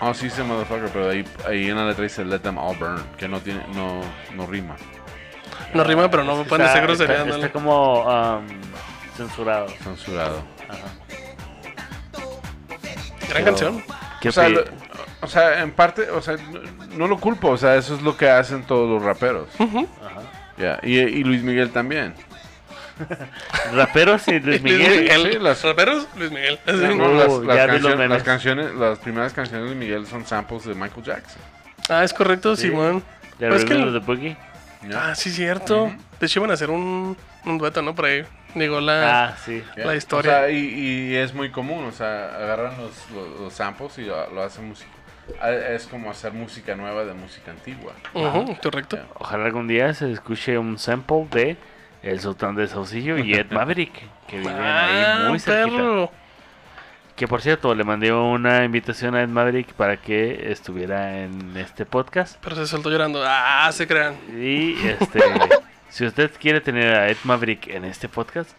[0.00, 3.04] Oh, sí dice motherfucker, pero ahí, ahí en la letra dice let them all burn,
[3.18, 4.00] que no tiene, no,
[4.34, 4.76] no rima.
[5.74, 7.24] No rima, pero no me pueden decir grosería.
[7.24, 8.46] está, está como um,
[9.18, 9.68] censurado.
[9.84, 10.55] Censurado.
[13.42, 13.84] Gran canción.
[14.20, 14.64] ¿Qué O sea, lo-
[15.20, 16.60] o sea, en parte, o sea, no,
[16.96, 19.48] no lo culpo, o sea, eso es lo que hacen todos los raperos.
[19.58, 19.84] Ajá.
[20.58, 22.14] Ya, y, y Luis Miguel también.
[23.74, 25.00] Raperos y Luis Luis Miguel.
[25.02, 25.32] Miguel.
[25.32, 26.06] sí, las- ¿Raperos?
[26.16, 26.58] Luis Miguel.
[26.66, 26.94] No, Sí.
[26.96, 30.64] no, las, Uh, las canciones, las canciones, las primeras canciones de Luis Miguel son samples
[30.64, 31.42] de Michael Jackson.
[31.88, 32.68] Ah, es correcto, Sí.
[32.68, 33.02] Simón.
[33.38, 34.36] Ya es que los de Boogie.
[34.94, 35.92] Ah, sí, cierto.
[36.20, 37.94] De hecho, iban a hacer un, un dueto, ¿no?
[37.94, 38.24] Por ahí.
[38.54, 39.28] Digo, la.
[39.28, 39.62] Ah, sí.
[39.76, 40.30] La historia.
[40.32, 40.58] O sea, y,
[41.10, 44.68] y es muy común, o sea, agarran los, los, los samples y lo, lo hacen
[44.68, 44.90] música.
[45.40, 47.92] Ah, Es como hacer música nueva de música antigua.
[48.14, 48.98] Ujú, correcto.
[49.18, 51.56] Ojalá algún día se escuche un sample de
[52.02, 53.92] El Sultán de Saucillo y Ed Maverick,
[54.28, 55.76] que viven Ah, ahí muy cerquita.
[55.76, 56.10] perro.
[57.16, 61.86] Que por cierto, le mandé una invitación a Ed Maverick para que estuviera en este
[61.86, 62.36] podcast.
[62.42, 63.22] Pero se soltó llorando.
[63.26, 64.16] Ah, se crean.
[64.38, 65.20] Y este,
[65.88, 68.50] si usted quiere tener a Ed Maverick en este podcast,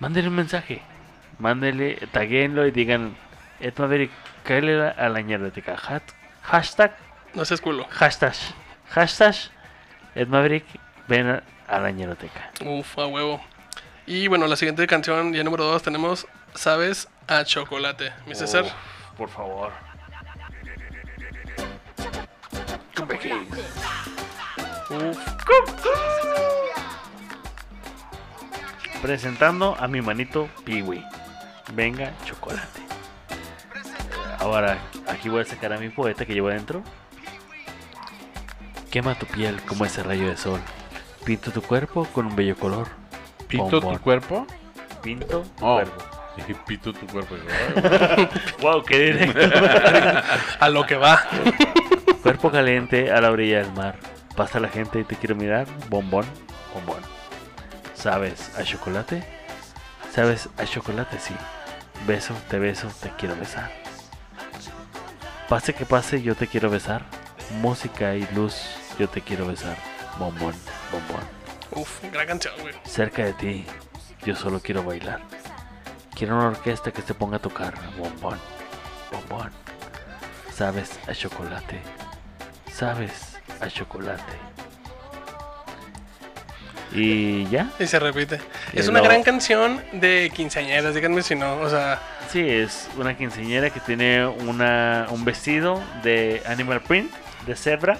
[0.00, 0.82] mándele un mensaje.
[1.38, 3.16] Mándele, taguenlo y digan,
[3.58, 4.10] Ed Maverick,
[4.44, 5.74] cáele a la ñerdoteca.
[5.74, 6.12] Hat-
[6.42, 6.94] Hashtag,
[7.32, 7.86] No seas culo.
[7.88, 8.34] hashtag,
[8.90, 9.34] hashtag,
[10.14, 10.66] Ed Maverick,
[11.08, 12.50] ven a, a la ñeroteca.
[12.66, 13.42] Uf, a huevo.
[14.06, 18.12] Y bueno, la siguiente canción, ya número dos, tenemos Sabes a Chocolate.
[18.26, 18.64] Mi César.
[18.66, 19.72] Oh, por favor.
[24.90, 25.18] Uf.
[29.02, 31.04] Presentando a mi manito Piwi.
[31.74, 32.80] Venga, chocolate.
[34.38, 34.78] Ahora,
[35.08, 36.82] aquí voy a sacar a mi poeta que llevo adentro.
[38.90, 40.60] Quema tu piel como ese rayo de sol.
[41.24, 42.88] Pinto tu cuerpo con un bello color.
[43.48, 43.96] ¿Pito Bombón.
[43.96, 44.46] tu cuerpo?
[45.02, 45.74] Pinto tu Oh.
[45.76, 46.13] cuerpo.
[46.36, 47.36] Dije, pito tu cuerpo.
[48.60, 49.40] Wow, qué directo.
[50.60, 51.22] A lo que va.
[52.22, 53.96] cuerpo caliente a la orilla del mar.
[54.36, 55.66] Pasa la gente y te quiero mirar.
[55.88, 56.24] Bombón,
[56.74, 57.02] bombón.
[57.94, 59.24] ¿Sabes a chocolate?
[60.12, 61.18] ¿Sabes a chocolate?
[61.18, 61.34] Sí.
[62.06, 63.70] Beso, te beso, te quiero besar.
[65.48, 67.02] Pase que pase, yo te quiero besar.
[67.60, 68.66] Música y luz,
[68.98, 69.76] yo te quiero besar.
[70.18, 70.54] Bombón,
[70.90, 71.22] bombón.
[71.70, 72.74] Uf, gran canción, güey.
[72.84, 73.66] Cerca de ti,
[74.24, 75.20] yo solo quiero bailar.
[76.14, 77.74] Quiero una orquesta que se ponga a tocar.
[77.98, 78.38] Bombón,
[79.10, 79.50] bombón.
[80.54, 81.80] Sabes a chocolate.
[82.72, 84.22] Sabes a chocolate.
[86.92, 87.70] Y ya.
[87.80, 88.38] Y se repite.
[88.72, 91.56] Es una gran canción de quinceañeras, díganme si no.
[91.60, 92.00] O sea,
[92.30, 97.12] Sí, es una quinceañera que tiene una, un vestido de animal print,
[97.46, 97.98] de cebra.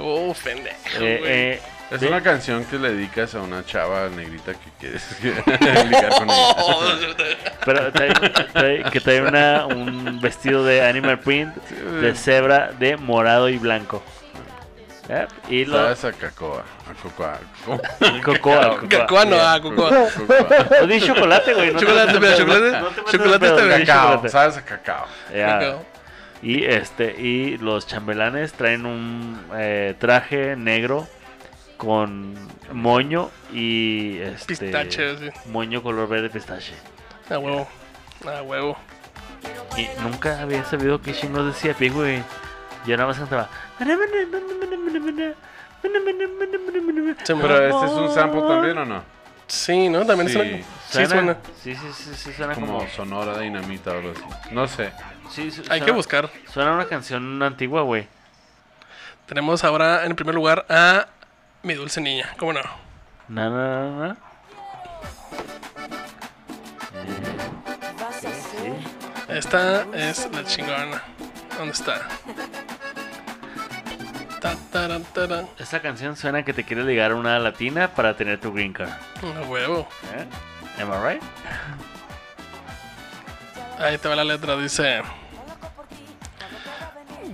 [0.00, 0.76] uf, pendejo.
[1.00, 1.60] eh, eh,
[1.94, 6.54] Es una canción que le dedicas a una chava negrita que quieres ligar con ella.
[7.64, 8.12] Pero trae-
[8.52, 14.02] trae- que trae una, un vestido de animal print, de cebra, de morado y blanco.
[15.50, 16.64] Y lo, ¿Sabes a Cacoa?
[16.88, 17.38] A Cocoa.
[18.22, 19.24] Cocoa, cocoa.
[19.26, 19.90] No, ah, cocoa.
[20.80, 21.72] No di chocolate, güey.
[21.72, 22.70] no Chocolate, mira, chocolate.
[22.80, 23.86] no te metas Chocolate está bien.
[23.86, 24.28] Cacao.
[24.28, 25.06] ¿Sabes a cacao?
[25.34, 25.58] Ya.
[25.58, 25.84] Cacao.
[26.42, 31.06] Y este y los chambelanes traen un eh, traje negro
[31.76, 32.34] con
[32.72, 35.30] moño y este Pistache, sí.
[35.50, 36.74] moño color verde pistache.
[37.30, 37.66] A huevo.
[38.26, 38.76] A huevo.
[39.76, 42.22] Y nunca había sabido qué chingos decía Pi, güey.
[42.86, 43.48] Yo nada más cantaba.
[47.26, 49.02] Pero este es un sample también o no?
[49.46, 50.06] Sí, ¿no?
[50.06, 50.34] También Sí.
[50.34, 50.56] suena.
[50.88, 51.36] Sí, suena.
[51.62, 52.88] Sí, sí, sí, sí, suena Como como.
[52.90, 54.22] sonora dinamita o algo así.
[54.54, 54.92] No sé.
[55.30, 56.30] sí, su- Hay que buscar.
[56.52, 58.06] Suena una canción antigua, güey.
[59.26, 61.08] Tenemos ahora en primer lugar a
[61.64, 62.34] Mi Dulce Niña.
[62.38, 62.60] ¿Cómo no?
[63.28, 64.16] Na, na, na, na.
[69.28, 71.02] Esta es la chingona.
[71.56, 72.06] ¿Dónde está?
[74.40, 74.56] Ta.
[75.58, 78.90] Esta canción suena que te quiere ligar a una latina para tener tu green card.
[78.90, 79.88] A huevo.
[80.14, 80.82] ¿Eh?
[80.82, 81.22] Am I right?
[83.78, 85.02] Ahí te va la letra, dice.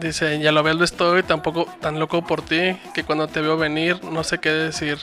[0.01, 3.59] Dice, ya lo ves, lo estoy, tampoco tan loco por ti, que cuando te veo
[3.59, 4.98] venir no sé qué decir.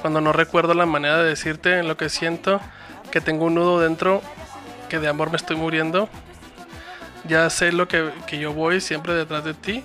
[0.00, 2.58] Cuando no recuerdo la manera de decirte lo que siento,
[3.10, 4.22] que tengo un nudo dentro,
[4.88, 6.08] que de amor me estoy muriendo.
[7.28, 9.84] Ya sé lo que, que yo voy siempre detrás de ti,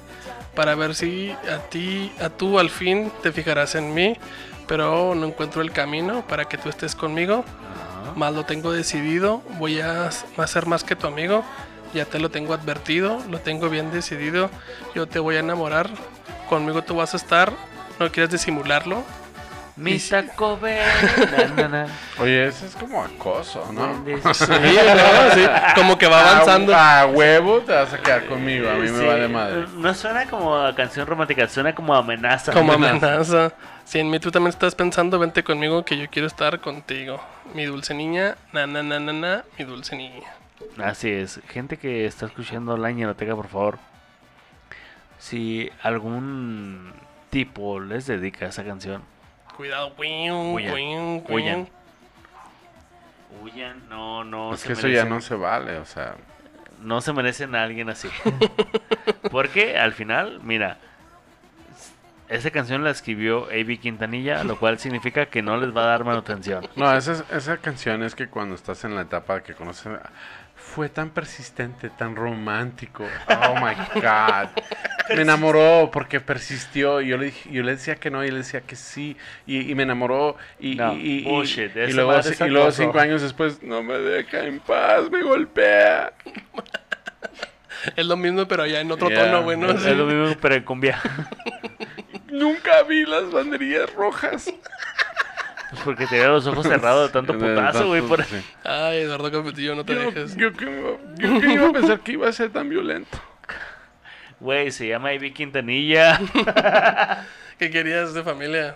[0.56, 4.15] para ver si a ti, a tú al fin te fijarás en mí,
[4.65, 7.44] pero no encuentro el camino para que tú estés conmigo.
[8.15, 11.44] Más lo tengo decidido, voy a a ser más que tu amigo.
[11.93, 14.49] Ya te lo tengo advertido, lo tengo bien decidido.
[14.93, 15.89] Yo te voy a enamorar,
[16.49, 17.51] conmigo tú vas a estar.
[17.99, 19.03] No quieres disimularlo.
[19.77, 19.99] Mi.
[19.99, 20.59] Taco.
[22.19, 24.03] Oye, ese es como acoso, ¿no?
[24.03, 24.34] Sí, ¿no?
[24.34, 26.73] Sí, como que va avanzando.
[26.76, 28.68] A, a huevo te vas a quedar conmigo.
[28.69, 29.65] A mí me Sí, va de madre.
[29.76, 32.51] No suena como a canción romántica, suena como amenaza.
[32.53, 33.53] Como amenaza.
[33.85, 37.22] Si en mí tú también estás pensando, vente conmigo que yo quiero estar contigo.
[37.53, 40.36] Mi dulce niña, na na na na na, mi dulce niña.
[40.77, 41.39] Así es.
[41.49, 43.79] Gente que está escuchando la ñeroteca, por favor.
[45.19, 46.93] Si algún
[47.29, 49.01] tipo les dedica esa canción,
[49.55, 51.67] Cuidado, Huyan, huyan.
[53.41, 56.15] huyan, no, no Es se que eso ya merecen- no se vale, o sea.
[56.81, 58.07] no se merecen a alguien así.
[59.31, 60.77] Porque al final, mira,
[62.29, 63.79] esa canción la escribió A.B.
[63.79, 66.67] Quintanilla, lo cual significa que no les va a dar manutención.
[66.75, 69.91] No, esa, es- esa canción es que cuando estás en la etapa que conoces.
[70.76, 73.03] Fue tan persistente, tan romántico.
[73.30, 74.49] Oh my God.
[75.15, 77.02] Me enamoró porque persistió.
[77.02, 79.18] Y yo le, dije- yo le decía que no y él decía que sí.
[79.48, 80.35] Y, y me enamoró.
[80.60, 83.98] Y, No, y, y- bullshit, y esa luego, y luego cinco años después, no me
[83.98, 86.14] deja en paz, me golpea.
[87.95, 89.26] Es lo mismo, pero allá en otro Yeah.
[89.26, 89.72] tono, güey, ¿no?
[89.72, 89.95] Es Sí.
[89.95, 90.99] lo mismo, pero en cumbia.
[92.27, 94.53] Nunca vi las banderillas rojas.
[95.69, 98.02] Pues porque tenía los ojos cerrados de tanto putazo, güey.
[98.02, 98.23] Por...
[98.23, 98.41] Sí.
[98.64, 100.35] Ay, Eduardo Capetillo, no te Yo, dejes.
[100.35, 103.18] yo que yo que iba a pensar que iba a ser tan violento.
[104.39, 106.19] Güey, se llama Ivy Quintanilla.
[107.60, 108.76] ¿Qué querías de familia?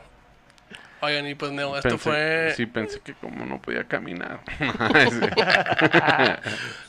[1.02, 2.54] Oigan, y pues Neo, esto Pensé- fue...
[2.58, 4.40] Sí, pensé que como no podía caminar.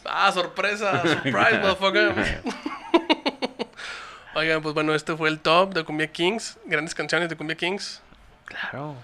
[0.04, 2.42] Ah, sorpresa, surprise, motherfucker.
[4.34, 8.00] Oigan, pues bueno, este fue el top de Cumbia Kings, grandes canciones de Cumbia Kings.
[8.46, 8.96] Claro.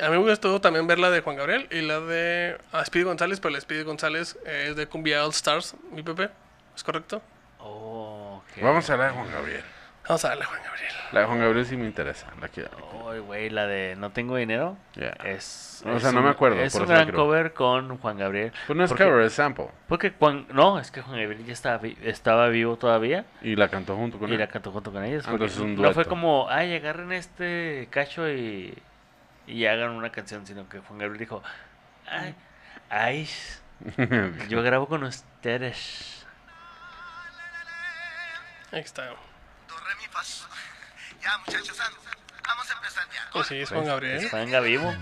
[0.00, 3.04] A mí me gustó también ver la de Juan Gabriel y la de ah, Speedy
[3.04, 6.30] González, pero la de Speedy González es de Cumbia All Stars, mi Pepe.
[6.74, 7.20] ¿Es correcto?
[7.58, 8.62] Oh, ok.
[8.62, 9.62] Vamos a la de Juan Gabriel.
[10.08, 10.92] Vamos a darle a Juan Gabriel.
[11.12, 12.26] La de Juan Gabriel sí me interesa.
[12.40, 12.70] La quiero.
[13.10, 14.76] Ay, güey, la de No tengo dinero.
[14.96, 15.10] Ya.
[15.24, 18.16] Es, O es sea, no un- me acuerdo, Es por un gran cover con Juan
[18.18, 18.52] Gabriel.
[18.66, 19.66] Pues no es Porque- cover, es sample.
[19.88, 20.46] Porque Juan.
[20.52, 23.26] No, es que Juan Gabriel ya estaba, estaba vivo todavía.
[23.42, 24.38] Y la cantó junto con Y él.
[24.40, 25.24] la cantó junto con ellos.
[25.28, 26.08] Ah, entonces es un no fue dueto.
[26.10, 28.76] como, ay, agarren este cacho y,
[29.46, 31.42] y hagan una canción, sino que Juan Gabriel dijo,
[32.06, 32.34] ay,
[32.90, 33.28] ay,
[34.48, 36.26] yo grabo con ustedes.
[38.70, 39.10] Ahí está.
[41.20, 41.78] Ya, muchachos,
[42.46, 42.70] vamos.
[42.70, 43.30] A empezar ya.
[43.32, 44.28] Pues sí, es Juan Gabriel.
[44.32, 44.92] Venga vivo.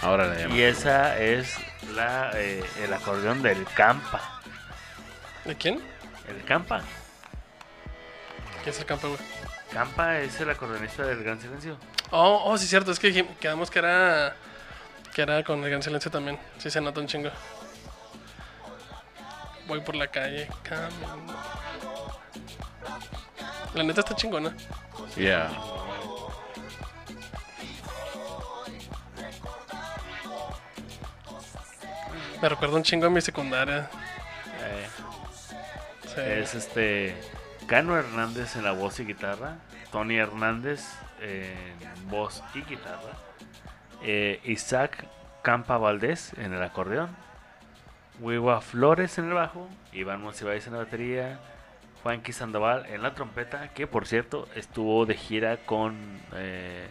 [0.00, 0.54] Ahora la llamo.
[0.54, 1.56] Y esa es
[1.94, 4.40] la, eh, el acordeón del Campa.
[5.44, 5.82] ¿De quién?
[6.28, 6.82] El Campa.
[8.62, 9.18] ¿Quién es el güey?
[9.72, 11.78] Campa es el acordeonista del Gran Silencio.
[12.10, 12.90] Oh, oh, sí, cierto.
[12.92, 14.36] Es que quedamos que era.
[15.14, 16.38] Que era con el gran silencio también.
[16.58, 17.30] Sí, se nota un chingo.
[19.66, 21.26] Voy por la calle, camino.
[23.74, 24.54] La neta está chingona.
[25.16, 25.50] Yeah.
[32.42, 33.88] Me recuerda un chingo a mi secundaria.
[34.62, 34.86] Eh,
[36.14, 36.20] Sí.
[36.20, 37.16] es este
[37.66, 39.56] Cano Hernández en la voz y guitarra,
[39.90, 40.84] Tony Hernández
[41.24, 43.12] en voz y guitarra,
[44.02, 45.06] eh, Isaac
[45.42, 47.08] Campa Valdés en el acordeón,
[48.20, 51.38] Huiwa Flores en el bajo, Iván Monsiváis en la batería,
[52.02, 55.96] Juanqui Sandoval en la trompeta, que por cierto estuvo de gira con
[56.34, 56.88] eh,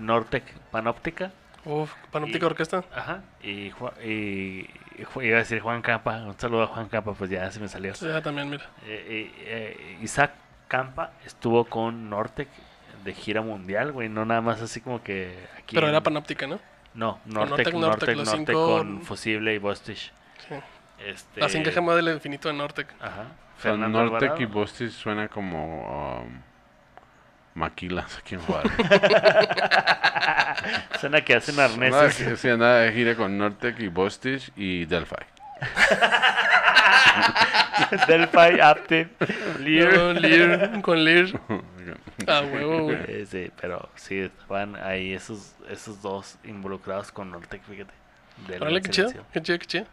[0.00, 1.30] Nortec Panóptica.
[1.64, 2.84] Uf, Panóptica Y- Orquesta.
[2.94, 3.72] Ajá, y,
[5.20, 7.92] iba a decir Juan Campa, un saludo a Juan Campa, pues ya se me salió.
[7.92, 8.64] Ya también, mira.
[8.86, 10.32] Eh, eh, Isaac
[10.68, 12.48] Campa estuvo con Nortec
[13.06, 15.74] de gira mundial, güey, no nada más así como que aquí.
[15.74, 16.60] Pero en- era Panóptica, ¿no?
[16.94, 20.12] No, Nortec, Nortec, Nortec, Nortec, cinco- con Fusible y Bostich.
[20.48, 20.54] Sí.
[21.06, 22.88] Este, La 5 gema del infinito de Nortec.
[23.00, 23.22] Ajá.
[23.58, 24.42] O sea, Fernando Nortec Alvarado.
[24.42, 26.40] y Bostis suena como um,
[27.54, 28.72] maquilas aquí en Juárez.
[31.00, 32.16] Suena que hacen arneses.
[32.16, 35.16] que- sí, andaba de gira con Nortec y Bostich y Delphi.
[38.08, 39.08] Delphi, Apte,
[39.60, 39.94] Lear.
[39.94, 41.26] No, Lear, con Lear.
[42.26, 43.26] Ah, huevo, güey.
[43.26, 47.92] Sí, pero sí, estaban ahí esos, esos dos involucrados con Nortec, fíjate.
[48.60, 49.86] Órale, qué chido, qué chido, qué chido.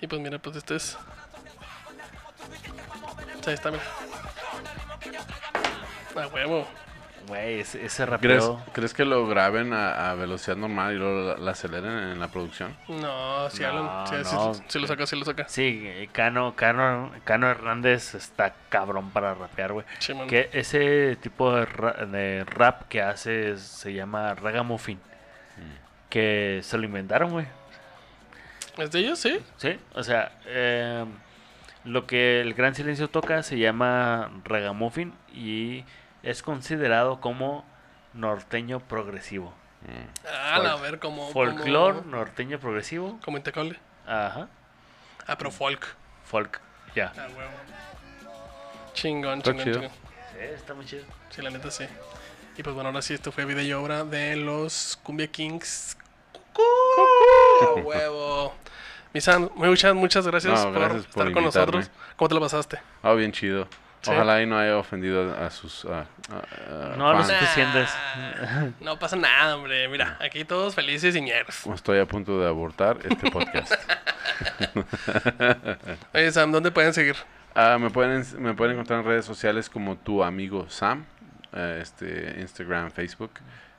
[0.00, 0.96] Y pues mira, pues este es.
[3.46, 3.82] Ahí está, mira.
[6.14, 6.66] Ah, huevo.
[7.28, 8.62] Güey, ese, ese ¿Crees, rapeo.
[8.72, 12.28] crees que lo graben a, a velocidad normal y luego la, la aceleren en la
[12.28, 12.74] producción?
[12.88, 14.04] No, si No, Alan, no.
[14.80, 15.46] lo saca, sí lo saca.
[15.48, 19.84] Sí, Cano, Cano, Cano Hernández está cabrón para rapear, güey.
[19.98, 20.14] Sí.
[20.28, 24.98] Que ese tipo de, ra- de rap que hace se llama ragamuffin.
[26.08, 27.46] Que se lo inventaron, güey.
[28.78, 29.18] ¿Es de ellos?
[29.18, 29.38] Sí.
[29.58, 31.04] Sí, o sea, eh,
[31.84, 35.84] lo que el Gran Silencio toca se llama ragamuffin y
[36.28, 37.64] es considerado como
[38.12, 39.54] norteño progresivo.
[40.26, 41.30] Ah, no, a ver, como.
[41.30, 43.18] Folclor Como, norteño progresivo.
[43.24, 43.78] como Intecable.
[44.06, 44.48] Ajá.
[45.26, 45.86] Ah, pero folk.
[46.24, 46.60] Folk.
[46.94, 47.12] Ya.
[47.16, 47.50] Ah, huevo.
[48.92, 49.80] Chingón, Está chingón, chido.
[49.82, 51.04] Sí, está muy chido.
[51.30, 51.86] Sí, la neta sí.
[52.58, 55.96] Y pues bueno, ahora sí, esto fue video y obra de los Cumbia Kings.
[56.52, 57.78] ¡Cucú!
[57.78, 58.54] ¡A huevo!
[59.14, 61.90] Misan, muchas, muchas gracias, No, por gracias por estar con nosotros.
[62.16, 62.80] ¿Cómo te lo pasaste?
[63.02, 63.66] Ah, bien chido.
[64.00, 64.10] Sí.
[64.12, 66.06] Ojalá y no haya ofendido a sus a
[66.96, 67.26] No, fans.
[67.28, 67.90] suficientes.
[68.80, 69.88] No pasa nada, hombre.
[69.88, 71.66] Mira, aquí todos felices y ñeros.
[71.66, 73.72] Estoy a punto de abortar este podcast.
[76.14, 77.16] Oye, Sam, ¿dónde pueden seguir?
[77.54, 81.04] Ah, me, pueden, me pueden encontrar en redes sociales como tu amigo Sam,
[81.52, 83.32] eh, este, Instagram, Facebook.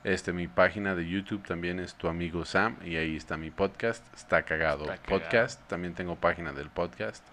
[0.04, 4.02] Este, mi página de YouTube también es tu amigo Sam y ahí está mi podcast,
[4.14, 5.20] está cagado, Está cagado.
[5.22, 5.60] podcast.
[5.68, 7.24] También tengo página del podcast.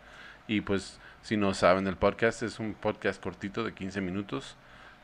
[0.48, 4.56] Y pues, si no saben, el podcast es un podcast cortito de 15 minutos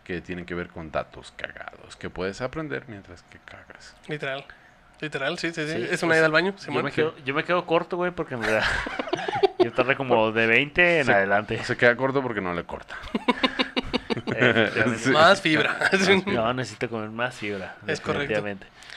[0.03, 3.95] que tienen que ver con datos cagados que puedes aprender mientras que cagas.
[4.07, 4.45] Literal.
[4.99, 5.73] Literal, sí, sí, sí.
[5.73, 8.35] Sí, es una ida al baño, Yo me, quedo, yo me quedo corto, güey, porque
[8.35, 8.63] en verdad
[9.59, 11.63] Yo tarda como de 20 en Se- adelante.
[11.63, 12.95] Se queda corto porque no le corta.
[14.97, 15.09] Sí.
[15.11, 15.77] Más fibra.
[16.25, 17.77] No, necesito comer más fibra.
[17.87, 18.43] Es correcto.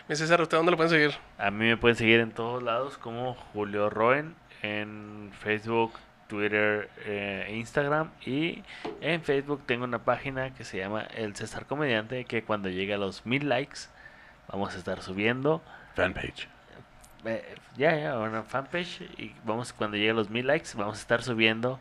[0.08, 1.14] Mi César, ¿usted dónde lo pueden seguir?
[1.38, 5.92] A mí me pueden seguir en todos lados como Julio Roen en Facebook,
[6.28, 8.62] Twitter, eh, Instagram y
[9.00, 12.98] en Facebook tengo una página que se llama El César Comediante que cuando llegue a
[12.98, 13.80] los mil likes
[14.48, 15.62] vamos a estar subiendo
[15.94, 16.48] Fanpage.
[17.24, 21.00] eh, ya ya una fanpage y vamos cuando llegue a los mil likes vamos a
[21.00, 21.78] estar subiendo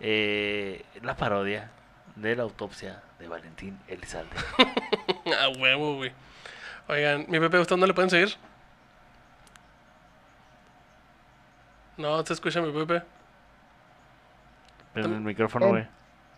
[0.00, 1.70] eh, la parodia
[2.16, 4.34] de la autopsia de Valentín Elizalde.
[5.40, 6.12] A huevo, güey.
[6.88, 8.34] Oigan, mi Pepe, ¿usted dónde le pueden seguir?
[11.96, 13.02] No, ¿se escucha mi Pepe?
[14.92, 15.86] Prende el micrófono, En- güey.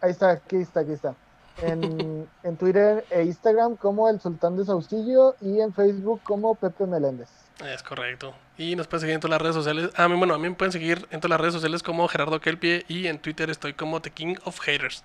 [0.01, 1.15] Ahí está, aquí está, aquí está.
[1.63, 6.87] En, en Twitter e Instagram como el Sultán de Saucillo y en Facebook como Pepe
[6.87, 7.29] Meléndez.
[7.65, 8.35] Es correcto.
[8.59, 9.91] Y nos pueden seguir en todas las redes sociales.
[9.97, 12.85] Ah, bueno, a mí me pueden seguir en todas las redes sociales como Gerardo Kelpie
[12.89, 15.05] y en Twitter estoy como The King of Haters.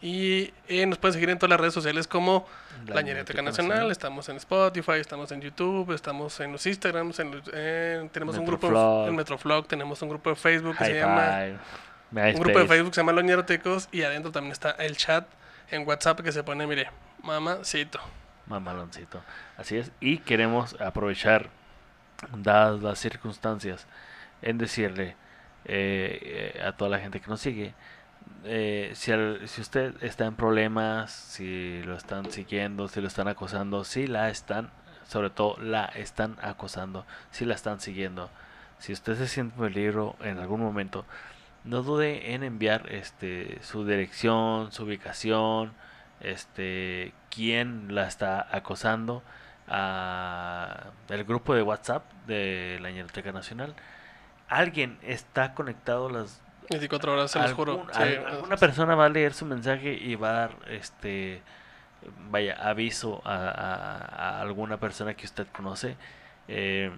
[0.00, 2.46] Y eh, nos pueden seguir en todas las redes sociales como
[2.86, 3.90] La Ñeroteca Nacional.
[3.90, 8.44] Estamos en Spotify, estamos en YouTube, estamos en los Instagrams, en los- eh, tenemos un
[8.44, 11.58] grupo en Metroflog, tenemos un grupo de Facebook que High se llama five.
[12.34, 12.66] Un grupo de.
[12.68, 15.26] Facebook que se llama Los Ñerotecos y adentro también está el chat
[15.70, 16.88] en WhatsApp que se pone, mire,
[17.22, 18.00] mamacito.
[18.46, 19.22] Mamaloncito.
[19.56, 19.90] Así es.
[20.00, 21.48] Y queremos aprovechar,
[22.36, 23.86] dadas las circunstancias,
[24.42, 25.16] en decirle
[25.64, 27.72] eh, eh, a toda la gente que nos sigue,
[28.44, 33.28] eh, si, al- si usted está en problemas, si lo están siguiendo, si lo están
[33.28, 34.70] acosando, si la están,
[35.08, 38.28] sobre todo la están acosando, si la están siguiendo,
[38.78, 41.06] si usted se siente en peligro en algún momento,
[41.64, 45.72] no dude en enviar este su dirección, su ubicación,
[46.20, 49.22] este quién la está acosando
[49.66, 53.74] a el grupo de WhatsApp de la Ñeroteca Nacional.
[54.48, 57.86] Alguien está conectado las 24 horas, se los juro.
[57.92, 61.42] Sí, alguna persona va a leer su mensaje y va a dar este
[62.30, 63.96] vaya aviso a, a-
[64.38, 65.96] a alguna persona que usted conoce
[66.46, 66.90] Eh,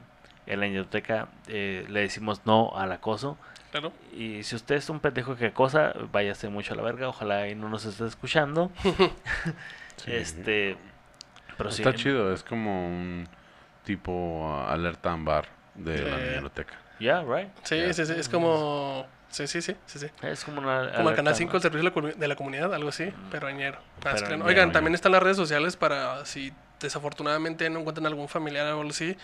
[0.47, 3.39] en la biblioteca eh, le decimos no al acoso
[3.71, 3.93] claro.
[4.13, 7.55] y si usted es un pendejo que acosa váyase mucho a la verga ojalá y
[7.55, 8.71] no nos esté escuchando
[9.97, 10.13] Sí.
[10.13, 10.77] este
[11.57, 13.27] pero sí, Está chido, es como un
[13.85, 16.75] tipo uh, alerta ambar de la biblioteca.
[16.99, 19.07] yeah right Sí, sí, sí, es como...
[19.29, 20.07] Sí, sí, sí, sí, sí.
[20.23, 21.57] es como una Como el Canal alerta, 5 ¿no?
[21.57, 23.79] el servicio de la comunidad, algo así, pero añero.
[24.05, 24.73] Ah, Pero añero, Oigan, añero.
[24.73, 29.17] también están las redes sociales para si desafortunadamente no encuentran algún familiar o algo así.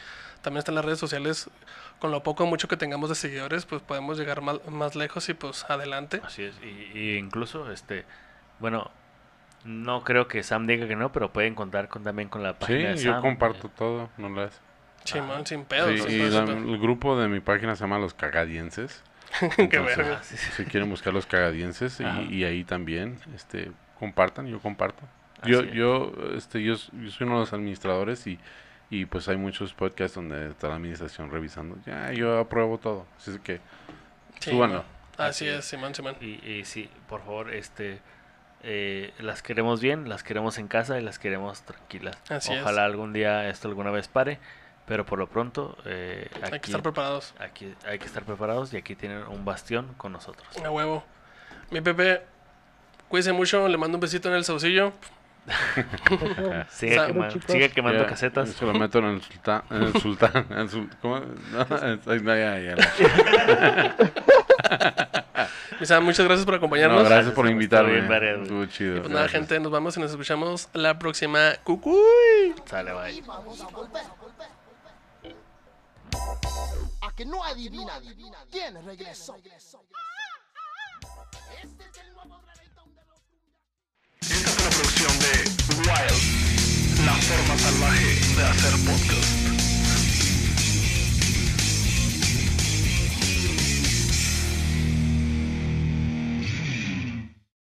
[0.42, 1.48] También están las redes sociales.
[2.00, 5.28] Con lo poco o mucho que tengamos de seguidores, pues podemos llegar más, más lejos
[5.28, 6.20] y pues adelante.
[6.24, 8.04] Así es, y, y incluso, este,
[8.58, 8.90] bueno,
[9.64, 12.56] no creo que Sam diga que no, pero pueden contar con, también con la Sí,
[12.60, 13.22] página de yo Sam.
[13.22, 14.60] comparto todo, no las.
[15.04, 15.90] Chimón, sin pedos.
[15.90, 16.68] Sí, sin y pedos, la- sin pedos.
[16.70, 19.02] el grupo de mi página se llama Los Cagadienses.
[19.56, 20.16] Qué Entonces, verga.
[20.20, 20.50] Ah, sí, sí.
[20.56, 23.70] Si quieren buscar Los Cagadienses y, y ahí también, este,
[24.00, 25.02] compartan, yo comparto.
[25.42, 25.72] Así Yo, es.
[25.72, 28.38] yo, este, yo, yo soy uno de los administradores y,
[28.90, 31.76] y pues hay muchos podcasts donde está la administración revisando.
[31.86, 33.06] Ya, yo apruebo todo.
[33.18, 33.60] Así es que
[34.40, 34.78] súbanlo.
[34.78, 34.86] Así
[35.18, 36.16] Así es, Simón, Simón.
[36.20, 38.00] Y, y sí, por favor, este,
[38.62, 42.16] eh, las queremos bien, las queremos en casa y las queremos tranquilas.
[42.30, 42.62] Así es.
[42.62, 44.38] Ojalá algún día esto alguna vez pare,
[44.86, 47.34] pero por lo pronto eh, Hay que aquí, estar preparados.
[47.38, 50.46] aquí hay que estar preparados y aquí tienen un bastión con nosotros.
[50.64, 51.04] A huevo.
[51.70, 52.22] Mi Pepe,
[53.08, 53.68] cuídense mucho.
[53.68, 54.92] Le mando un besito en el saucillo.
[56.70, 57.50] Sigue, Sa- quema- chicos.
[57.50, 58.50] sigue quemando Ya, casetas.
[58.50, 59.62] Se lo meto en el sultán.
[59.70, 60.46] En el sultán.
[60.50, 61.18] en el sul- ¿Cómo?
[61.20, 63.96] No, no, ya, ya, ya.
[66.00, 67.08] Muchas gracias por No, acompañarnos.
[67.08, 68.42] gracias por Estuvo invitarme.
[68.42, 68.98] Estuvo chido.
[69.00, 69.40] Pues nada, gracias.
[69.40, 71.54] gente, nos vamos y nos escuchamos la próxima.
[71.64, 72.54] ¡Cucuy!
[72.66, 73.20] Sale, bye.
[73.22, 74.02] Vamos a volver.
[77.00, 78.00] A que no adivinan
[78.50, 79.34] quién regresó.
[84.72, 85.32] Producción de
[85.76, 89.61] Wild, la forma salvaje de hacer podcast.